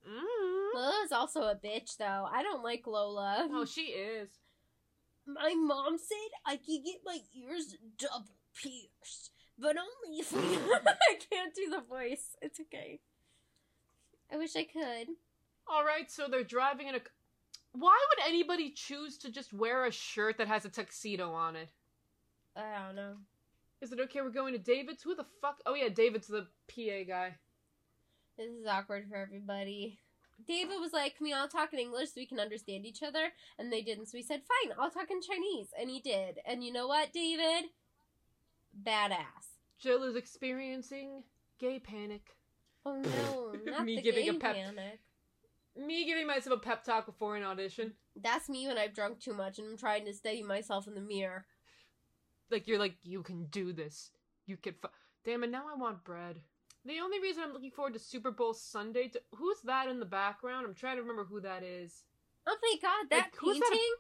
Mm. 0.08 0.76
Lola's 0.76 1.12
also 1.12 1.41
a 1.43 1.56
bitch 1.56 1.97
though. 1.97 2.28
I 2.32 2.43
don't 2.43 2.64
like 2.64 2.88
Lola. 2.88 3.47
Oh, 3.52 3.66
she 3.66 3.82
is. 3.82 4.30
My 5.28 5.54
mom 5.56 5.97
said 5.97 6.18
I 6.45 6.58
could 6.58 6.84
get 6.84 7.02
my 7.06 7.20
ears 7.36 7.76
double 7.97 8.36
pierced, 8.56 9.32
but 9.58 9.76
only 9.78 10.20
if 10.20 10.34
I 10.36 11.18
can't 11.32 11.54
do 11.54 11.70
the 11.70 11.82
voice. 11.88 12.36
It's 12.41 12.60
okay. 12.60 13.00
I 14.32 14.38
wish 14.38 14.56
I 14.56 14.64
could. 14.64 15.10
All 15.68 15.84
right, 15.84 16.10
so 16.10 16.28
they're 16.28 16.43
driving 16.43 16.88
in 16.88 16.95
a. 16.95 17.00
Why 17.74 17.97
would 18.10 18.28
anybody 18.28 18.72
choose 18.72 19.18
to 19.20 19.32
just 19.32 19.54
wear 19.54 19.86
a 19.86 19.91
shirt 19.91 20.38
that 20.39 20.47
has 20.47 20.66
a 20.66 20.70
tuxedo 20.70 21.32
on 21.34 21.56
it? 21.56 21.70
I 22.56 22.86
don't 22.86 22.95
know. 22.95 23.14
Is 23.82 23.91
it 23.91 24.00
okay? 24.00 24.22
We're 24.22 24.30
going 24.30 24.54
to 24.54 24.60
David's. 24.60 25.04
Who 25.04 25.16
the 25.16 25.26
fuck? 25.41 25.60
Oh 25.66 25.76
yeah, 25.76 25.89
David's 25.89 26.28
the 26.28 26.47
PA 26.68 27.04
guy. 27.08 27.36
This 28.40 28.52
is 28.52 28.66
awkward 28.66 29.06
for 29.10 29.18
everybody. 29.18 30.00
David 30.48 30.80
was 30.80 30.94
like, 30.94 31.18
Can 31.18 31.26
we 31.26 31.34
all 31.34 31.50
talk 31.50 31.74
in 31.74 31.80
English 31.80 32.08
so 32.10 32.14
we 32.16 32.26
can 32.26 32.40
understand 32.40 32.86
each 32.86 33.04
other? 33.04 33.34
And 33.60 33.72
they 33.72 33.82
didn't, 33.82 34.06
so 34.06 34.18
we 34.18 34.22
said, 34.22 34.42
Fine, 34.64 34.78
I'll 34.80 34.90
talk 34.90 35.12
in 35.12 35.22
Chinese. 35.22 35.68
And 35.78 35.90
he 35.90 36.00
did. 36.00 36.40
And 36.46 36.64
you 36.64 36.72
know 36.72 36.88
what, 36.88 37.12
David? 37.12 37.66
Badass. 38.82 39.58
Jill 39.78 40.04
is 40.04 40.16
experiencing 40.16 41.24
gay 41.60 41.80
panic. 41.80 42.38
Oh 42.86 43.02
no, 43.02 43.56
not 43.72 43.84
Me 43.84 43.98
the 43.98 44.02
giving 44.02 44.24
gay 44.24 44.30
a 44.30 44.34
pep- 44.36 44.56
panic. 44.56 45.00
Me 45.76 46.06
giving 46.06 46.26
myself 46.26 46.58
a 46.58 46.64
pep 46.64 46.86
talk 46.86 47.08
before 47.08 47.36
an 47.36 47.44
audition. 47.44 47.92
That's 48.16 48.48
me 48.48 48.68
when 48.68 48.78
I've 48.78 48.94
drunk 48.94 49.20
too 49.20 49.34
much 49.34 49.60
and 49.60 49.68
I'm 49.68 49.78
trying 49.78 50.06
to 50.06 50.14
steady 50.14 50.44
myself 50.44 50.88
in 50.88 50.96
the 50.96 51.02
mirror. 51.02 51.46
Like 52.50 52.70
you're 52.70 52.80
like 52.80 52.96
you 53.04 53.22
can 53.22 53.48
do 53.48 53.74
this. 53.74 54.12
You 54.46 54.56
can. 54.56 54.76
Fu- 54.82 54.88
Damn 55.26 55.44
it! 55.44 55.52
Now 55.52 55.66
I 55.70 55.78
want 55.78 56.06
bread. 56.06 56.38
The 56.86 56.99
only 56.99 57.19
reason 57.19 57.43
I'm 57.43 57.53
looking 57.53 57.71
forward 57.71 57.93
to 57.93 57.99
Super 57.99 58.32
Bowl 58.32 58.53
Sunday. 58.53 59.09
To- 59.09 59.21
who's 59.36 59.61
that 59.65 59.88
in 59.89 59.99
the 59.99 60.05
background? 60.05 60.65
I'm 60.65 60.73
trying 60.73 60.95
to 60.95 61.01
remember 61.01 61.25
who 61.25 61.41
that 61.41 61.63
is. 61.63 62.03
Oh 62.47 62.57
my 62.61 62.75
god, 62.82 63.09
that 63.09 63.32
Like, 63.32 63.38
painting? 63.39 63.61
that 63.61 63.97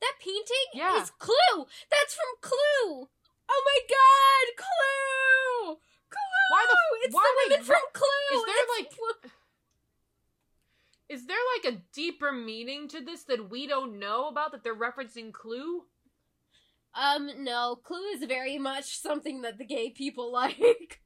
That, 0.00 0.14
painting 0.20 0.66
Yeah. 0.74 1.02
is 1.02 1.10
Clue! 1.10 1.66
That's 1.90 2.14
from 2.14 2.34
Clue! 2.40 3.08
Oh 3.48 3.62
my 3.64 3.80
god, 3.88 4.56
Clue! 4.56 5.76
Clue! 6.10 6.20
Why 6.50 6.66
the- 6.68 7.06
It's 7.06 7.14
why 7.14 7.34
the 7.46 7.50
women 7.50 7.64
from 7.64 7.82
Clue! 7.92 8.38
Is 8.38 8.44
there, 8.44 8.56
It's 8.62 8.78
like- 8.78 8.90
Clue. 8.96 9.30
Is 11.08 11.26
there 11.26 11.38
like 11.56 11.74
a 11.74 11.82
deeper 11.92 12.32
meaning 12.32 12.88
to 12.88 13.00
this 13.04 13.24
that 13.24 13.50
we 13.50 13.66
don't 13.66 13.98
know 13.98 14.28
about 14.28 14.52
that 14.52 14.62
they're 14.62 14.74
referencing 14.74 15.32
Clue? 15.32 15.86
Um, 16.94 17.42
no, 17.44 17.76
Clue 17.76 18.04
is 18.14 18.24
very 18.24 18.58
much 18.58 18.98
something 18.98 19.42
that 19.42 19.58
the 19.58 19.64
gay 19.66 19.90
people 19.90 20.30
like. 20.40 21.01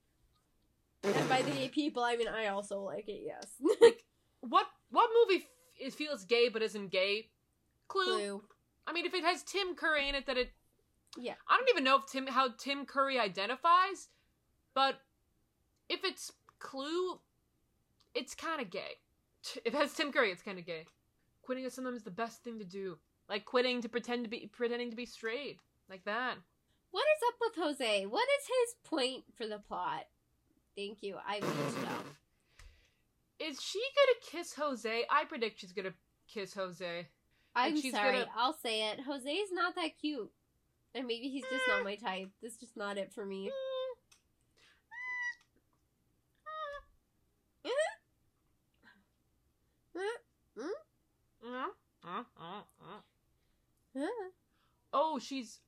And 1.14 1.28
by 1.28 1.42
the 1.42 1.50
gay 1.50 1.68
people, 1.72 2.02
I 2.02 2.16
mean 2.16 2.28
I 2.28 2.48
also 2.48 2.80
like 2.80 3.09
it, 3.09 3.22
yes. 3.24 3.92
What 4.40 4.66
what 4.90 5.11
movie 5.28 5.42
f- 5.42 5.86
it 5.86 5.94
feels 5.94 6.24
gay 6.24 6.48
but 6.48 6.62
isn't 6.62 6.90
gay? 6.90 7.28
Clue. 7.88 8.04
Clue. 8.04 8.42
I 8.86 8.92
mean, 8.92 9.04
if 9.07 9.14
it 9.14 9.24
has 9.24 9.42
Tim 9.42 9.74
Curry 9.74 10.09
in 10.09 10.14
it, 10.14 10.26
that 10.26 10.36
it. 10.36 10.50
Yeah. 11.18 11.34
I 11.48 11.57
don't 11.57 11.68
even 11.70 11.84
know 11.84 11.96
if 11.96 12.07
Tim 12.07 12.26
how 12.26 12.50
Tim 12.57 12.86
Curry 12.86 13.18
identifies, 13.18 14.09
but 14.74 14.96
if 15.88 16.04
it's 16.04 16.30
Clue, 16.59 17.18
it's 18.14 18.34
kind 18.34 18.61
of 18.61 18.70
gay. 18.70 19.00
If 19.64 19.74
it 19.74 19.74
has 19.74 19.92
Tim 19.92 20.12
Curry, 20.12 20.30
it's 20.30 20.42
kind 20.42 20.59
of 20.59 20.66
gay. 20.66 20.86
Quitting 21.42 21.64
is 21.64 21.74
sometimes 21.74 22.02
the 22.02 22.11
best 22.11 22.42
thing 22.42 22.59
to 22.59 22.64
do, 22.64 22.98
like 23.28 23.44
quitting 23.44 23.80
to 23.82 23.88
pretend 23.88 24.24
to 24.24 24.30
be 24.30 24.50
pretending 24.52 24.90
to 24.90 24.96
be 24.96 25.07
straight, 25.07 25.59
like 25.88 26.04
that. 26.04 26.34
What 26.90 27.04
is 27.04 27.22
up 27.28 27.34
with 27.40 27.64
Jose? 27.64 28.07
What 28.07 28.26
is 28.40 28.46
his 28.46 28.74
point 28.84 29.24
for 29.36 29.46
the 29.46 29.59
plot? 29.59 30.04
Thank 30.77 31.03
you. 31.03 31.16
I 31.27 31.35
need 31.41 31.43
to 31.43 31.83
know. 31.83 31.99
Is 33.39 33.61
she 33.61 33.81
gonna 33.81 34.18
kiss 34.43 34.55
Jose? 34.55 35.05
I 35.11 35.24
predict 35.24 35.61
she's 35.61 35.72
gonna 35.72 35.95
kiss 36.29 36.55
Jose. 36.55 37.09
I'm 37.55 37.81
she's 37.81 37.93
sorry. 37.95 38.12
gonna- 38.12 38.31
I'll 38.37 38.53
say 38.53 38.89
it. 38.91 39.01
Jose's 39.01 39.53
not 39.53 39.74
that 39.77 39.99
cute. 39.99 40.31
And 40.95 41.07
maybe 41.07 41.29
he's 41.29 41.45
just 41.45 41.66
not 41.68 41.81
eh. 41.81 41.85
my 41.85 41.97
type. 41.97 42.31
This 42.43 42.53
is 42.55 42.59
just 42.59 42.77
not 42.77 42.99
it 42.99 43.12
for 43.12 43.24
me. 43.24 43.49
Eh. 43.49 43.51
Eh. 53.97 54.07
Oh, 54.93 55.18
she's. 55.18 55.61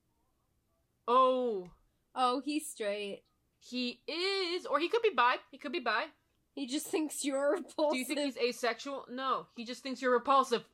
Oh, 1.06 1.70
Oh, 2.14 2.40
he's 2.44 2.68
straight. 2.68 3.22
He 3.60 4.00
is, 4.06 4.66
or 4.66 4.78
he 4.78 4.88
could 4.88 5.02
be 5.02 5.10
bi. 5.14 5.36
He 5.50 5.58
could 5.58 5.72
be 5.72 5.80
bi. 5.80 6.04
He 6.54 6.66
just 6.66 6.86
thinks 6.86 7.24
you're 7.24 7.52
repulsive. 7.52 7.92
Do 7.92 7.98
you 7.98 8.04
think 8.04 8.20
he's 8.20 8.36
asexual? 8.36 9.06
No, 9.10 9.46
he 9.56 9.64
just 9.64 9.82
thinks 9.82 10.02
you're 10.02 10.12
repulsive. 10.12 10.64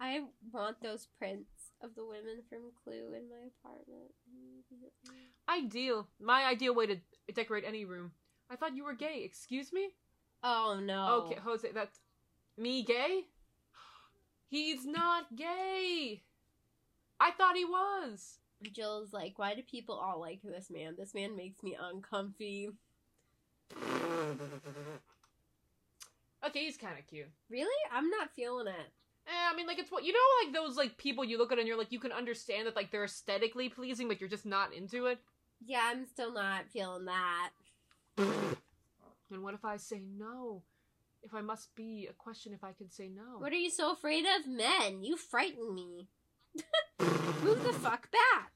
I 0.00 0.20
want 0.52 0.80
those 0.82 1.08
prints 1.18 1.50
of 1.82 1.94
the 1.94 2.04
women 2.04 2.42
from 2.48 2.70
Clue 2.82 3.14
in 3.14 3.28
my 3.28 3.48
apartment. 3.64 4.12
Ideal. 5.48 6.08
My 6.20 6.44
ideal 6.44 6.74
way 6.74 6.86
to 6.86 6.96
decorate 7.34 7.64
any 7.66 7.84
room. 7.84 8.12
I 8.50 8.56
thought 8.56 8.76
you 8.76 8.84
were 8.84 8.94
gay. 8.94 9.22
Excuse 9.24 9.72
me? 9.72 9.88
Oh 10.42 10.80
no. 10.82 11.24
Okay, 11.24 11.40
Jose, 11.42 11.68
that's 11.72 12.00
me 12.58 12.84
gay? 12.84 13.22
He's 14.48 14.84
not 14.84 15.34
gay. 15.34 16.22
I 17.18 17.30
thought 17.30 17.56
he 17.56 17.64
was. 17.64 18.38
Jill's 18.70 19.12
like, 19.12 19.38
why 19.38 19.54
do 19.54 19.62
people 19.62 19.94
all 19.94 20.20
like 20.20 20.40
this 20.42 20.70
man? 20.70 20.94
This 20.98 21.14
man 21.14 21.36
makes 21.36 21.62
me 21.62 21.76
uncomfy. 21.80 22.70
Okay, 26.44 26.64
he's 26.64 26.76
kind 26.76 26.98
of 26.98 27.06
cute. 27.06 27.30
Really? 27.48 27.70
I'm 27.92 28.10
not 28.10 28.34
feeling 28.34 28.66
it. 28.66 28.92
Eh, 29.26 29.30
I 29.52 29.54
mean, 29.54 29.66
like 29.66 29.78
it's 29.78 29.92
what 29.92 30.04
you 30.04 30.12
know, 30.12 30.44
like 30.44 30.54
those 30.54 30.76
like 30.76 30.98
people 30.98 31.24
you 31.24 31.38
look 31.38 31.52
at 31.52 31.58
and 31.58 31.68
you're 31.68 31.78
like 31.78 31.92
you 31.92 32.00
can 32.00 32.10
understand 32.10 32.66
that 32.66 32.74
like 32.74 32.90
they're 32.90 33.04
aesthetically 33.04 33.68
pleasing, 33.68 34.08
but 34.08 34.20
you're 34.20 34.28
just 34.28 34.46
not 34.46 34.74
into 34.74 35.06
it. 35.06 35.18
Yeah, 35.64 35.82
I'm 35.84 36.04
still 36.06 36.32
not 36.32 36.68
feeling 36.72 37.04
that. 37.04 37.50
And 38.18 39.42
what 39.42 39.54
if 39.54 39.64
I 39.64 39.76
say 39.76 40.02
no? 40.18 40.62
If 41.22 41.34
I 41.34 41.40
must 41.40 41.74
be 41.76 42.08
a 42.10 42.12
question, 42.12 42.52
if 42.52 42.64
I 42.64 42.72
can 42.72 42.90
say 42.90 43.08
no. 43.08 43.38
What 43.38 43.52
are 43.52 43.56
you 43.56 43.70
so 43.70 43.92
afraid 43.92 44.24
of? 44.24 44.46
Men, 44.46 45.04
you 45.04 45.16
frighten 45.16 45.72
me. 45.72 46.08
Move 47.42 47.62
the 47.62 47.72
fuck 47.72 48.10
back. 48.10 48.51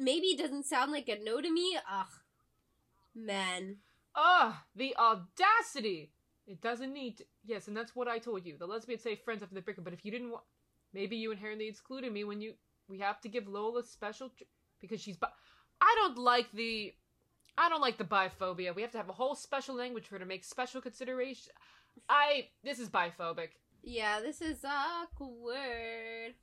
Maybe 0.00 0.28
it 0.28 0.38
doesn't 0.38 0.64
sound 0.64 0.92
like 0.92 1.10
a 1.10 1.18
no 1.22 1.42
to 1.42 1.52
me. 1.52 1.76
Ugh. 1.92 2.06
Men. 3.14 3.76
Ugh, 4.14 4.54
the 4.74 4.96
audacity! 4.96 6.10
It 6.46 6.62
doesn't 6.62 6.94
need 6.94 7.18
to. 7.18 7.24
Yes, 7.44 7.68
and 7.68 7.76
that's 7.76 7.94
what 7.94 8.08
I 8.08 8.18
told 8.18 8.46
you. 8.46 8.56
The 8.58 8.66
lesbians 8.66 9.02
say 9.02 9.14
friends 9.14 9.42
after 9.42 9.54
the 9.54 9.60
breakup, 9.60 9.84
but 9.84 9.92
if 9.92 10.04
you 10.04 10.10
didn't 10.10 10.30
want. 10.30 10.44
Maybe 10.94 11.16
you 11.16 11.30
inherently 11.30 11.68
excluded 11.68 12.12
me 12.12 12.24
when 12.24 12.40
you. 12.40 12.54
We 12.88 12.98
have 13.00 13.20
to 13.20 13.28
give 13.28 13.46
Lola 13.46 13.84
special. 13.84 14.30
Tr- 14.30 14.44
because 14.80 15.02
she's. 15.02 15.18
Bi- 15.18 15.28
I 15.82 15.94
don't 15.98 16.16
like 16.16 16.50
the. 16.52 16.94
I 17.58 17.68
don't 17.68 17.82
like 17.82 17.98
the 17.98 18.04
biphobia. 18.04 18.74
We 18.74 18.80
have 18.80 18.92
to 18.92 18.98
have 18.98 19.10
a 19.10 19.12
whole 19.12 19.34
special 19.34 19.76
language 19.76 20.06
for 20.06 20.14
her 20.14 20.20
to 20.20 20.24
make 20.24 20.44
special 20.44 20.80
consideration. 20.80 21.52
I. 22.08 22.48
This 22.64 22.78
is 22.78 22.88
biphobic. 22.88 23.50
Yeah, 23.82 24.20
this 24.20 24.40
is 24.40 24.64
awkward. 24.64 26.34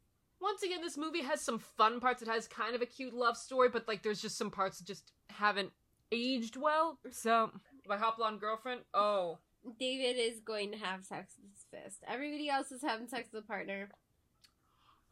Once 0.42 0.64
again, 0.64 0.82
this 0.82 0.98
movie 0.98 1.24
has 1.24 1.42
some 1.42 1.60
fun 1.60 2.00
parts. 2.00 2.22
It 2.22 2.28
has 2.28 2.48
kind 2.48 2.76
of 2.76 2.82
a 2.82 2.86
cute 2.86 3.14
love 3.14 3.38
story, 3.38 3.70
but 3.70 3.88
like 3.88 4.04
there's 4.04 4.22
just 4.22 4.38
some 4.38 4.52
parts 4.52 4.78
that 4.78 4.86
just 4.86 5.12
haven't 5.30 5.72
aged 6.12 6.56
well. 6.56 7.00
So, 7.12 7.52
my 7.88 7.98
hop 7.98 8.20
on 8.20 8.38
girlfriend. 8.38 8.82
Oh. 8.94 9.40
David 9.80 10.20
is 10.20 10.40
going 10.40 10.72
to 10.72 10.78
have 10.78 11.04
sex 11.04 11.34
with 11.42 11.52
his 11.52 11.66
fist. 11.72 12.04
Everybody 12.08 12.50
else 12.50 12.72
is 12.72 12.82
having 12.82 13.08
sex 13.08 13.30
with 13.34 13.44
a 13.44 13.48
partner. 13.48 13.90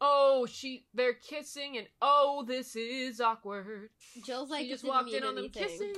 Oh, 0.00 0.46
she 0.46 0.84
they're 0.92 1.14
kissing 1.14 1.78
and 1.78 1.86
oh, 2.02 2.44
this 2.46 2.76
is 2.76 3.20
awkward. 3.20 3.90
Jill's 4.24 4.50
like, 4.50 4.64
she 4.64 4.70
just 4.70 4.84
walked 4.84 5.10
in 5.10 5.24
on 5.24 5.38
anything. 5.38 5.62
them 5.62 5.68
kissing. 5.68 5.94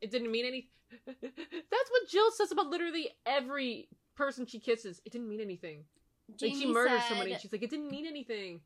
It 0.00 0.10
didn't 0.10 0.30
mean 0.30 0.44
any. 0.44 0.70
That's 1.06 1.90
what 1.90 2.08
Jill 2.10 2.30
says 2.30 2.52
about 2.52 2.68
literally 2.68 3.08
every 3.24 3.88
person 4.14 4.46
she 4.46 4.60
kisses. 4.60 5.00
It 5.04 5.12
didn't 5.12 5.28
mean 5.28 5.40
anything. 5.40 5.84
Like 6.28 6.38
she 6.40 6.50
Jamie 6.60 6.72
murders 6.72 7.00
said- 7.02 7.08
somebody. 7.08 7.36
She's 7.40 7.52
like, 7.52 7.62
it 7.62 7.70
didn't 7.70 7.90
mean 7.90 8.06
anything. 8.06 8.60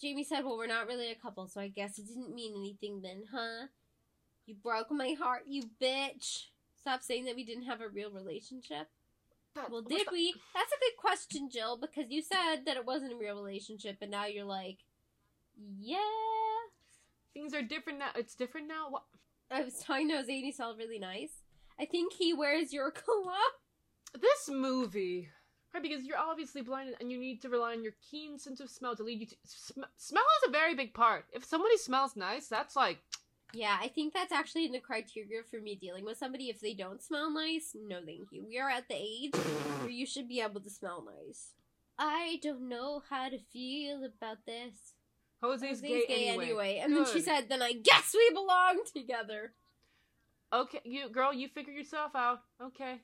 Jamie 0.00 0.24
said, 0.24 0.44
"Well, 0.44 0.56
we're 0.56 0.66
not 0.66 0.86
really 0.86 1.10
a 1.10 1.14
couple, 1.14 1.46
so 1.46 1.60
I 1.60 1.68
guess 1.68 1.98
it 1.98 2.06
didn't 2.06 2.34
mean 2.34 2.54
anything 2.56 3.02
then, 3.02 3.24
huh? 3.32 3.66
You 4.46 4.54
broke 4.54 4.90
my 4.90 5.12
heart, 5.18 5.42
you 5.46 5.62
bitch. 5.80 6.46
Stop 6.80 7.02
saying 7.02 7.24
that 7.26 7.36
we 7.36 7.44
didn't 7.44 7.64
have 7.64 7.80
a 7.80 7.88
real 7.88 8.10
relationship. 8.10 8.88
That- 9.54 9.70
Well, 9.70 9.82
did 9.82 10.06
the- 10.06 10.12
we? 10.12 10.34
That's 10.54 10.72
a 10.72 10.78
good 10.80 10.96
question, 10.96 11.48
Jill, 11.50 11.76
because 11.76 12.10
you 12.10 12.22
said 12.22 12.64
that 12.64 12.76
it 12.76 12.84
wasn't 12.86 13.12
a 13.12 13.16
real 13.16 13.36
relationship, 13.36 13.98
and 14.00 14.10
now 14.10 14.24
you're 14.26 14.44
like, 14.44 14.78
yeah. 15.78 15.98
Things 17.32 17.52
are 17.54 17.62
different 17.62 17.98
now. 17.98 18.10
It's 18.16 18.34
different 18.34 18.68
now. 18.68 18.90
What? 18.90 19.04
I 19.50 19.62
was 19.62 19.78
talking 19.78 20.08
to 20.08 20.16
Jose 20.16 20.34
and 20.34 20.44
he 20.44 20.52
smelled 20.52 20.78
really 20.78 20.98
nice. 20.98 21.42
I 21.78 21.84
think 21.84 22.12
he 22.14 22.32
wears 22.32 22.72
your 22.72 22.90
color. 22.90 23.32
This 24.18 24.48
movie, 24.48 25.28
right? 25.74 25.82
Because 25.82 26.04
you're 26.04 26.16
obviously 26.18 26.62
blind 26.62 26.94
and 27.00 27.10
you 27.10 27.18
need 27.18 27.42
to 27.42 27.48
rely 27.48 27.72
on 27.72 27.82
your 27.82 27.94
keen 28.10 28.38
sense 28.38 28.60
of 28.60 28.70
smell 28.70 28.96
to 28.96 29.02
lead 29.02 29.20
you 29.20 29.26
to. 29.26 29.36
Sm- 29.44 29.82
smell 29.96 30.24
is 30.42 30.48
a 30.48 30.52
very 30.52 30.74
big 30.74 30.94
part. 30.94 31.26
If 31.32 31.44
somebody 31.44 31.76
smells 31.76 32.16
nice, 32.16 32.46
that's 32.46 32.76
like 32.76 32.98
Yeah, 33.52 33.76
I 33.80 33.88
think 33.88 34.14
that's 34.14 34.32
actually 34.32 34.64
in 34.66 34.72
the 34.72 34.80
criteria 34.80 35.42
for 35.50 35.60
me 35.60 35.74
dealing 35.74 36.04
with 36.04 36.18
somebody. 36.18 36.48
If 36.48 36.60
they 36.60 36.74
don't 36.74 37.02
smell 37.02 37.30
nice, 37.30 37.74
no 37.74 38.00
thank 38.04 38.32
you. 38.32 38.44
We 38.46 38.58
are 38.58 38.70
at 38.70 38.88
the 38.88 38.96
age 38.96 39.34
where 39.80 39.90
you 39.90 40.06
should 40.06 40.28
be 40.28 40.40
able 40.40 40.60
to 40.60 40.70
smell 40.70 41.04
nice. 41.04 41.50
I 41.98 42.40
don't 42.42 42.68
know 42.68 43.02
how 43.08 43.28
to 43.28 43.38
feel 43.52 44.04
about 44.04 44.38
this. 44.46 44.94
Jose's, 45.40 45.80
Jose's 45.80 45.82
gay, 45.82 46.28
anyway. 46.28 46.80
And 46.82 46.96
then 46.96 47.04
she 47.12 47.20
said, 47.20 47.48
then 47.48 47.62
I 47.62 47.72
guess 47.74 48.14
we 48.14 48.30
belong 48.32 48.82
together. 48.92 49.52
Okay, 50.52 50.80
you 50.84 51.08
girl, 51.08 51.32
you 51.34 51.48
figure 51.48 51.72
yourself 51.72 52.12
out. 52.14 52.40
Okay. 52.62 53.00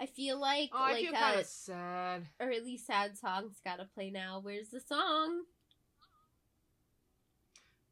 I 0.00 0.06
feel 0.06 0.40
like, 0.40 0.70
Oh, 0.72 0.78
I 0.78 0.92
like 0.92 1.02
feel 1.02 1.12
kind 1.12 1.36
a, 1.36 1.38
of 1.40 1.44
uh, 1.44 1.48
sad. 1.48 2.22
a 2.40 2.46
really 2.46 2.76
sad 2.76 3.16
song's 3.16 3.60
gotta 3.64 3.84
play 3.94 4.10
now. 4.10 4.40
Where's 4.42 4.68
the 4.70 4.80
song? 4.80 5.42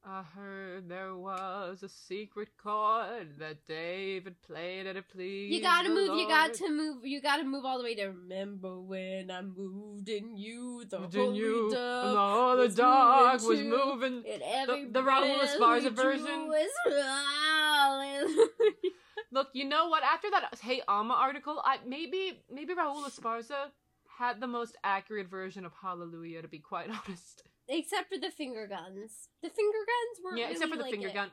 I 0.04 0.24
heard 0.34 0.88
there 0.88 1.14
was 1.14 1.84
a 1.84 1.88
secret 1.88 2.48
chord 2.60 3.38
that 3.38 3.64
David 3.68 4.34
played 4.42 4.88
at 4.88 4.96
a 4.96 5.02
plea. 5.02 5.46
You 5.46 5.62
gotta 5.62 5.90
move, 5.90 6.18
you 6.18 6.26
got 6.26 6.54
to 6.54 6.68
move, 6.72 7.06
you 7.06 7.20
gotta 7.20 7.44
move 7.44 7.64
all 7.64 7.78
the 7.78 7.84
way 7.84 7.94
to 7.94 8.06
remember 8.08 8.80
when 8.80 9.30
I 9.30 9.42
moved 9.42 10.08
in 10.08 10.36
you, 10.36 10.84
the 10.90 10.98
Didn't 11.06 11.26
holy 11.26 11.38
you? 11.38 11.70
Dove. 11.72 12.16
all 12.16 12.56
the 12.56 12.62
was 12.64 12.74
dog 12.74 13.42
moving 13.42 13.70
was 13.70 13.80
moving. 13.84 14.24
And 14.28 14.42
every 14.44 14.84
the 14.86 15.02
breath 15.02 15.40
Esparza 15.40 15.84
we 15.84 15.90
version? 15.90 16.48
was 16.48 16.68
hallelujah. 16.84 18.46
Look, 19.32 19.48
you 19.54 19.64
know 19.64 19.88
what? 19.88 20.02
After 20.04 20.30
that 20.30 20.58
Hey 20.60 20.82
Alma 20.86 21.14
article, 21.14 21.60
I 21.64 21.78
maybe 21.86 22.42
maybe 22.52 22.74
Raúl 22.74 23.02
Esparza 23.04 23.70
had 24.18 24.40
the 24.40 24.46
most 24.46 24.76
accurate 24.84 25.28
version 25.28 25.64
of 25.64 25.72
Hallelujah. 25.82 26.42
To 26.42 26.48
be 26.48 26.58
quite 26.58 26.88
honest. 27.08 27.42
Except 27.68 28.12
for 28.12 28.18
the 28.20 28.30
finger 28.30 28.66
guns. 28.66 29.28
The 29.42 29.48
finger 29.48 29.78
guns 29.78 30.20
weren't 30.22 30.38
yeah, 30.38 30.50
except 30.50 30.70
for 30.70 30.76
the 30.76 30.82
like 30.82 30.92
finger 30.92 31.08
it. 31.08 31.14
gun. 31.14 31.30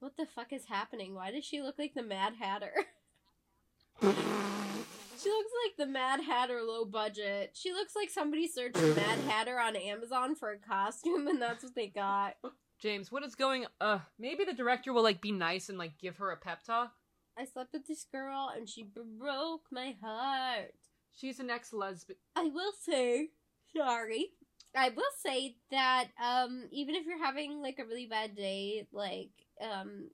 What 0.00 0.16
the 0.18 0.26
fuck 0.26 0.52
is 0.52 0.64
happening? 0.68 1.14
Why 1.14 1.30
does 1.30 1.44
she 1.44 1.62
look 1.62 1.78
like 1.78 1.94
the 1.94 2.02
Mad 2.02 2.34
Hatter? 2.38 2.72
she 4.02 4.08
looks 4.08 5.52
like 5.64 5.76
the 5.78 5.86
Mad 5.86 6.20
Hatter 6.20 6.60
low 6.62 6.84
budget. 6.84 7.52
She 7.54 7.72
looks 7.72 7.94
like 7.96 8.10
somebody 8.10 8.48
searched 8.48 8.76
Mad 8.76 9.18
Hatter 9.28 9.58
on 9.58 9.76
Amazon 9.76 10.34
for 10.34 10.50
a 10.50 10.58
costume 10.58 11.28
and 11.28 11.40
that's 11.40 11.62
what 11.62 11.76
they 11.76 11.86
got. 11.86 12.34
James, 12.80 13.12
what 13.12 13.22
is 13.24 13.36
going? 13.36 13.64
Uh, 13.80 14.00
maybe 14.18 14.44
the 14.44 14.52
director 14.52 14.92
will 14.92 15.04
like 15.04 15.20
be 15.22 15.30
nice 15.30 15.68
and 15.68 15.78
like 15.78 15.96
give 15.98 16.16
her 16.16 16.32
a 16.32 16.36
pep 16.36 16.64
talk. 16.64 16.92
I 17.38 17.44
slept 17.44 17.72
with 17.72 17.86
this 17.86 18.04
girl 18.10 18.52
and 18.54 18.68
she 18.68 18.82
broke 18.84 19.66
my 19.70 19.94
heart. 20.02 20.74
She's 21.14 21.38
an 21.38 21.50
ex-lesbian. 21.50 22.18
I 22.36 22.44
will 22.44 22.72
say, 22.80 23.30
sorry. 23.76 24.30
I 24.74 24.88
will 24.88 25.04
say 25.22 25.56
that 25.70 26.08
um 26.22 26.68
even 26.70 26.94
if 26.94 27.04
you're 27.06 27.22
having 27.22 27.60
like 27.60 27.78
a 27.78 27.84
really 27.84 28.06
bad 28.06 28.34
day, 28.34 28.86
like 28.92 29.30
um 29.60 30.08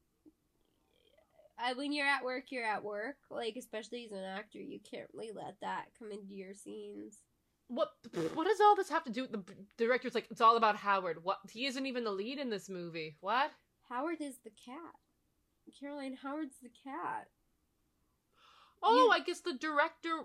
I, 1.60 1.72
when 1.72 1.92
you're 1.92 2.06
at 2.06 2.24
work, 2.24 2.44
you're 2.50 2.64
at 2.64 2.84
work. 2.84 3.16
Like 3.30 3.56
especially 3.56 4.04
as 4.04 4.12
an 4.12 4.24
actor, 4.24 4.58
you 4.58 4.78
can't 4.80 5.08
really 5.12 5.32
let 5.34 5.56
that 5.60 5.86
come 5.98 6.12
into 6.12 6.34
your 6.34 6.54
scenes. 6.54 7.18
What? 7.68 7.90
What 8.34 8.46
does 8.46 8.60
all 8.60 8.76
this 8.76 8.88
have 8.88 9.04
to 9.04 9.12
do? 9.12 9.22
with 9.22 9.32
The 9.32 9.54
director's 9.76 10.14
like, 10.14 10.28
it's 10.30 10.40
all 10.40 10.56
about 10.56 10.76
Howard. 10.76 11.18
What? 11.22 11.38
He 11.50 11.66
isn't 11.66 11.86
even 11.86 12.04
the 12.04 12.10
lead 12.10 12.38
in 12.38 12.48
this 12.50 12.68
movie. 12.68 13.16
What? 13.20 13.50
Howard 13.88 14.20
is 14.20 14.38
the 14.44 14.50
cat. 14.50 14.94
Caroline 15.78 16.16
Howard's 16.22 16.56
the 16.62 16.70
cat. 16.84 17.28
Oh, 18.82 19.04
You- 19.06 19.10
I 19.10 19.20
guess 19.20 19.40
the 19.40 19.54
director. 19.54 20.24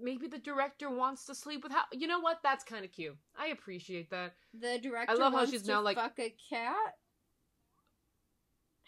Maybe 0.00 0.28
the 0.28 0.38
director 0.38 0.88
wants 0.88 1.24
to 1.26 1.34
sleep 1.34 1.64
with 1.64 1.72
how. 1.72 1.82
You 1.92 2.06
know 2.06 2.20
what? 2.20 2.38
That's 2.42 2.62
kind 2.62 2.84
of 2.84 2.92
cute. 2.92 3.16
I 3.36 3.48
appreciate 3.48 4.10
that. 4.10 4.34
The 4.54 4.78
director 4.78 5.10
I 5.12 5.14
love 5.16 5.32
how 5.32 5.44
she's 5.46 5.62
to 5.62 5.72
now, 5.72 5.80
like- 5.82 5.96
fuck 5.96 6.18
a 6.20 6.34
cat. 6.48 6.94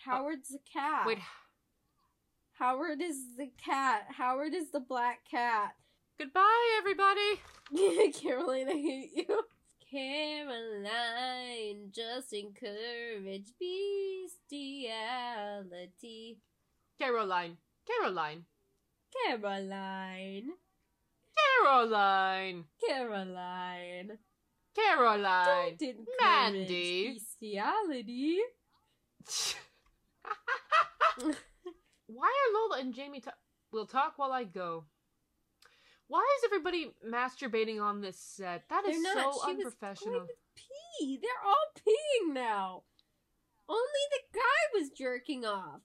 Oh, 0.07 0.11
Howard's 0.11 0.49
the 0.49 0.61
cat. 0.73 1.07
Wait, 1.07 1.19
Howard 2.59 3.01
is 3.03 3.37
the 3.37 3.51
cat. 3.63 4.07
Howard 4.17 4.55
is 4.55 4.71
the 4.71 4.81
black 4.81 5.25
cat. 5.31 5.75
goodbye, 6.19 6.77
everybody. 6.79 7.41
Caroline, 8.13 8.69
I 8.69 8.73
hate 8.73 9.11
you. 9.17 9.43
Caroline, 9.91 11.91
just 11.93 12.33
encourage 12.33 13.49
bestiality. 14.51 16.39
Caroline. 16.99 17.57
Caroline. 17.87 18.45
Caroline, 19.27 20.51
Caroline. 21.37 22.65
Caroline, 22.89 24.19
Caroline. 24.77 25.47
don't 25.47 25.83
encourage 25.83 26.07
Mandy. 26.21 27.15
bestiality. 27.15 28.39
Why 32.07 32.29
are 32.29 32.55
Lola 32.55 32.79
and 32.81 32.95
Jamie 32.95 33.21
ta- 33.21 33.33
We'll 33.73 33.87
talk 33.87 34.15
while 34.17 34.33
I 34.33 34.45
go. 34.45 34.85
Why 36.11 36.27
is 36.39 36.45
everybody 36.45 36.93
masturbating 37.09 37.81
on 37.81 38.01
this 38.01 38.19
set? 38.19 38.65
That 38.69 38.85
is 38.85 39.01
They're 39.01 39.15
not. 39.15 39.33
so 39.35 39.41
She 39.47 39.55
was 39.55 39.67
unprofessional. 39.67 40.27
pee. 40.57 41.19
They're 41.23 41.47
all 41.47 41.73
peeing 41.77 42.35
now. 42.35 42.83
Only 43.69 44.05
the 44.11 44.39
guy 44.39 44.79
was 44.81 44.91
jerking 44.91 45.45
off. 45.47 45.83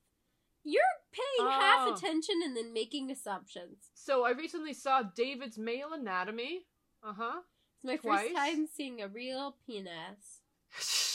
You're 0.63 0.82
paying 1.11 1.47
Oh. 1.47 1.51
half 1.51 1.95
attention 1.95 2.41
and 2.43 2.57
then 2.57 2.73
making 2.73 3.11
assumptions. 3.11 3.91
So 3.93 4.26
I 4.26 4.32
recently 4.32 4.73
saw 4.73 5.03
David's 5.03 5.59
Male 5.59 5.93
Anatomy. 5.93 6.65
Uh 7.03 7.13
huh. 7.13 7.41
It's 7.76 7.84
my 7.84 7.97
Twice? 7.97 8.23
first 8.23 8.36
time 8.36 8.65
seeing 8.65 9.01
a 9.03 9.07
real 9.07 9.57
penis. 9.67 10.41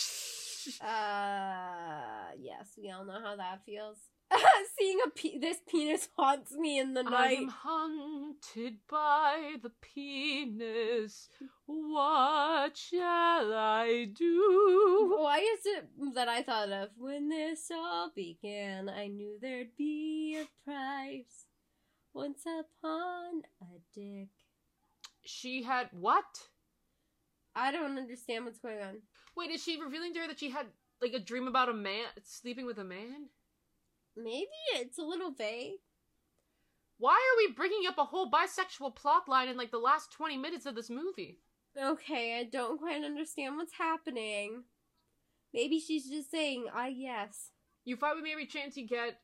Uh, 0.82 2.32
yes, 2.38 2.74
we 2.76 2.90
all 2.90 3.04
know 3.04 3.18
how 3.22 3.34
that 3.34 3.64
feels. 3.64 3.96
seeing 4.78 4.99
a 5.05 5.11
pe- 5.11 5.39
this 5.39 5.59
penis 5.68 6.09
haunts 6.16 6.53
me 6.53 6.78
in 6.78 6.95
the 6.95 7.03
night. 7.03 7.39
I'm 7.39 7.49
haunted 7.49 8.76
by 8.89 9.57
the 9.62 9.70
penis. 9.81 11.28
What 11.66 12.76
shall 12.76 13.53
I 13.55 14.09
do? 14.12 15.16
Why 15.18 15.39
is 15.39 15.61
it 15.64 15.89
that 16.14 16.28
I 16.28 16.43
thought 16.43 16.70
of 16.70 16.91
when 16.97 17.28
this 17.28 17.70
all 17.72 18.11
began? 18.14 18.89
I 18.89 19.09
knew 19.09 19.39
there'd 19.41 19.76
be 19.76 20.39
a 20.41 20.47
price 20.64 21.47
once 22.12 22.43
upon 22.45 23.43
a 23.61 23.81
dick. 23.95 24.28
She 25.24 25.62
had 25.62 25.89
what? 25.93 26.49
I 27.55 27.72
don't 27.72 27.99
understand 27.99 28.45
what's 28.45 28.59
going 28.59 28.81
on. 28.81 29.03
Wait, 29.37 29.51
is 29.51 29.62
she 29.62 29.81
revealing 29.81 30.14
to 30.14 30.20
her 30.20 30.28
that 30.28 30.39
she 30.39 30.51
had 30.51 30.66
like 31.03 31.12
a 31.14 31.18
dream 31.18 31.49
about 31.49 31.68
a 31.68 31.74
man 31.74 32.05
sleeping 32.22 32.66
with 32.66 32.78
a 32.78 32.85
man? 32.85 33.28
Maybe 34.23 34.49
it's 34.75 34.99
a 34.99 35.03
little 35.03 35.31
vague. 35.31 35.79
Why 36.99 37.12
are 37.14 37.37
we 37.39 37.55
bringing 37.55 37.89
up 37.89 37.97
a 37.99 38.05
whole 38.05 38.31
bisexual 38.31 38.95
plot 38.95 39.29
line 39.29 39.49
in 39.49 39.57
like 39.57 39.71
the 39.71 39.79
last 39.79 40.12
20 40.12 40.37
minutes 40.37 40.66
of 40.66 40.75
this 40.75 40.91
movie? 40.91 41.39
Okay, 41.81 42.39
I 42.39 42.45
don't 42.45 42.79
quite 42.79 43.03
understand 43.05 43.57
what's 43.57 43.75
happening. 43.79 44.64
Maybe 45.55 45.81
she's 45.81 46.09
just 46.09 46.31
saying, 46.31 46.68
"I 46.73 46.89
yes." 46.89 47.53
You 47.85 47.97
fight 47.97 48.16
with 48.16 48.25
me 48.25 48.33
every 48.33 48.47
chance 48.47 48.77
you 48.77 48.87
get. 48.87 49.21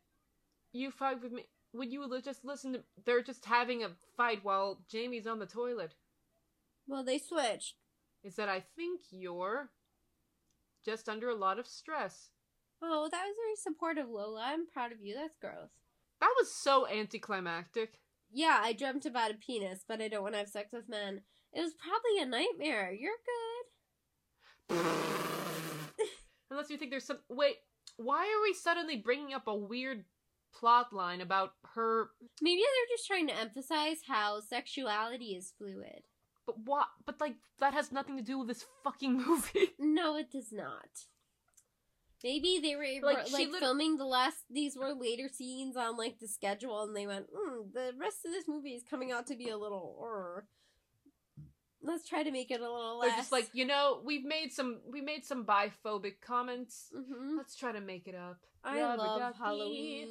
You 0.72 0.90
fight 0.90 1.22
with 1.22 1.32
me. 1.32 1.48
Would 1.72 1.92
you 1.92 2.08
just 2.22 2.44
listen 2.44 2.72
to. 2.72 2.84
They're 3.04 3.22
just 3.22 3.44
having 3.44 3.84
a 3.84 3.96
fight 4.16 4.42
while 4.42 4.84
Jamie's 4.88 5.26
on 5.26 5.38
the 5.38 5.46
toilet. 5.46 5.94
Well, 6.86 7.04
they 7.04 7.18
switched. 7.18 7.74
Is 8.24 8.36
that 8.36 8.48
I 8.48 8.60
think 8.60 9.02
you're 9.10 9.70
just 10.84 11.08
under 11.08 11.28
a 11.28 11.34
lot 11.34 11.58
of 11.58 11.66
stress. 11.66 12.30
Oh, 12.82 13.08
that 13.10 13.24
was 13.24 13.36
very 13.36 13.56
supportive, 13.56 14.08
Lola. 14.08 14.42
I'm 14.44 14.66
proud 14.66 14.92
of 14.92 15.00
you. 15.02 15.14
That's 15.14 15.36
gross. 15.40 15.70
That 16.20 16.34
was 16.38 16.52
so 16.52 16.86
anticlimactic. 16.88 18.00
Yeah, 18.32 18.60
I 18.62 18.72
dreamt 18.72 19.06
about 19.06 19.30
a 19.30 19.34
penis, 19.34 19.84
but 19.86 20.00
I 20.00 20.08
don't 20.08 20.22
want 20.22 20.34
to 20.34 20.38
have 20.38 20.48
sex 20.48 20.72
with 20.72 20.88
men. 20.88 21.22
It 21.52 21.60
was 21.60 21.72
probably 21.74 22.20
a 22.20 22.26
nightmare. 22.26 22.92
You're 22.92 23.12
good. 24.68 24.78
Unless 26.50 26.70
you 26.70 26.76
think 26.76 26.90
there's 26.90 27.04
some. 27.04 27.18
Wait, 27.28 27.56
why 27.96 28.20
are 28.20 28.42
we 28.42 28.52
suddenly 28.52 28.96
bringing 28.96 29.32
up 29.32 29.46
a 29.46 29.54
weird 29.54 30.04
plot 30.58 30.92
line 30.92 31.20
about 31.20 31.52
her. 31.74 32.10
Maybe 32.40 32.60
they're 32.60 32.96
just 32.96 33.06
trying 33.06 33.28
to 33.28 33.38
emphasize 33.38 33.98
how 34.06 34.40
sexuality 34.40 35.36
is 35.36 35.52
fluid. 35.58 36.02
But 36.46 36.56
what? 36.64 36.86
But 37.04 37.20
like, 37.20 37.36
that 37.58 37.74
has 37.74 37.92
nothing 37.92 38.16
to 38.16 38.22
do 38.22 38.38
with 38.38 38.48
this 38.48 38.64
fucking 38.84 39.16
movie. 39.26 39.74
No, 39.78 40.16
it 40.16 40.30
does 40.30 40.52
not. 40.52 41.06
Maybe 42.24 42.58
they 42.62 42.74
were 42.76 43.06
Like, 43.06 43.30
like, 43.30 43.50
filming 43.58 43.98
the 43.98 44.04
last. 44.04 44.38
These 44.50 44.76
were 44.76 44.92
later 44.92 45.28
scenes 45.28 45.76
on 45.76 45.96
like 45.96 46.18
the 46.18 46.28
schedule, 46.28 46.82
and 46.82 46.96
they 46.96 47.06
went, 47.06 47.26
mm, 47.32 47.72
"The 47.72 47.94
rest 47.98 48.24
of 48.24 48.32
this 48.32 48.48
movie 48.48 48.74
is 48.74 48.82
coming 48.82 49.12
out 49.12 49.26
to 49.28 49.36
be 49.36 49.48
a 49.50 49.56
little." 49.56 49.94
Or 49.98 50.48
let's 51.82 52.08
try 52.08 52.22
to 52.22 52.30
make 52.30 52.50
it 52.50 52.60
a 52.60 52.72
little 52.72 52.98
less. 52.98 53.10
They're 53.10 53.18
just 53.18 53.32
like, 53.32 53.50
you 53.52 53.66
know, 53.66 54.00
we've 54.04 54.24
made 54.24 54.52
some 54.52 54.80
we 54.90 55.00
made 55.00 55.24
some 55.24 55.44
biphobic 55.44 56.20
comments. 56.20 56.92
hmm 56.92 57.36
Let's 57.36 57.54
try 57.54 57.72
to 57.72 57.80
make 57.80 58.08
it 58.08 58.14
up. 58.14 58.38
I 58.64 58.80
Rubber 58.80 58.96
love 58.96 59.20
ducky. 59.20 59.38
Halloween. 59.38 60.08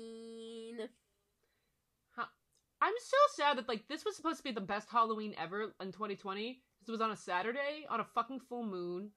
I'm 2.82 2.94
so 3.00 3.18
sad 3.36 3.58
that 3.58 3.68
like 3.68 3.88
this 3.88 4.06
was 4.06 4.16
supposed 4.16 4.38
to 4.38 4.44
be 4.44 4.52
the 4.52 4.62
best 4.62 4.90
Halloween 4.90 5.34
ever 5.40 5.74
in 5.82 5.92
2020 5.92 6.62
because 6.80 6.88
it 6.88 6.92
was 6.92 7.02
on 7.02 7.10
a 7.10 7.16
Saturday 7.16 7.86
on 7.90 8.00
a 8.00 8.04
fucking 8.04 8.42
full 8.42 8.64
moon, 8.64 9.10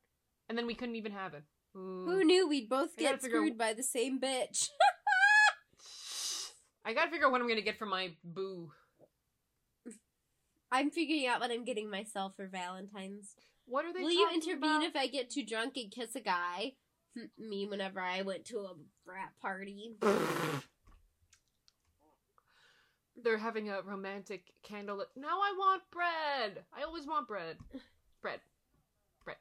and 0.49 0.57
then 0.57 0.67
we 0.67 0.75
couldn't 0.75 0.97
even 0.97 1.13
have 1.13 1.35
it. 1.35 1.43
Ooh. 1.77 2.05
Who 2.07 2.25
knew 2.25 2.49
we'd 2.49 2.69
both 2.69 2.91
I 2.99 3.03
get 3.03 3.23
screwed 3.23 3.59
by 3.59 3.73
the 3.73 3.83
same 3.83 4.21
bitch? 4.21 4.69
I 6.85 6.95
gotta 6.95 7.11
figure 7.11 7.27
out 7.27 7.33
what 7.33 7.41
I'm 7.41 7.49
gonna 7.49 7.61
get 7.61 7.79
for 7.79 7.87
my 7.87 8.13
boo. 8.25 8.71
I'm 10.71 10.91
figuring 10.91 11.27
out 11.27 11.41
what 11.41 11.51
I'm 11.51 11.65
getting 11.65 11.91
myself 11.91 12.37
for 12.37 12.47
Valentine's. 12.47 13.35
What 13.67 13.85
are 13.85 13.93
they? 13.93 14.01
Will 14.01 14.11
you 14.11 14.29
intervene 14.33 14.77
about? 14.77 14.85
if 14.85 14.97
I 14.97 15.07
get 15.07 15.31
too 15.31 15.45
drunk 15.45 15.77
and 15.77 15.91
kiss 15.91 16.15
a 16.15 16.21
guy? 16.21 16.73
Hm, 17.17 17.31
me, 17.39 17.67
whenever 17.67 18.01
I 18.01 18.23
went 18.23 18.45
to 18.47 18.59
a 18.61 18.73
frat 19.05 19.33
party. 19.41 19.97
They're 23.23 23.39
having 23.39 23.69
a 23.69 23.83
romantic 23.83 24.53
candlelit. 24.65 25.07
Now 25.17 25.41
I 25.43 25.53
want 25.59 25.83
bread. 25.91 26.65
I 26.73 26.85
always 26.85 27.07
want 27.07 27.27
bread. 27.27 27.57
bread. 28.23 28.41
Bread. 29.25 29.37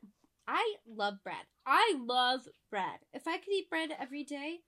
I 0.47 0.75
love 0.87 1.15
bread. 1.23 1.45
I 1.65 1.95
love 1.99 2.47
bread. 2.69 2.99
If 3.13 3.27
I 3.27 3.37
could 3.37 3.51
eat 3.53 3.69
bread 3.69 3.89
every 3.99 4.23
day, 4.23 4.59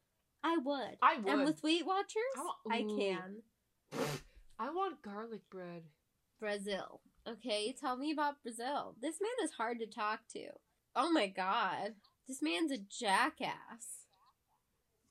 I 0.43 0.57
would. 0.57 0.97
I 1.01 1.17
would. 1.17 1.27
And 1.27 1.45
with 1.45 1.63
Weight 1.63 1.85
Watchers, 1.85 2.15
I 2.37 2.41
want- 2.43 2.57
I 2.69 2.83
can. 2.83 3.43
I 4.59 4.69
want 4.71 5.01
garlic 5.01 5.49
bread. 5.49 5.83
Brazil. 6.39 7.01
Okay, 7.27 7.73
tell 7.73 7.97
me 7.97 8.11
about 8.11 8.41
Brazil. 8.43 8.95
This 9.01 9.19
man 9.21 9.31
is 9.45 9.51
hard 9.53 9.79
to 9.79 9.85
talk 9.87 10.21
to. 10.33 10.49
Oh 10.95 11.11
my 11.11 11.27
god. 11.27 11.95
This 12.27 12.41
man's 12.41 12.71
a 12.71 12.77
jackass. 12.77 14.05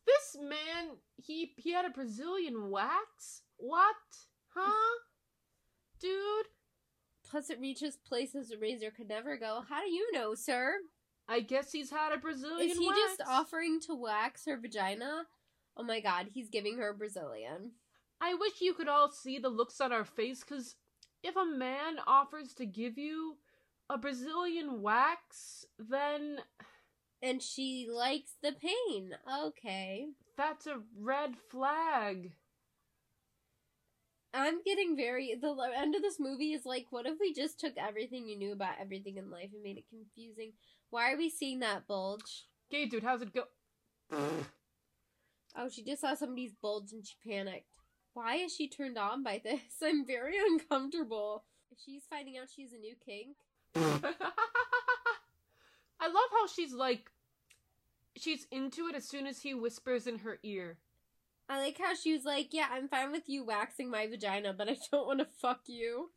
This 0.07 0.37
man, 0.41 0.99
he 1.17 1.55
he 1.57 1.73
had 1.73 1.85
a 1.85 1.91
Brazilian 1.91 2.71
wax. 2.71 3.43
What? 3.57 3.97
Huh? 4.55 4.99
Dude, 6.01 6.47
Plus, 7.31 7.51
it 7.51 7.61
reaches 7.61 7.97
places 7.97 8.51
a 8.51 8.59
razor 8.59 8.91
could 8.91 9.09
never 9.09 9.37
go. 9.37 9.63
How 9.69 9.83
do 9.85 9.91
you 9.91 10.11
know, 10.13 10.35
sir? 10.35 10.77
I 11.29 11.41
guess 11.41 11.73
he's 11.73 11.91
had 11.91 12.13
a 12.13 12.19
Brazilian 12.19 12.71
Is 12.71 12.79
he 12.79 12.87
wax. 12.87 12.99
just 12.99 13.23
offering 13.29 13.81
to 13.83 13.95
wax 13.95 14.47
her 14.47 14.57
vagina? 14.57 15.25
Oh 15.77 15.83
my 15.83 16.01
god, 16.01 16.29
he's 16.33 16.49
giving 16.49 16.79
her 16.79 16.89
a 16.91 16.95
Brazilian. 16.95 17.73
I 18.21 18.35
wish 18.35 18.61
you 18.61 18.73
could 18.75 18.89
all 18.89 19.11
see 19.11 19.39
the 19.39 19.49
looks 19.51 19.81
on 19.81 19.93
our 19.93 20.05
face, 20.05 20.41
because 20.41 20.77
if 21.23 21.37
a 21.37 21.45
man 21.45 21.97
offers 22.07 22.55
to 22.55 22.67
give 22.67 22.97
you 22.97 23.37
a 23.91 23.99
Brazilian 23.99 24.81
wax, 24.83 25.67
then 25.79 26.39
And 27.23 27.43
she 27.43 27.89
likes 27.93 28.33
the 28.43 28.53
pain. 28.53 29.11
Okay. 29.47 30.07
that's 30.37 30.67
a 30.67 30.81
red 30.99 31.37
flag. 31.51 32.33
I'm 34.35 34.63
getting 34.63 34.97
very. 34.97 35.35
The 35.41 35.55
end 35.77 35.95
of 35.95 36.03
this 36.03 36.21
movie 36.21 36.53
is 36.53 36.67
like, 36.67 36.87
what 36.91 37.07
if 37.07 37.19
we 37.21 37.33
just 37.33 37.59
took 37.59 37.77
everything 37.77 38.29
you 38.29 38.37
knew 38.37 38.53
about 38.53 38.75
everything 38.81 39.17
in 39.17 39.31
life 39.31 39.51
and 39.53 39.63
made 39.63 39.79
it 39.79 39.89
confusing? 39.89 40.53
Why 40.91 41.13
are 41.13 41.17
we 41.17 41.31
seeing 41.31 41.61
that 41.61 41.87
bulge? 41.87 42.47
Gay 42.71 42.87
dude, 42.87 43.03
how's 43.03 43.23
it 43.23 43.33
go? 43.33 43.45
Oh, 45.57 45.69
she 45.71 45.83
just 45.83 46.03
saw 46.03 46.15
somebody's 46.15 46.53
bulge 46.53 46.93
and 46.93 47.05
she 47.07 47.17
panicked. 47.27 47.67
Why 48.15 48.37
is 48.37 48.55
she 48.55 48.69
turned 48.69 48.99
on 48.99 49.23
by 49.23 49.41
this? 49.43 49.61
I'm 49.83 50.07
very 50.07 50.37
uncomfortable. 50.51 51.45
If 51.71 51.79
she's 51.85 52.05
finding 52.09 52.37
out 52.37 52.49
she's 52.55 52.73
a 52.73 52.79
new 52.79 52.95
kink, 53.05 53.37
I 56.01 56.07
love 56.07 56.31
how 56.33 56.47
she's 56.47 56.73
like, 56.73 57.11
she's 58.17 58.47
into 58.51 58.87
it 58.87 58.95
as 58.95 59.07
soon 59.07 59.27
as 59.27 59.43
he 59.43 59.55
whispers 59.55 60.07
in 60.07 60.21
her 60.21 60.39
ear. 60.43 60.79
I 61.49 61.59
like 61.59 61.79
how 61.79 61.95
she 61.95 62.13
was 62.13 62.25
like, 62.25 62.49
"Yeah, 62.53 62.69
I'm 62.71 62.89
fine 62.89 63.11
with 63.11 63.29
you 63.29 63.45
waxing 63.45 63.91
my 63.91 64.07
vagina, 64.07 64.53
but 64.53 64.69
I 64.69 64.77
don't 64.91 65.07
want 65.07 65.21
to 65.21 65.27
fuck 65.27 65.63
you." 65.67 66.11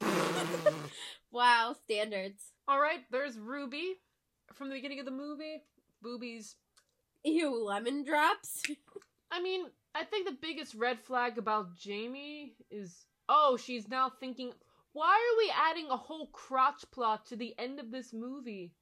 wow, 1.30 1.74
standards. 1.84 2.52
All 2.66 2.80
right, 2.80 3.00
there's 3.10 3.38
Ruby 3.38 3.94
from 4.54 4.68
the 4.68 4.74
beginning 4.74 5.00
of 5.00 5.06
the 5.06 5.10
movie. 5.12 5.62
Boobies. 6.02 6.56
Ew, 7.24 7.64
lemon 7.64 8.04
drops. 8.04 8.62
I 9.30 9.42
mean, 9.42 9.66
I 9.94 10.04
think 10.04 10.26
the 10.26 10.36
biggest 10.40 10.74
red 10.74 11.00
flag 11.00 11.38
about 11.38 11.76
Jamie 11.76 12.54
is 12.70 13.06
oh, 13.28 13.58
she's 13.62 13.88
now 13.88 14.10
thinking, 14.20 14.52
why 14.92 15.10
are 15.10 15.38
we 15.38 15.52
adding 15.54 15.90
a 15.90 15.96
whole 15.96 16.28
crotch 16.28 16.84
plot 16.90 17.26
to 17.26 17.36
the 17.36 17.54
end 17.58 17.78
of 17.78 17.90
this 17.90 18.12
movie? 18.12 18.72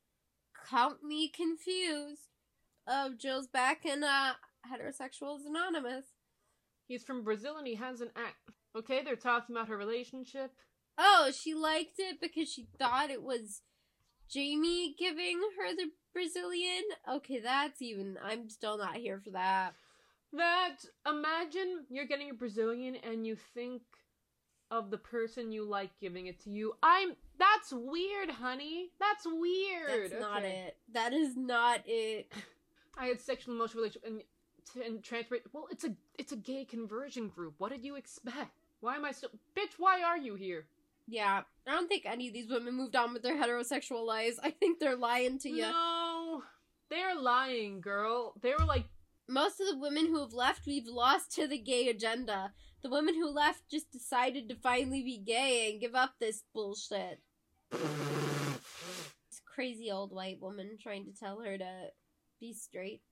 Count 0.70 1.02
me 1.02 1.28
confused. 1.28 2.28
Oh, 2.86 3.12
Jill's 3.18 3.48
back 3.48 3.84
in 3.84 4.04
uh 4.04 4.34
heterosexuals 4.66 5.46
anonymous. 5.46 6.04
He's 6.86 7.02
from 7.02 7.24
Brazil 7.24 7.56
and 7.58 7.66
he 7.66 7.74
has 7.76 8.00
an 8.00 8.10
act. 8.16 8.50
Okay, 8.76 9.02
they're 9.02 9.16
talking 9.16 9.56
about 9.56 9.68
her 9.68 9.76
relationship. 9.76 10.52
Oh, 10.98 11.30
she 11.36 11.54
liked 11.54 11.98
it 11.98 12.20
because 12.20 12.50
she 12.50 12.68
thought 12.78 13.10
it 13.10 13.22
was 13.22 13.62
Jamie 14.30 14.94
giving 14.98 15.40
her 15.58 15.74
the 15.74 15.90
Brazilian. 16.12 16.82
Okay, 17.10 17.40
that's 17.40 17.82
even. 17.82 18.16
I'm 18.24 18.48
still 18.48 18.78
not 18.78 18.96
here 18.96 19.20
for 19.22 19.30
that. 19.30 19.74
That 20.32 20.76
imagine 21.06 21.84
you're 21.88 22.06
getting 22.06 22.30
a 22.30 22.34
Brazilian 22.34 22.96
and 22.96 23.26
you 23.26 23.36
think 23.54 23.82
of 24.70 24.90
the 24.90 24.98
person 24.98 25.52
you 25.52 25.64
like 25.68 25.90
giving 26.00 26.26
it 26.26 26.42
to 26.42 26.50
you. 26.50 26.72
I'm 26.82 27.10
that's 27.38 27.72
weird, 27.72 28.30
honey. 28.30 28.90
That's 28.98 29.24
weird. 29.26 30.10
That's 30.10 30.20
not 30.20 30.38
Okay. 30.42 30.64
it. 30.68 30.76
That 30.92 31.12
is 31.12 31.36
not 31.36 31.80
it. 31.86 32.32
I 32.98 33.06
had 33.06 33.20
sexual 33.20 33.54
emotional 33.54 33.82
relationship 33.82 34.08
and 34.08 34.22
and 34.74 35.02
transfer. 35.02 35.38
Well, 35.52 35.68
it's 35.70 35.84
a 35.84 35.94
it's 36.18 36.32
a 36.32 36.36
gay 36.36 36.64
conversion 36.64 37.28
group. 37.28 37.54
What 37.58 37.72
did 37.72 37.84
you 37.84 37.96
expect? 37.96 38.50
Why 38.80 38.96
am 38.96 39.04
I 39.04 39.12
so 39.12 39.28
bitch? 39.56 39.74
Why 39.78 40.02
are 40.02 40.18
you 40.18 40.34
here? 40.34 40.66
Yeah, 41.08 41.42
I 41.66 41.70
don't 41.70 41.88
think 41.88 42.04
any 42.04 42.28
of 42.28 42.34
these 42.34 42.50
women 42.50 42.74
moved 42.74 42.96
on 42.96 43.12
with 43.12 43.22
their 43.22 43.36
heterosexual 43.36 44.04
lives. 44.04 44.40
I 44.42 44.50
think 44.50 44.80
they're 44.80 44.96
lying 44.96 45.38
to 45.40 45.48
you. 45.48 45.62
No, 45.62 46.42
they're 46.90 47.14
lying, 47.14 47.80
girl. 47.80 48.34
They 48.42 48.52
were 48.58 48.66
like, 48.66 48.86
Most 49.28 49.60
of 49.60 49.68
the 49.68 49.78
women 49.78 50.06
who 50.06 50.20
have 50.20 50.32
left, 50.32 50.66
we've 50.66 50.88
lost 50.88 51.32
to 51.32 51.46
the 51.46 51.58
gay 51.58 51.88
agenda. 51.88 52.52
The 52.82 52.90
women 52.90 53.14
who 53.14 53.28
left 53.28 53.70
just 53.70 53.90
decided 53.90 54.48
to 54.48 54.54
finally 54.56 55.02
be 55.02 55.18
gay 55.18 55.70
and 55.70 55.80
give 55.80 55.94
up 55.94 56.14
this 56.20 56.42
bullshit. 56.54 57.20
This 57.70 59.40
crazy 59.44 59.90
old 59.90 60.12
white 60.12 60.40
woman 60.40 60.76
trying 60.80 61.04
to 61.06 61.12
tell 61.12 61.40
her 61.40 61.56
to 61.58 61.88
be 62.40 62.52
straight. 62.52 63.02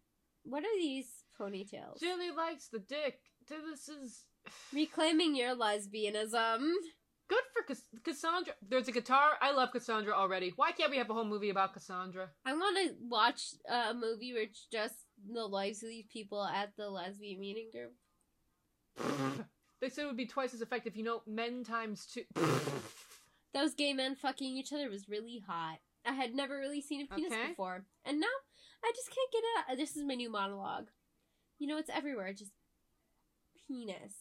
What 0.44 0.62
are 0.62 0.76
these 0.78 1.23
ponytails? 1.40 2.00
Jilly 2.00 2.30
likes 2.30 2.68
the 2.68 2.78
dick. 2.78 3.20
This 3.48 3.88
is 3.88 4.24
Reclaiming 4.72 5.34
your 5.36 5.54
lesbianism. 5.56 6.70
good 7.28 7.42
for 7.52 7.62
Cass- 7.66 7.88
Cassandra. 8.04 8.54
There's 8.66 8.88
a 8.88 8.92
guitar. 8.92 9.32
I 9.40 9.52
love 9.52 9.70
Cassandra 9.72 10.12
already. 10.14 10.52
Why 10.56 10.72
can't 10.72 10.90
we 10.90 10.98
have 10.98 11.10
a 11.10 11.14
whole 11.14 11.24
movie 11.24 11.50
about 11.50 11.72
Cassandra? 11.72 12.28
I 12.44 12.52
want 12.54 12.76
to 12.78 12.94
watch 13.00 13.42
a 13.68 13.94
movie 13.94 14.32
where 14.32 14.42
it's 14.42 14.66
just 14.70 14.94
the 15.32 15.44
lives 15.46 15.82
of 15.82 15.88
these 15.88 16.06
people 16.12 16.42
at 16.44 16.72
the 16.76 16.88
lesbian 16.90 17.40
meeting 17.40 17.70
group. 17.72 17.92
They 19.80 19.90
said 19.90 20.04
it 20.04 20.06
would 20.06 20.16
be 20.16 20.24
twice 20.26 20.54
as 20.54 20.62
effective. 20.62 20.96
You 20.96 21.04
know, 21.04 21.20
men 21.26 21.62
times 21.62 22.06
two. 22.06 22.22
Those 23.52 23.74
gay 23.74 23.92
men 23.92 24.14
fucking 24.14 24.56
each 24.56 24.72
other 24.72 24.88
was 24.88 25.08
really 25.10 25.42
hot. 25.46 25.78
I 26.06 26.12
had 26.12 26.34
never 26.34 26.56
really 26.58 26.80
seen 26.80 27.02
a 27.10 27.14
penis 27.14 27.32
Okay. 27.32 27.48
before. 27.48 27.84
And 28.04 28.18
now 28.18 28.26
I 28.82 28.92
just 28.96 29.08
can't 29.10 29.30
get 29.32 29.38
it 29.42 29.70
out. 29.72 29.76
This 29.76 29.94
is 29.96 30.04
my 30.06 30.14
new 30.14 30.30
monologue. 30.30 30.88
You 31.58 31.68
know, 31.68 31.78
it's 31.78 31.90
everywhere. 31.90 32.32
Just 32.32 32.52
penis. 33.66 34.14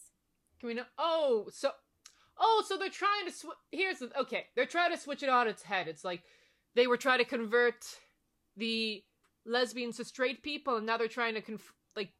Can 0.60 0.68
we 0.68 0.74
know? 0.74 0.84
Oh, 0.98 1.48
so, 1.52 1.70
oh, 2.38 2.64
so 2.66 2.76
they're 2.76 2.88
trying 2.88 3.26
to 3.26 3.32
switch. 3.32 3.56
Here's 3.70 3.98
the 3.98 4.10
okay. 4.20 4.46
They're 4.54 4.66
trying 4.66 4.92
to 4.92 4.98
switch 4.98 5.22
it 5.22 5.28
on 5.28 5.48
its 5.48 5.62
head. 5.62 5.88
It's 5.88 6.04
like 6.04 6.22
they 6.74 6.86
were 6.86 6.96
trying 6.96 7.18
to 7.18 7.24
convert 7.24 7.84
the 8.56 9.02
lesbians 9.44 9.96
to 9.96 10.04
straight 10.04 10.42
people, 10.42 10.76
and 10.76 10.86
now 10.86 10.96
they're 10.96 11.08
trying 11.08 11.34
to 11.34 11.40
conf- 11.40 11.74
like. 11.96 12.10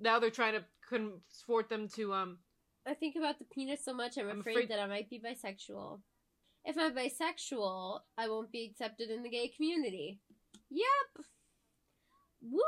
Now 0.00 0.18
they're 0.18 0.30
trying 0.30 0.54
to 0.54 0.64
convert 0.88 1.68
them 1.68 1.88
to 1.94 2.12
um. 2.12 2.38
I 2.86 2.92
think 2.94 3.16
about 3.16 3.38
the 3.38 3.46
penis 3.46 3.82
so 3.82 3.94
much, 3.94 4.18
I'm, 4.18 4.28
I'm 4.28 4.40
afraid, 4.40 4.52
afraid- 4.56 4.68
that 4.70 4.80
I 4.80 4.86
might 4.86 5.08
be 5.08 5.18
bisexual. 5.18 6.00
If 6.66 6.76
I'm 6.78 6.94
bisexual, 6.94 8.00
I 8.18 8.28
won't 8.28 8.50
be 8.50 8.66
accepted 8.70 9.10
in 9.10 9.22
the 9.22 9.30
gay 9.30 9.48
community. 9.48 10.18
Yep. 10.70 11.24
Whoop. 12.42 12.62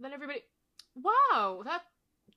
Then 0.00 0.12
everybody, 0.12 0.40
wow, 0.94 1.62
that 1.64 1.82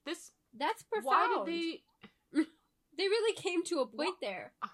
this. 0.05 0.31
That's 0.57 0.83
profound. 0.83 1.05
Why 1.05 1.43
did 1.45 1.53
they? 1.53 2.43
They 2.97 3.07
really 3.07 3.33
came 3.35 3.63
to 3.65 3.79
a 3.79 3.85
point 3.87 4.15
there. 4.21 4.51
Ah. 4.61 4.71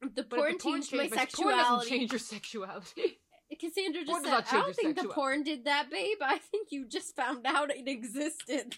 The 0.00 0.22
But 0.22 0.30
porn 0.38 0.52
the 0.52 0.58
porn 0.58 0.82
changed 0.82 0.92
my 0.92 0.98
changed- 1.08 1.34
Porn 1.34 1.56
doesn't 1.56 1.66
sexuality. 1.80 1.90
change 1.90 2.12
your 2.12 2.18
sexuality. 2.20 3.18
Cassandra 3.60 4.04
just 4.04 4.22
does 4.24 4.48
said, 4.48 4.56
I 4.56 4.62
don't 4.62 4.76
think 4.76 4.96
the 4.96 5.08
porn 5.08 5.42
did 5.42 5.64
that, 5.64 5.90
babe. 5.90 6.18
I 6.20 6.38
think 6.38 6.68
you 6.70 6.86
just 6.86 7.16
found 7.16 7.44
out 7.46 7.70
it 7.70 7.88
existed. 7.88 8.76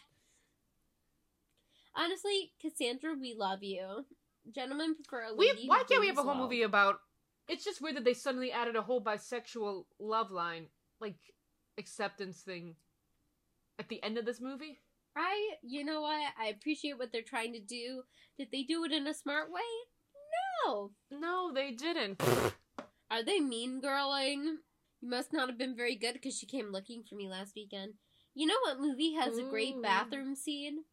Honestly, 1.94 2.52
Cassandra, 2.60 3.14
we 3.20 3.34
love 3.34 3.62
you. 3.62 4.06
Gentlemen 4.54 4.94
prefer 4.94 5.24
a 5.24 5.34
we 5.34 5.50
lady. 5.52 5.66
why 5.68 5.82
can't 5.88 6.00
we 6.00 6.06
have 6.06 6.18
a 6.18 6.22
whole 6.22 6.32
well. 6.32 6.42
movie 6.44 6.62
about? 6.62 7.00
It's 7.48 7.64
just 7.64 7.80
weird 7.80 7.96
that 7.96 8.04
they 8.04 8.14
suddenly 8.14 8.52
added 8.52 8.76
a 8.76 8.82
whole 8.82 9.02
bisexual 9.02 9.84
love 9.98 10.30
line, 10.30 10.66
like 11.00 11.16
acceptance 11.78 12.40
thing, 12.40 12.76
at 13.78 13.88
the 13.88 14.02
end 14.02 14.18
of 14.18 14.24
this 14.24 14.40
movie. 14.40 14.80
I, 15.16 15.56
you 15.62 15.84
know 15.84 16.02
what? 16.02 16.32
I 16.40 16.48
appreciate 16.48 16.98
what 16.98 17.12
they're 17.12 17.22
trying 17.22 17.52
to 17.54 17.60
do. 17.60 18.02
Did 18.38 18.48
they 18.52 18.62
do 18.62 18.84
it 18.84 18.92
in 18.92 19.06
a 19.06 19.14
smart 19.14 19.50
way? 19.50 19.60
No. 20.66 20.92
No, 21.10 21.52
they 21.52 21.72
didn't. 21.72 22.22
Are 23.10 23.24
they 23.24 23.40
mean 23.40 23.80
girling? 23.80 24.56
You 25.00 25.08
must 25.10 25.32
not 25.32 25.48
have 25.48 25.58
been 25.58 25.76
very 25.76 25.96
good 25.96 26.14
because 26.14 26.36
she 26.36 26.46
came 26.46 26.70
looking 26.72 27.02
for 27.08 27.14
me 27.14 27.28
last 27.28 27.52
weekend. 27.56 27.94
You 28.34 28.46
know 28.46 28.58
what 28.62 28.80
movie 28.80 29.14
has 29.14 29.38
a 29.38 29.42
great 29.42 29.80
bathroom 29.82 30.34
scene? 30.36 30.84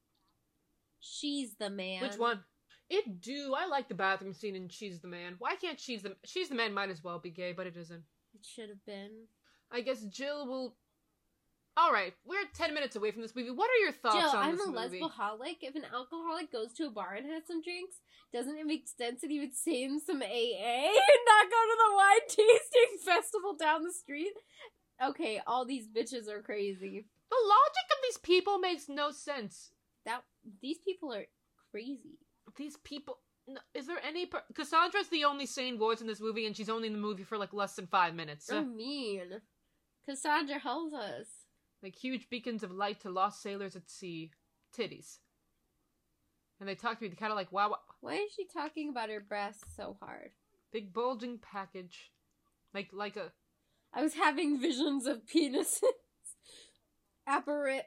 She's 0.99 1.55
the 1.59 1.69
man. 1.69 2.01
Which 2.01 2.17
one? 2.17 2.43
It 2.89 3.21
do. 3.21 3.53
I 3.57 3.65
like 3.67 3.87
the 3.87 3.95
bathroom 3.95 4.33
scene 4.33 4.55
in 4.55 4.69
She's 4.69 4.99
the 4.99 5.07
Man. 5.07 5.35
Why 5.39 5.55
can't 5.55 5.79
She's 5.79 6.03
the 6.03 6.15
She's 6.23 6.49
the 6.49 6.55
Man 6.55 6.73
might 6.73 6.89
as 6.89 7.03
well 7.03 7.19
be 7.19 7.31
gay, 7.31 7.51
but 7.51 7.67
it 7.67 7.75
isn't. 7.77 8.03
It 8.33 8.45
should 8.45 8.69
have 8.69 8.85
been. 8.85 9.11
I 9.71 9.81
guess 9.81 10.03
Jill 10.03 10.47
will. 10.47 10.75
All 11.77 11.91
right, 11.91 12.13
we're 12.25 12.37
ten 12.53 12.73
minutes 12.73 12.95
away 12.95 13.11
from 13.11 13.21
this 13.21 13.35
movie. 13.35 13.51
What 13.51 13.69
are 13.69 13.83
your 13.83 13.91
thoughts 13.91 14.15
Jill, 14.15 14.29
on 14.29 14.45
I'm 14.49 14.55
this 14.57 14.65
a 14.65 14.71
movie? 14.71 15.01
lesboholic. 15.01 15.57
If 15.61 15.75
an 15.75 15.83
alcoholic 15.93 16.51
goes 16.51 16.71
to 16.73 16.87
a 16.87 16.89
bar 16.89 17.15
and 17.15 17.25
has 17.29 17.43
some 17.47 17.61
drinks, 17.61 17.97
doesn't 18.31 18.57
it 18.57 18.65
make 18.65 18.87
sense 18.87 19.21
that 19.21 19.29
he 19.29 19.39
would 19.39 19.53
save 19.53 19.89
some 20.05 20.21
AA 20.21 20.25
and 20.25 21.25
not 21.27 21.51
go 21.51 21.61
to 21.65 21.77
the 21.77 21.95
wine 21.95 22.27
tasting 22.29 22.97
festival 23.05 23.55
down 23.59 23.83
the 23.83 23.91
street? 23.91 24.31
Okay, 25.03 25.41
all 25.45 25.65
these 25.65 25.87
bitches 25.89 26.29
are 26.29 26.41
crazy. 26.41 27.05
The 27.29 27.35
logic 27.45 27.85
of 27.91 27.97
these 28.03 28.17
people 28.19 28.57
makes 28.59 28.87
no 28.87 29.11
sense. 29.11 29.71
That 30.05 30.23
these 30.61 30.77
people 30.77 31.13
are 31.13 31.25
crazy. 31.71 32.19
These 32.55 32.77
people. 32.85 33.17
no, 33.49 33.59
Is 33.73 33.85
there 33.87 33.99
any? 34.07 34.27
Per- 34.27 34.43
Cassandra's 34.53 35.09
the 35.09 35.25
only 35.25 35.45
sane 35.45 35.77
voice 35.77 35.99
in 35.99 36.07
this 36.07 36.21
movie, 36.21 36.45
and 36.45 36.55
she's 36.55 36.69
only 36.69 36.87
in 36.87 36.93
the 36.93 36.99
movie 36.99 37.23
for 37.23 37.37
like 37.37 37.51
less 37.53 37.75
than 37.75 37.87
five 37.87 38.15
minutes. 38.15 38.45
So 38.45 38.63
mean. 38.63 39.41
Cassandra 40.07 40.59
help 40.59 40.93
us. 40.93 41.25
Like 41.85 41.95
huge 41.95 42.29
beacons 42.29 42.63
of 42.63 42.71
light 42.71 42.99
to 43.01 43.09
lost 43.09 43.41
sailors 43.41 43.75
at 43.75 43.89
sea. 43.89 44.31
Titties. 44.77 45.19
And 46.59 46.67
they 46.67 46.75
talk 46.75 46.99
to 46.99 47.05
me 47.05 47.15
kind 47.15 47.31
of 47.31 47.37
like, 47.37 47.51
wow, 47.51 47.75
Why 48.01 48.15
is 48.15 48.31
she 48.35 48.45
talking 48.45 48.89
about 48.89 49.09
her 49.09 49.19
breasts 49.21 49.63
so 49.75 49.97
hard? 50.01 50.31
big 50.75 50.91
bulging 50.91 51.39
package, 51.39 52.11
like 52.73 52.89
like 52.91 53.15
a 53.15 53.31
I 53.93 54.01
was 54.01 54.13
having 54.15 54.59
visions 54.59 55.05
of 55.05 55.21
penises. 55.25 55.81
Apparit. 57.29 57.83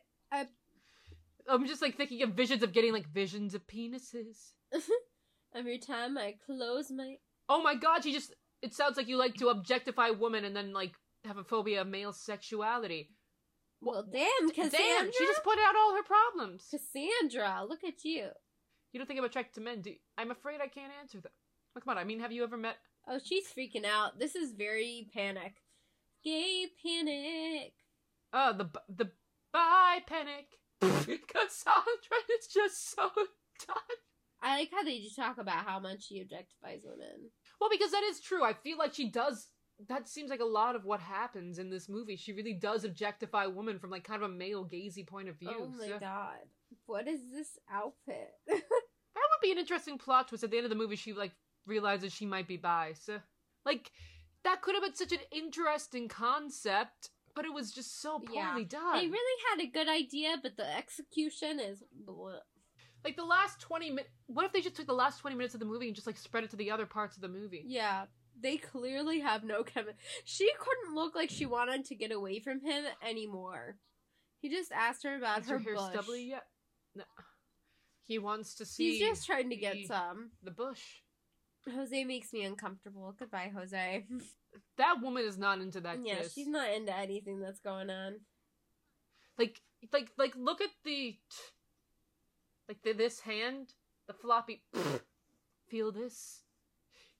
I'm 1.46 1.66
just 1.66 1.82
like 1.82 1.96
thinking 1.96 2.22
of 2.22 2.30
visions 2.30 2.62
of 2.62 2.72
getting 2.72 2.92
like 2.92 3.08
visions 3.08 3.54
of 3.54 3.66
penises. 3.66 4.52
Every 5.54 5.78
time 5.78 6.16
I 6.16 6.36
close 6.46 6.90
my. 6.90 7.16
Oh 7.48 7.62
my 7.62 7.74
god, 7.74 8.04
she 8.04 8.12
just 8.12 8.34
it 8.62 8.74
sounds 8.74 8.96
like 8.96 9.08
you 9.08 9.18
like 9.18 9.34
to 9.34 9.48
objectify 9.48 10.10
women 10.10 10.44
and 10.44 10.56
then 10.56 10.72
like 10.72 10.92
have 11.24 11.36
a 11.36 11.44
phobia 11.44 11.82
of 11.82 11.88
male 11.88 12.12
sexuality. 12.12 13.10
Well, 13.80 14.04
damn, 14.10 14.50
Cassandra. 14.50 14.78
Damn, 14.78 15.12
she 15.12 15.24
just 15.26 15.44
put 15.44 15.58
out 15.58 15.76
all 15.76 15.94
her 15.94 16.02
problems. 16.02 16.66
Cassandra, 16.70 17.64
look 17.68 17.84
at 17.84 18.04
you. 18.04 18.28
You 18.92 18.98
don't 18.98 19.06
think 19.06 19.18
I'm 19.18 19.24
attracted 19.24 19.54
to 19.54 19.60
men, 19.60 19.82
do 19.82 19.90
you? 19.90 19.96
I'm 20.16 20.30
afraid 20.30 20.60
I 20.60 20.66
can't 20.68 20.92
answer 21.00 21.20
that. 21.20 21.32
Oh, 21.76 21.80
come 21.80 21.92
on, 21.92 21.98
I 21.98 22.04
mean, 22.04 22.20
have 22.20 22.32
you 22.32 22.42
ever 22.42 22.56
met 22.56 22.76
Oh, 23.10 23.18
she's 23.22 23.46
freaking 23.46 23.86
out. 23.86 24.18
This 24.18 24.34
is 24.34 24.52
very 24.52 25.08
panic. 25.14 25.62
Gay 26.22 26.66
panic. 26.82 27.72
Oh, 28.34 28.52
the 28.52 28.64
b- 28.64 28.80
the 28.88 29.10
bye 29.52 30.00
panic. 30.06 30.58
Because 30.80 31.06
Cassandra 31.28 32.18
is 32.38 32.46
just 32.52 32.90
so 32.90 33.08
done. 33.66 33.98
I 34.42 34.58
like 34.58 34.70
how 34.72 34.84
they 34.84 35.00
just 35.00 35.16
talk 35.16 35.38
about 35.38 35.64
how 35.64 35.80
much 35.80 36.06
she 36.06 36.20
objectifies 36.22 36.84
women. 36.84 37.30
Well, 37.60 37.70
because 37.70 37.92
that 37.92 38.02
is 38.04 38.20
true. 38.20 38.44
I 38.44 38.52
feel 38.52 38.76
like 38.78 38.94
she 38.94 39.10
does. 39.10 39.48
That 39.88 40.08
seems 40.08 40.28
like 40.30 40.40
a 40.40 40.44
lot 40.44 40.74
of 40.74 40.84
what 40.84 40.98
happens 41.00 41.58
in 41.58 41.70
this 41.70 41.88
movie. 41.88 42.16
She 42.16 42.32
really 42.32 42.52
does 42.54 42.84
objectify 42.84 43.46
women 43.46 43.78
from 43.78 43.90
like 43.90 44.02
kind 44.04 44.22
of 44.22 44.28
a 44.30 44.34
male 44.34 44.64
gazy 44.64 45.06
point 45.06 45.28
of 45.28 45.36
view. 45.38 45.50
oh 45.56 45.68
my 45.68 45.86
so- 45.86 45.98
god. 46.00 46.38
What 46.86 47.06
is 47.06 47.20
this 47.32 47.58
outfit? 47.72 48.30
That 48.48 49.24
would 49.32 49.42
be 49.48 49.50
an 49.52 49.58
interesting 49.58 49.98
plot 49.98 50.28
twist. 50.28 50.44
At 50.44 50.50
the 50.52 50.58
end 50.58 50.66
of 50.66 50.70
the 50.70 50.76
movie, 50.76 50.94
she 50.94 51.12
like 51.12 51.32
realizes 51.66 52.12
she 52.12 52.24
might 52.24 52.46
be 52.46 52.56
bi. 52.56 52.92
So, 52.94 53.18
like, 53.64 53.90
that 54.44 54.62
could 54.62 54.74
have 54.76 54.84
been 54.84 54.94
such 54.94 55.10
an 55.10 55.18
interesting 55.32 56.06
concept, 56.06 57.10
but 57.34 57.44
it 57.44 57.52
was 57.52 57.72
just 57.72 58.00
so 58.00 58.20
poorly 58.20 58.62
Yeah. 58.62 58.64
done. 58.68 58.96
they 58.98 59.08
really 59.08 59.42
had 59.50 59.60
a 59.64 59.70
good 59.72 59.88
idea, 59.88 60.36
but 60.40 60.56
the 60.56 60.76
execution 60.76 61.58
is. 61.58 61.82
bleh. 62.04 62.38
like 63.04 63.16
the 63.16 63.24
last 63.24 63.60
twenty 63.60 63.90
minutes. 63.90 64.10
What 64.26 64.44
if 64.44 64.52
they 64.52 64.60
just 64.60 64.76
took 64.76 64.86
the 64.86 64.92
last 64.92 65.18
twenty 65.18 65.36
minutes 65.36 65.54
of 65.54 65.60
the 65.60 65.66
movie 65.66 65.86
and 65.88 65.94
just 65.96 66.06
like 66.06 66.16
spread 66.16 66.44
it 66.44 66.50
to 66.50 66.56
the 66.56 66.70
other 66.70 66.86
parts 66.86 67.16
of 67.16 67.22
the 67.22 67.28
movie? 67.28 67.64
Yeah, 67.66 68.04
they 68.40 68.56
clearly 68.56 69.20
have 69.20 69.44
no 69.44 69.62
chemistry. 69.62 70.00
She 70.24 70.50
couldn't 70.58 70.94
look 70.94 71.14
like 71.14 71.30
she 71.30 71.46
wanted 71.46 71.84
to 71.86 71.94
get 71.94 72.12
away 72.12 72.40
from 72.40 72.60
him 72.60 72.84
anymore. 73.06 73.76
He 74.40 74.48
just 74.48 74.72
asked 74.72 75.02
her 75.04 75.16
about 75.16 75.40
Is 75.40 75.48
her 75.48 75.58
hair 75.58 75.74
bush. 75.74 75.90
stubbly 75.92 76.24
yet? 76.24 76.44
No. 76.94 77.04
He 78.04 78.18
wants 78.18 78.54
to 78.56 78.64
see. 78.64 78.92
He's 78.92 79.00
just 79.00 79.26
trying 79.26 79.50
to 79.50 79.56
get 79.56 79.76
some. 79.86 80.30
the 80.42 80.50
bush. 80.50 80.82
Jose 81.74 82.04
makes 82.04 82.32
me 82.32 82.44
uncomfortable. 82.44 83.14
Goodbye, 83.18 83.52
Jose. 83.54 84.06
That 84.78 85.02
woman 85.02 85.24
is 85.24 85.36
not 85.36 85.60
into 85.60 85.80
that 85.82 85.98
yeah, 86.02 86.16
kiss. 86.16 86.32
she's 86.32 86.48
not 86.48 86.70
into 86.72 86.96
anything 86.96 87.40
that's 87.40 87.60
going 87.60 87.90
on. 87.90 88.20
like 89.38 89.60
like 89.92 90.10
like 90.16 90.34
look 90.36 90.60
at 90.60 90.70
the 90.84 91.18
like 92.68 92.82
the, 92.82 92.92
this 92.92 93.20
hand 93.20 93.74
the 94.06 94.14
floppy. 94.14 94.62
Feel 95.68 95.92
this? 95.92 96.44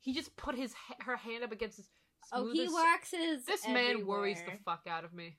He 0.01 0.15
just 0.15 0.37
put 0.37 0.55
his 0.57 0.75
her 1.01 1.17
hand 1.17 1.45
up 1.45 1.53
against 1.53 1.77
his. 1.77 1.89
Oh, 2.33 2.51
he 2.53 2.69
waxes. 2.69 3.45
This 3.47 3.67
man 3.67 4.07
worries 4.07 4.43
the 4.45 4.59
fuck 4.65 4.83
out 4.89 5.05
of 5.05 5.13
me. 5.13 5.39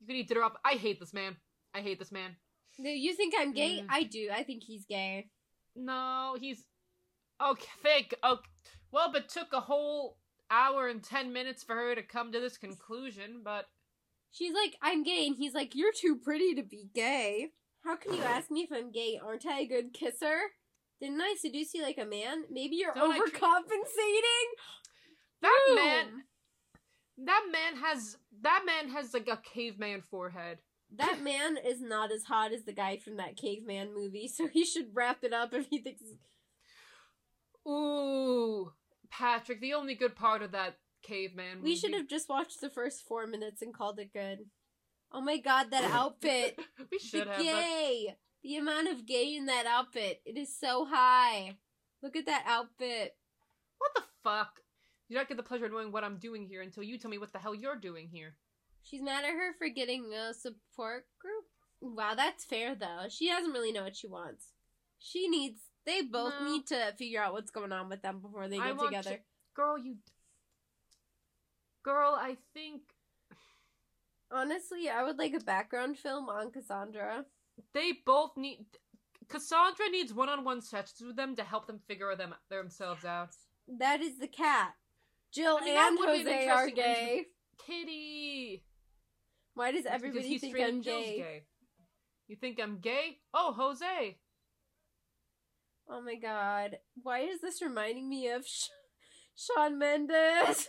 You 0.00 0.06
can 0.06 0.16
eat 0.16 0.28
dinner 0.28 0.42
up. 0.42 0.58
I 0.64 0.74
hate 0.74 1.00
this 1.00 1.14
man. 1.14 1.36
I 1.74 1.80
hate 1.80 1.98
this 1.98 2.12
man. 2.12 2.36
No, 2.78 2.90
you 2.90 3.14
think 3.14 3.34
I'm 3.38 3.52
gay? 3.52 3.80
Mm. 3.82 3.86
I 3.88 4.02
do. 4.02 4.28
I 4.32 4.42
think 4.42 4.62
he's 4.62 4.84
gay. 4.84 5.30
No, 5.74 6.36
he's 6.38 6.64
okay. 7.42 7.68
Fake. 7.82 8.14
Okay. 8.22 8.48
Well, 8.92 9.10
but 9.12 9.28
took 9.28 9.52
a 9.52 9.60
whole 9.60 10.18
hour 10.50 10.88
and 10.88 11.02
ten 11.02 11.32
minutes 11.32 11.62
for 11.64 11.74
her 11.74 11.94
to 11.94 12.02
come 12.02 12.32
to 12.32 12.40
this 12.40 12.58
conclusion. 12.58 13.40
But 13.42 13.66
She's 14.36 14.52
like, 14.52 14.76
I'm 14.82 15.02
gay, 15.02 15.26
and 15.26 15.34
he's 15.34 15.54
like, 15.54 15.74
You're 15.74 15.92
too 15.98 16.16
pretty 16.16 16.54
to 16.56 16.62
be 16.62 16.90
gay. 16.94 17.52
How 17.84 17.96
can 17.96 18.12
you 18.12 18.22
ask 18.22 18.50
me 18.50 18.62
if 18.62 18.72
I'm 18.72 18.90
gay? 18.92 19.18
Aren't 19.24 19.46
I 19.46 19.60
a 19.60 19.66
good 19.66 19.94
kisser? 19.94 20.38
Didn't 21.00 21.20
I 21.20 21.34
seduce 21.38 21.74
you 21.74 21.82
like 21.82 21.98
a 21.98 22.06
man? 22.06 22.44
Maybe 22.50 22.76
you're 22.76 22.94
Don't 22.94 23.12
overcompensating. 23.12 24.48
that 25.42 25.60
Boom. 25.66 25.76
man, 25.76 26.06
that 27.24 27.44
man 27.52 27.82
has 27.82 28.16
that 28.42 28.64
man 28.66 28.90
has 28.90 29.12
like 29.12 29.28
a 29.28 29.36
caveman 29.38 30.02
forehead. 30.02 30.58
That 30.98 31.20
man 31.20 31.56
is 31.56 31.82
not 31.82 32.12
as 32.12 32.22
hot 32.22 32.52
as 32.52 32.64
the 32.64 32.72
guy 32.72 32.96
from 32.98 33.16
that 33.16 33.36
caveman 33.36 33.92
movie, 33.92 34.28
so 34.28 34.46
he 34.46 34.64
should 34.64 34.94
wrap 34.94 35.24
it 35.24 35.32
up 35.32 35.52
if 35.52 35.66
he 35.68 35.82
thinks. 35.82 36.04
Ooh, 37.66 38.70
Patrick. 39.10 39.60
The 39.60 39.74
only 39.74 39.96
good 39.96 40.14
part 40.14 40.42
of 40.42 40.52
that 40.52 40.76
caveman. 41.02 41.62
We 41.62 41.74
should 41.74 41.92
have 41.92 42.06
just 42.06 42.28
watched 42.28 42.60
the 42.60 42.70
first 42.70 43.04
four 43.04 43.26
minutes 43.26 43.62
and 43.62 43.74
called 43.74 43.98
it 43.98 44.12
good. 44.12 44.44
Oh 45.12 45.20
my 45.20 45.38
god, 45.38 45.72
that 45.72 45.90
outfit! 45.90 46.56
we 46.78 46.98
the 46.98 47.04
should 47.04 47.26
have. 47.26 47.36
But 47.36 47.42
gay! 47.42 48.16
The 48.46 48.58
amount 48.58 48.86
of 48.88 49.06
gay 49.06 49.34
in 49.34 49.46
that 49.46 49.66
outfit. 49.66 50.22
It 50.24 50.38
is 50.38 50.56
so 50.56 50.84
high. 50.88 51.56
Look 52.00 52.14
at 52.14 52.26
that 52.26 52.44
outfit. 52.46 53.16
what 53.78 53.90
the 53.96 54.02
fuck? 54.22 54.60
You 55.08 55.16
don't 55.16 55.26
get 55.28 55.36
the 55.36 55.42
pleasure 55.42 55.66
of 55.66 55.72
knowing 55.72 55.90
what 55.90 56.04
I'm 56.04 56.18
doing 56.18 56.46
here 56.46 56.62
until 56.62 56.84
you 56.84 56.96
tell 56.96 57.10
me 57.10 57.18
what 57.18 57.32
the 57.32 57.40
hell 57.40 57.56
you're 57.56 57.74
doing 57.74 58.08
here. 58.08 58.36
She's 58.84 59.02
mad 59.02 59.24
at 59.24 59.30
her 59.32 59.52
for 59.58 59.68
getting 59.68 60.12
a 60.14 60.32
support 60.32 61.06
group. 61.20 61.44
Wow, 61.80 62.14
that's 62.14 62.44
fair 62.44 62.76
though. 62.76 63.06
She 63.08 63.26
doesn't 63.28 63.50
really 63.50 63.72
know 63.72 63.82
what 63.82 63.96
she 63.96 64.06
wants. 64.06 64.52
She 65.00 65.26
needs. 65.26 65.58
They 65.84 66.02
both 66.02 66.34
No. 66.40 66.46
need 66.46 66.68
to 66.68 66.94
figure 66.96 67.20
out 67.20 67.32
what's 67.32 67.50
going 67.50 67.72
on 67.72 67.88
with 67.88 68.02
them 68.02 68.20
before 68.20 68.46
they 68.46 68.58
I 68.60 68.68
get 68.68 68.76
want 68.76 68.88
together. 68.90 69.16
to- 69.16 69.22
Girl, 69.54 69.76
you. 69.76 69.96
Girl, 71.82 72.14
I 72.16 72.36
think 72.54 72.82
Honestly, 74.30 74.88
I 74.88 75.02
would 75.04 75.18
like 75.18 75.34
a 75.34 75.40
background 75.40 75.98
film 75.98 76.28
on 76.28 76.50
Cassandra. 76.52 77.26
They 77.72 77.92
both 78.04 78.36
need. 78.36 78.66
Cassandra 79.28 79.88
needs 79.90 80.14
one-on-one 80.14 80.60
sessions 80.60 81.02
with 81.04 81.16
them 81.16 81.34
to 81.36 81.42
help 81.42 81.66
them 81.66 81.80
figure 81.88 82.14
them 82.14 82.34
themselves 82.48 83.04
out. 83.04 83.30
That 83.78 84.00
is 84.00 84.18
the 84.18 84.28
cat. 84.28 84.74
Jill 85.32 85.58
I 85.60 85.64
mean, 85.64 85.76
and 85.76 85.96
be 85.98 86.02
an 86.02 86.26
Jose 86.26 86.48
are 86.48 86.70
gay. 86.70 87.26
Kitty. 87.66 88.62
Why 89.54 89.72
does 89.72 89.86
everybody 89.86 90.38
think 90.38 90.58
I'm 90.60 90.82
Jill's 90.82 91.04
gay? 91.04 91.44
You 92.28 92.36
think 92.36 92.60
I'm 92.62 92.78
gay? 92.78 93.18
Oh, 93.32 93.54
Jose. 93.56 94.18
Oh 95.88 96.00
my 96.02 96.16
god. 96.16 96.78
Why 97.02 97.20
is 97.20 97.40
this 97.40 97.62
reminding 97.62 98.08
me 98.08 98.28
of 98.28 98.46
Sh- 98.46 98.68
Shawn 99.36 99.78
Mendes? 99.78 100.68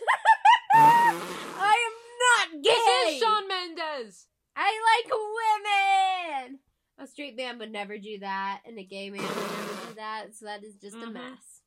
I 0.74 1.76
am 1.88 2.54
not 2.54 2.62
gay! 2.62 2.70
This 2.70 3.14
is 3.14 3.22
Shawn 3.22 3.48
Mendes. 3.48 4.26
I 4.56 4.72
like 5.02 5.12
women! 6.44 6.60
A 6.98 7.06
straight 7.06 7.36
man 7.36 7.58
would 7.58 7.70
never 7.70 7.96
do 7.96 8.18
that, 8.18 8.62
and 8.66 8.76
a 8.78 8.82
gay 8.84 9.08
man 9.10 9.22
would 9.22 9.36
never 9.36 9.86
do 9.88 9.94
that, 9.94 10.34
so 10.34 10.46
that 10.46 10.64
is 10.64 10.74
just 10.74 10.96
a 10.96 11.00
Mhm. 11.00 11.12
mess. 11.12 11.62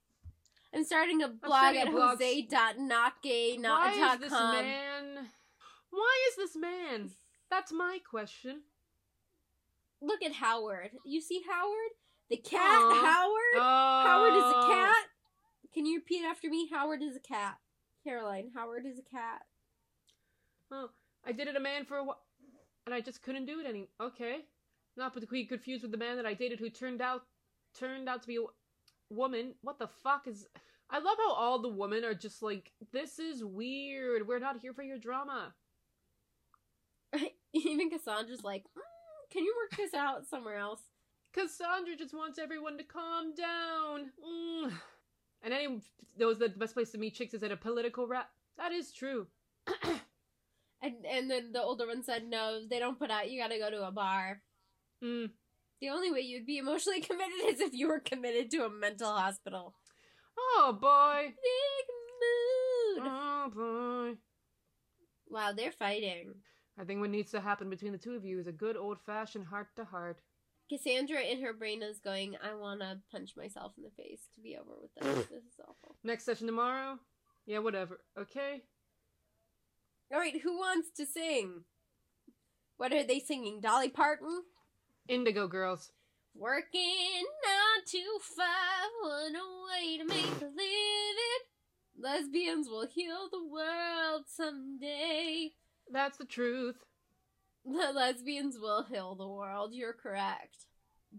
I'm 0.73 0.83
starting 0.83 1.21
a 1.21 1.27
blog 1.29 1.51
starting 1.75 1.81
at 1.81 1.87
a 1.87 1.91
jose.notgay.com. 1.91 3.61
Why 3.63 4.13
is 4.13 4.19
this 4.19 4.31
man? 4.31 5.31
Why 5.89 6.27
is 6.29 6.35
this 6.35 6.55
man? 6.55 7.15
That's 7.49 7.71
my 7.71 7.99
question. 7.99 8.63
Look 10.01 10.21
at 10.23 10.33
Howard. 10.33 10.97
You 11.05 11.21
see 11.21 11.41
Howard? 11.43 11.91
The 12.29 12.37
cat 12.37 12.81
Aw. 12.81 13.01
Howard? 13.01 13.55
Oh. 13.55 14.03
Howard 14.07 14.33
is 14.33 14.43
a 14.43 14.67
cat? 14.73 15.09
Can 15.73 15.85
you 15.85 15.99
repeat 15.99 16.23
after 16.25 16.49
me? 16.49 16.67
Howard 16.69 17.01
is 17.01 17.15
a 17.15 17.19
cat. 17.19 17.59
Caroline, 18.03 18.51
Howard 18.55 18.85
is 18.85 18.97
a 18.99 19.03
cat. 19.03 19.45
Oh, 20.71 20.91
I 21.23 21.33
did 21.33 21.47
it 21.47 21.55
a 21.55 21.59
man 21.59 21.85
for 21.85 21.97
a 21.97 22.03
while, 22.03 22.23
and 22.85 22.95
I 22.95 23.01
just 23.01 23.21
couldn't 23.21 23.45
do 23.45 23.59
it 23.59 23.65
any. 23.65 23.89
Okay, 23.99 24.45
not 24.97 25.13
to 25.13 25.25
be 25.27 25.45
confused 25.45 25.83
with 25.83 25.91
the 25.91 25.97
man 25.97 26.17
that 26.17 26.25
I 26.25 26.33
dated 26.33 26.59
who 26.59 26.69
turned 26.69 27.01
out 27.01 27.21
turned 27.77 28.09
out 28.09 28.21
to 28.21 28.27
be 28.27 28.37
a 28.37 29.13
woman. 29.13 29.55
What 29.61 29.79
the 29.79 29.87
fuck 29.87 30.27
is? 30.27 30.47
I 30.89 30.99
love 30.99 31.17
how 31.17 31.33
all 31.33 31.61
the 31.61 31.69
women 31.69 32.03
are 32.03 32.13
just 32.13 32.41
like, 32.41 32.71
this 32.91 33.17
is 33.17 33.43
weird. 33.43 34.27
We're 34.27 34.39
not 34.39 34.59
here 34.61 34.73
for 34.73 34.83
your 34.83 34.97
drama. 34.97 35.53
Even 37.53 37.89
Cassandra's 37.89 38.43
like, 38.43 38.63
mm, 38.63 39.31
can 39.31 39.43
you 39.43 39.55
work 39.61 39.77
this 39.77 39.93
out 39.93 40.27
somewhere 40.27 40.57
else? 40.57 40.81
Cassandra 41.33 41.95
just 41.97 42.13
wants 42.13 42.37
everyone 42.37 42.77
to 42.77 42.83
calm 42.83 43.33
down. 43.33 44.11
Mm. 44.25 44.73
And 45.43 45.53
any 45.53 45.81
that 46.17 46.39
the 46.39 46.49
best 46.49 46.73
place 46.73 46.91
to 46.91 46.97
meet 46.97 47.15
chicks 47.15 47.33
is 47.33 47.41
at 47.41 47.53
a 47.53 47.57
political 47.57 48.05
rap. 48.05 48.29
That 48.57 48.71
is 48.71 48.91
true. 48.91 49.27
And 50.83 51.05
and 51.05 51.29
then 51.29 51.51
the 51.51 51.61
older 51.61 51.85
one 51.85 52.03
said, 52.03 52.27
no, 52.27 52.61
they 52.67 52.79
don't 52.79 52.97
put 52.97 53.11
out. 53.11 53.29
You 53.29 53.39
gotta 53.39 53.59
go 53.59 53.69
to 53.69 53.87
a 53.87 53.91
bar. 53.91 54.41
Mm. 55.03 55.31
The 55.81 55.89
only 55.89 56.11
way 56.11 56.19
you'd 56.21 56.45
be 56.45 56.57
emotionally 56.57 57.01
committed 57.09 57.45
is 57.45 57.59
if 57.59 57.73
you 57.73 57.87
were 57.87 57.99
committed 57.99 58.51
to 58.51 58.65
a 58.65 58.69
mental 58.69 59.11
hospital. 59.11 59.73
Oh 60.37 60.77
boy. 60.79 61.27
Big 61.27 63.03
mood. 63.03 63.11
Oh 63.11 63.51
boy. 63.53 64.17
Wow, 65.29 65.53
they're 65.55 65.71
fighting. 65.71 66.35
I 66.79 66.83
think 66.83 66.99
what 66.99 67.09
needs 67.09 67.31
to 67.31 67.41
happen 67.41 67.69
between 67.69 67.91
the 67.91 67.97
two 67.97 68.15
of 68.15 68.25
you 68.25 68.39
is 68.39 68.47
a 68.47 68.51
good 68.51 68.77
old 68.77 68.99
fashioned 69.05 69.47
heart 69.47 69.67
to 69.75 69.85
heart. 69.85 70.21
Cassandra 70.69 71.21
in 71.21 71.41
her 71.41 71.53
brain 71.53 71.83
is 71.83 71.99
going, 71.99 72.37
I 72.41 72.55
wanna 72.55 73.01
punch 73.11 73.31
myself 73.35 73.73
in 73.77 73.83
the 73.83 73.89
face 73.91 74.21
to 74.35 74.41
be 74.41 74.55
over 74.55 74.71
with 74.81 74.91
this. 74.95 75.27
this 75.27 75.43
is 75.43 75.59
awful. 75.59 75.97
Next 76.03 76.23
session 76.23 76.47
tomorrow? 76.47 76.97
Yeah, 77.45 77.59
whatever. 77.59 77.99
Okay? 78.17 78.61
Alright, 80.13 80.41
who 80.41 80.57
wants 80.57 80.89
to 80.97 81.05
sing? 81.05 81.63
What 82.77 82.93
are 82.93 83.03
they 83.03 83.19
singing? 83.19 83.59
Dolly 83.61 83.89
Parton? 83.89 84.43
Indigo 85.07 85.47
Girls. 85.47 85.91
Working 86.35 87.25
nine 87.45 87.85
to 87.85 88.19
five, 88.21 88.89
what 89.01 89.31
a 89.33 89.43
way 89.67 89.97
to 89.97 90.05
make 90.05 90.41
a 90.41 90.45
living. 90.45 91.41
Lesbians 91.99 92.67
will 92.69 92.87
heal 92.87 93.29
the 93.31 93.45
world 93.45 94.23
someday. 94.27 95.51
That's 95.91 96.17
the 96.17 96.25
truth. 96.25 96.77
The 97.65 97.91
lesbians 97.93 98.57
will 98.57 98.83
heal 98.83 99.15
the 99.15 99.27
world. 99.27 99.73
You're 99.73 99.93
correct. 99.93 100.65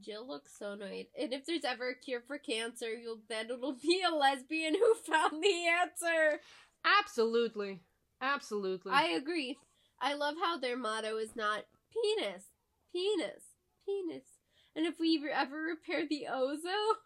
Jill 0.00 0.26
looks 0.26 0.58
so 0.58 0.72
annoyed. 0.72 1.06
And 1.20 1.32
if 1.32 1.44
there's 1.44 1.64
ever 1.64 1.90
a 1.90 1.94
cure 1.94 2.22
for 2.26 2.38
cancer, 2.38 2.92
you'll 2.92 3.20
bet 3.28 3.50
it'll 3.50 3.74
be 3.74 4.02
a 4.02 4.14
lesbian 4.14 4.74
who 4.74 4.94
found 4.94 5.42
the 5.42 5.66
answer. 5.68 6.40
Absolutely. 6.84 7.80
Absolutely. 8.20 8.92
I 8.92 9.08
agree. 9.08 9.58
I 10.00 10.14
love 10.14 10.34
how 10.42 10.58
their 10.58 10.76
motto 10.76 11.18
is 11.18 11.36
not 11.36 11.64
penis, 11.92 12.44
penis, 12.92 13.51
penis. 13.86 14.24
And 14.74 14.86
if 14.86 14.98
we 14.98 15.22
ever 15.32 15.60
repair 15.62 16.06
the 16.08 16.26
ozo, 16.30 16.96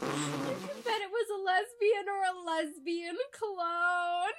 I 0.00 0.54
bet 0.84 1.02
it 1.02 1.10
was 1.10 1.28
a 1.30 1.42
lesbian 1.42 2.08
or 2.08 2.22
a 2.22 2.44
lesbian 2.46 3.16
clone. 3.32 4.32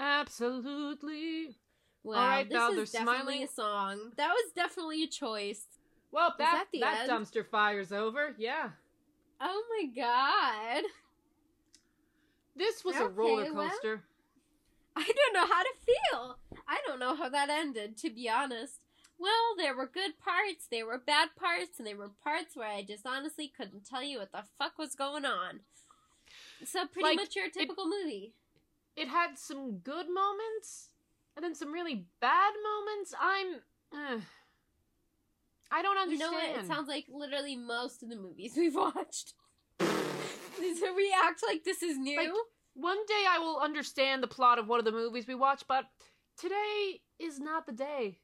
Absolutely. 0.00 1.56
Wow, 2.04 2.14
right, 2.14 2.48
this 2.48 2.54
now 2.54 2.70
is 2.70 2.76
they're 2.92 3.00
definitely 3.04 3.34
smiling. 3.34 3.42
a 3.44 3.48
song. 3.48 4.12
That 4.16 4.30
was 4.30 4.52
definitely 4.54 5.02
a 5.02 5.08
choice. 5.08 5.64
Well, 6.12 6.34
that 6.38 6.52
that 6.52 6.66
the 6.72 6.80
that 6.80 7.00
end? 7.02 7.10
dumpster 7.10 7.44
fire's 7.46 7.92
over. 7.92 8.34
Yeah. 8.38 8.70
Oh 9.40 9.62
my 9.70 9.86
god. 9.94 10.84
This 12.56 12.84
was 12.84 12.96
a 12.96 13.04
Okay, 13.04 13.14
roller 13.14 13.52
well. 13.54 13.68
coaster. 13.70 14.02
I 14.96 15.04
don't 15.04 15.34
know 15.34 15.46
how 15.54 15.62
to 15.62 15.70
feel. 15.84 16.38
I 16.66 16.78
don't 16.86 16.98
know 16.98 17.14
how 17.14 17.28
that 17.28 17.50
ended, 17.50 17.96
to 17.98 18.10
be 18.10 18.28
honest. 18.28 18.80
Well, 19.18 19.56
there 19.56 19.74
were 19.74 19.86
good 19.86 20.18
parts, 20.18 20.66
there 20.70 20.86
were 20.86 20.98
bad 20.98 21.30
parts, 21.36 21.78
and 21.78 21.86
there 21.86 21.96
were 21.96 22.10
parts 22.22 22.56
where 22.56 22.68
I 22.68 22.82
just 22.82 23.04
honestly 23.06 23.48
couldn't 23.54 23.84
tell 23.84 24.02
you 24.02 24.18
what 24.18 24.32
the 24.32 24.44
fuck 24.58 24.78
was 24.78 24.94
going 24.94 25.24
on. 25.24 25.60
So 26.64 26.86
pretty 26.86 27.08
Like, 27.08 27.16
much 27.16 27.36
your 27.36 27.50
typical 27.50 27.86
movie. 27.86 28.34
It 28.96 29.08
had 29.08 29.38
some 29.38 29.78
good 29.78 30.06
moments 30.08 30.90
and 31.36 31.44
then 31.44 31.54
some 31.54 31.72
really 31.72 32.04
bad 32.20 32.52
moments. 32.64 33.14
I'm 33.20 33.54
uh, 33.92 34.20
I 35.70 35.82
don't 35.82 35.96
understand. 35.98 36.32
You 36.32 36.38
know 36.38 36.52
what? 36.54 36.64
It 36.64 36.66
sounds 36.66 36.88
like 36.88 37.06
literally 37.08 37.56
most 37.56 38.02
of 38.02 38.08
the 38.08 38.16
movies 38.16 38.54
we've 38.56 38.74
watched. 38.74 39.34
so 39.80 39.86
we 40.96 41.14
act 41.24 41.42
like 41.46 41.64
this 41.64 41.82
is 41.82 41.96
new. 41.96 42.16
Like, 42.16 42.30
One 42.74 42.98
day 43.06 43.24
I 43.28 43.38
will 43.38 43.58
understand 43.60 44.22
the 44.22 44.28
plot 44.28 44.58
of 44.58 44.66
one 44.66 44.78
of 44.78 44.84
the 44.84 44.92
movies 44.92 45.26
we 45.26 45.34
watch, 45.34 45.62
but 45.68 45.84
today 46.36 47.00
is 47.18 47.38
not 47.38 47.66
the 47.66 47.72
day. 47.72 48.18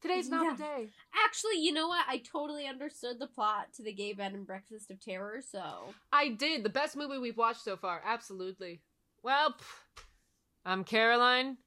Today's 0.00 0.28
not 0.28 0.44
Yeah. 0.44 0.52
the 0.52 0.62
day. 0.62 0.90
Actually, 1.26 1.56
you 1.58 1.72
know 1.72 1.88
what? 1.88 2.04
I 2.08 2.18
totally 2.18 2.66
understood 2.66 3.18
the 3.18 3.26
plot 3.26 3.72
to 3.74 3.82
the 3.82 3.92
Gay 3.92 4.12
Bed 4.12 4.32
and 4.32 4.46
Breakfast 4.46 4.90
of 4.90 5.00
Terror, 5.00 5.40
so 5.42 5.92
I 6.12 6.28
did. 6.28 6.62
The 6.62 6.68
best 6.70 6.96
movie 6.96 7.18
we've 7.18 7.36
watched 7.36 7.62
so 7.62 7.76
far. 7.76 8.00
Absolutely. 8.04 8.80
Well, 9.22 9.52
pff, 9.52 10.02
I'm 10.64 10.84
Caroline. 10.84 11.58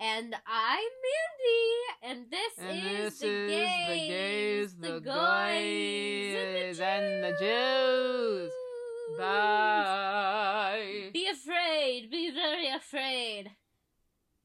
and 0.00 0.34
I'm 0.46 0.90
Mandy, 1.06 1.84
and 2.02 2.30
this 2.30 2.58
And 2.58 2.78
is 2.78 3.18
this 3.18 3.18
the 3.20 3.28
is 3.28 3.50
gays, 3.50 3.86
the 3.86 4.08
gays, 4.08 4.76
the 4.76 5.00
goys, 5.00 6.34
goys, 6.74 6.80
and 6.80 7.22
the 7.24 7.36
Jews. 7.38 8.52
Bye. 9.18 11.10
Be 11.12 11.28
afraid. 11.28 12.10
Be 12.10 12.30
very 12.32 12.68
afraid. 12.68 13.50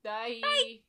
Bye. 0.04 0.40
Bye. 0.42 0.80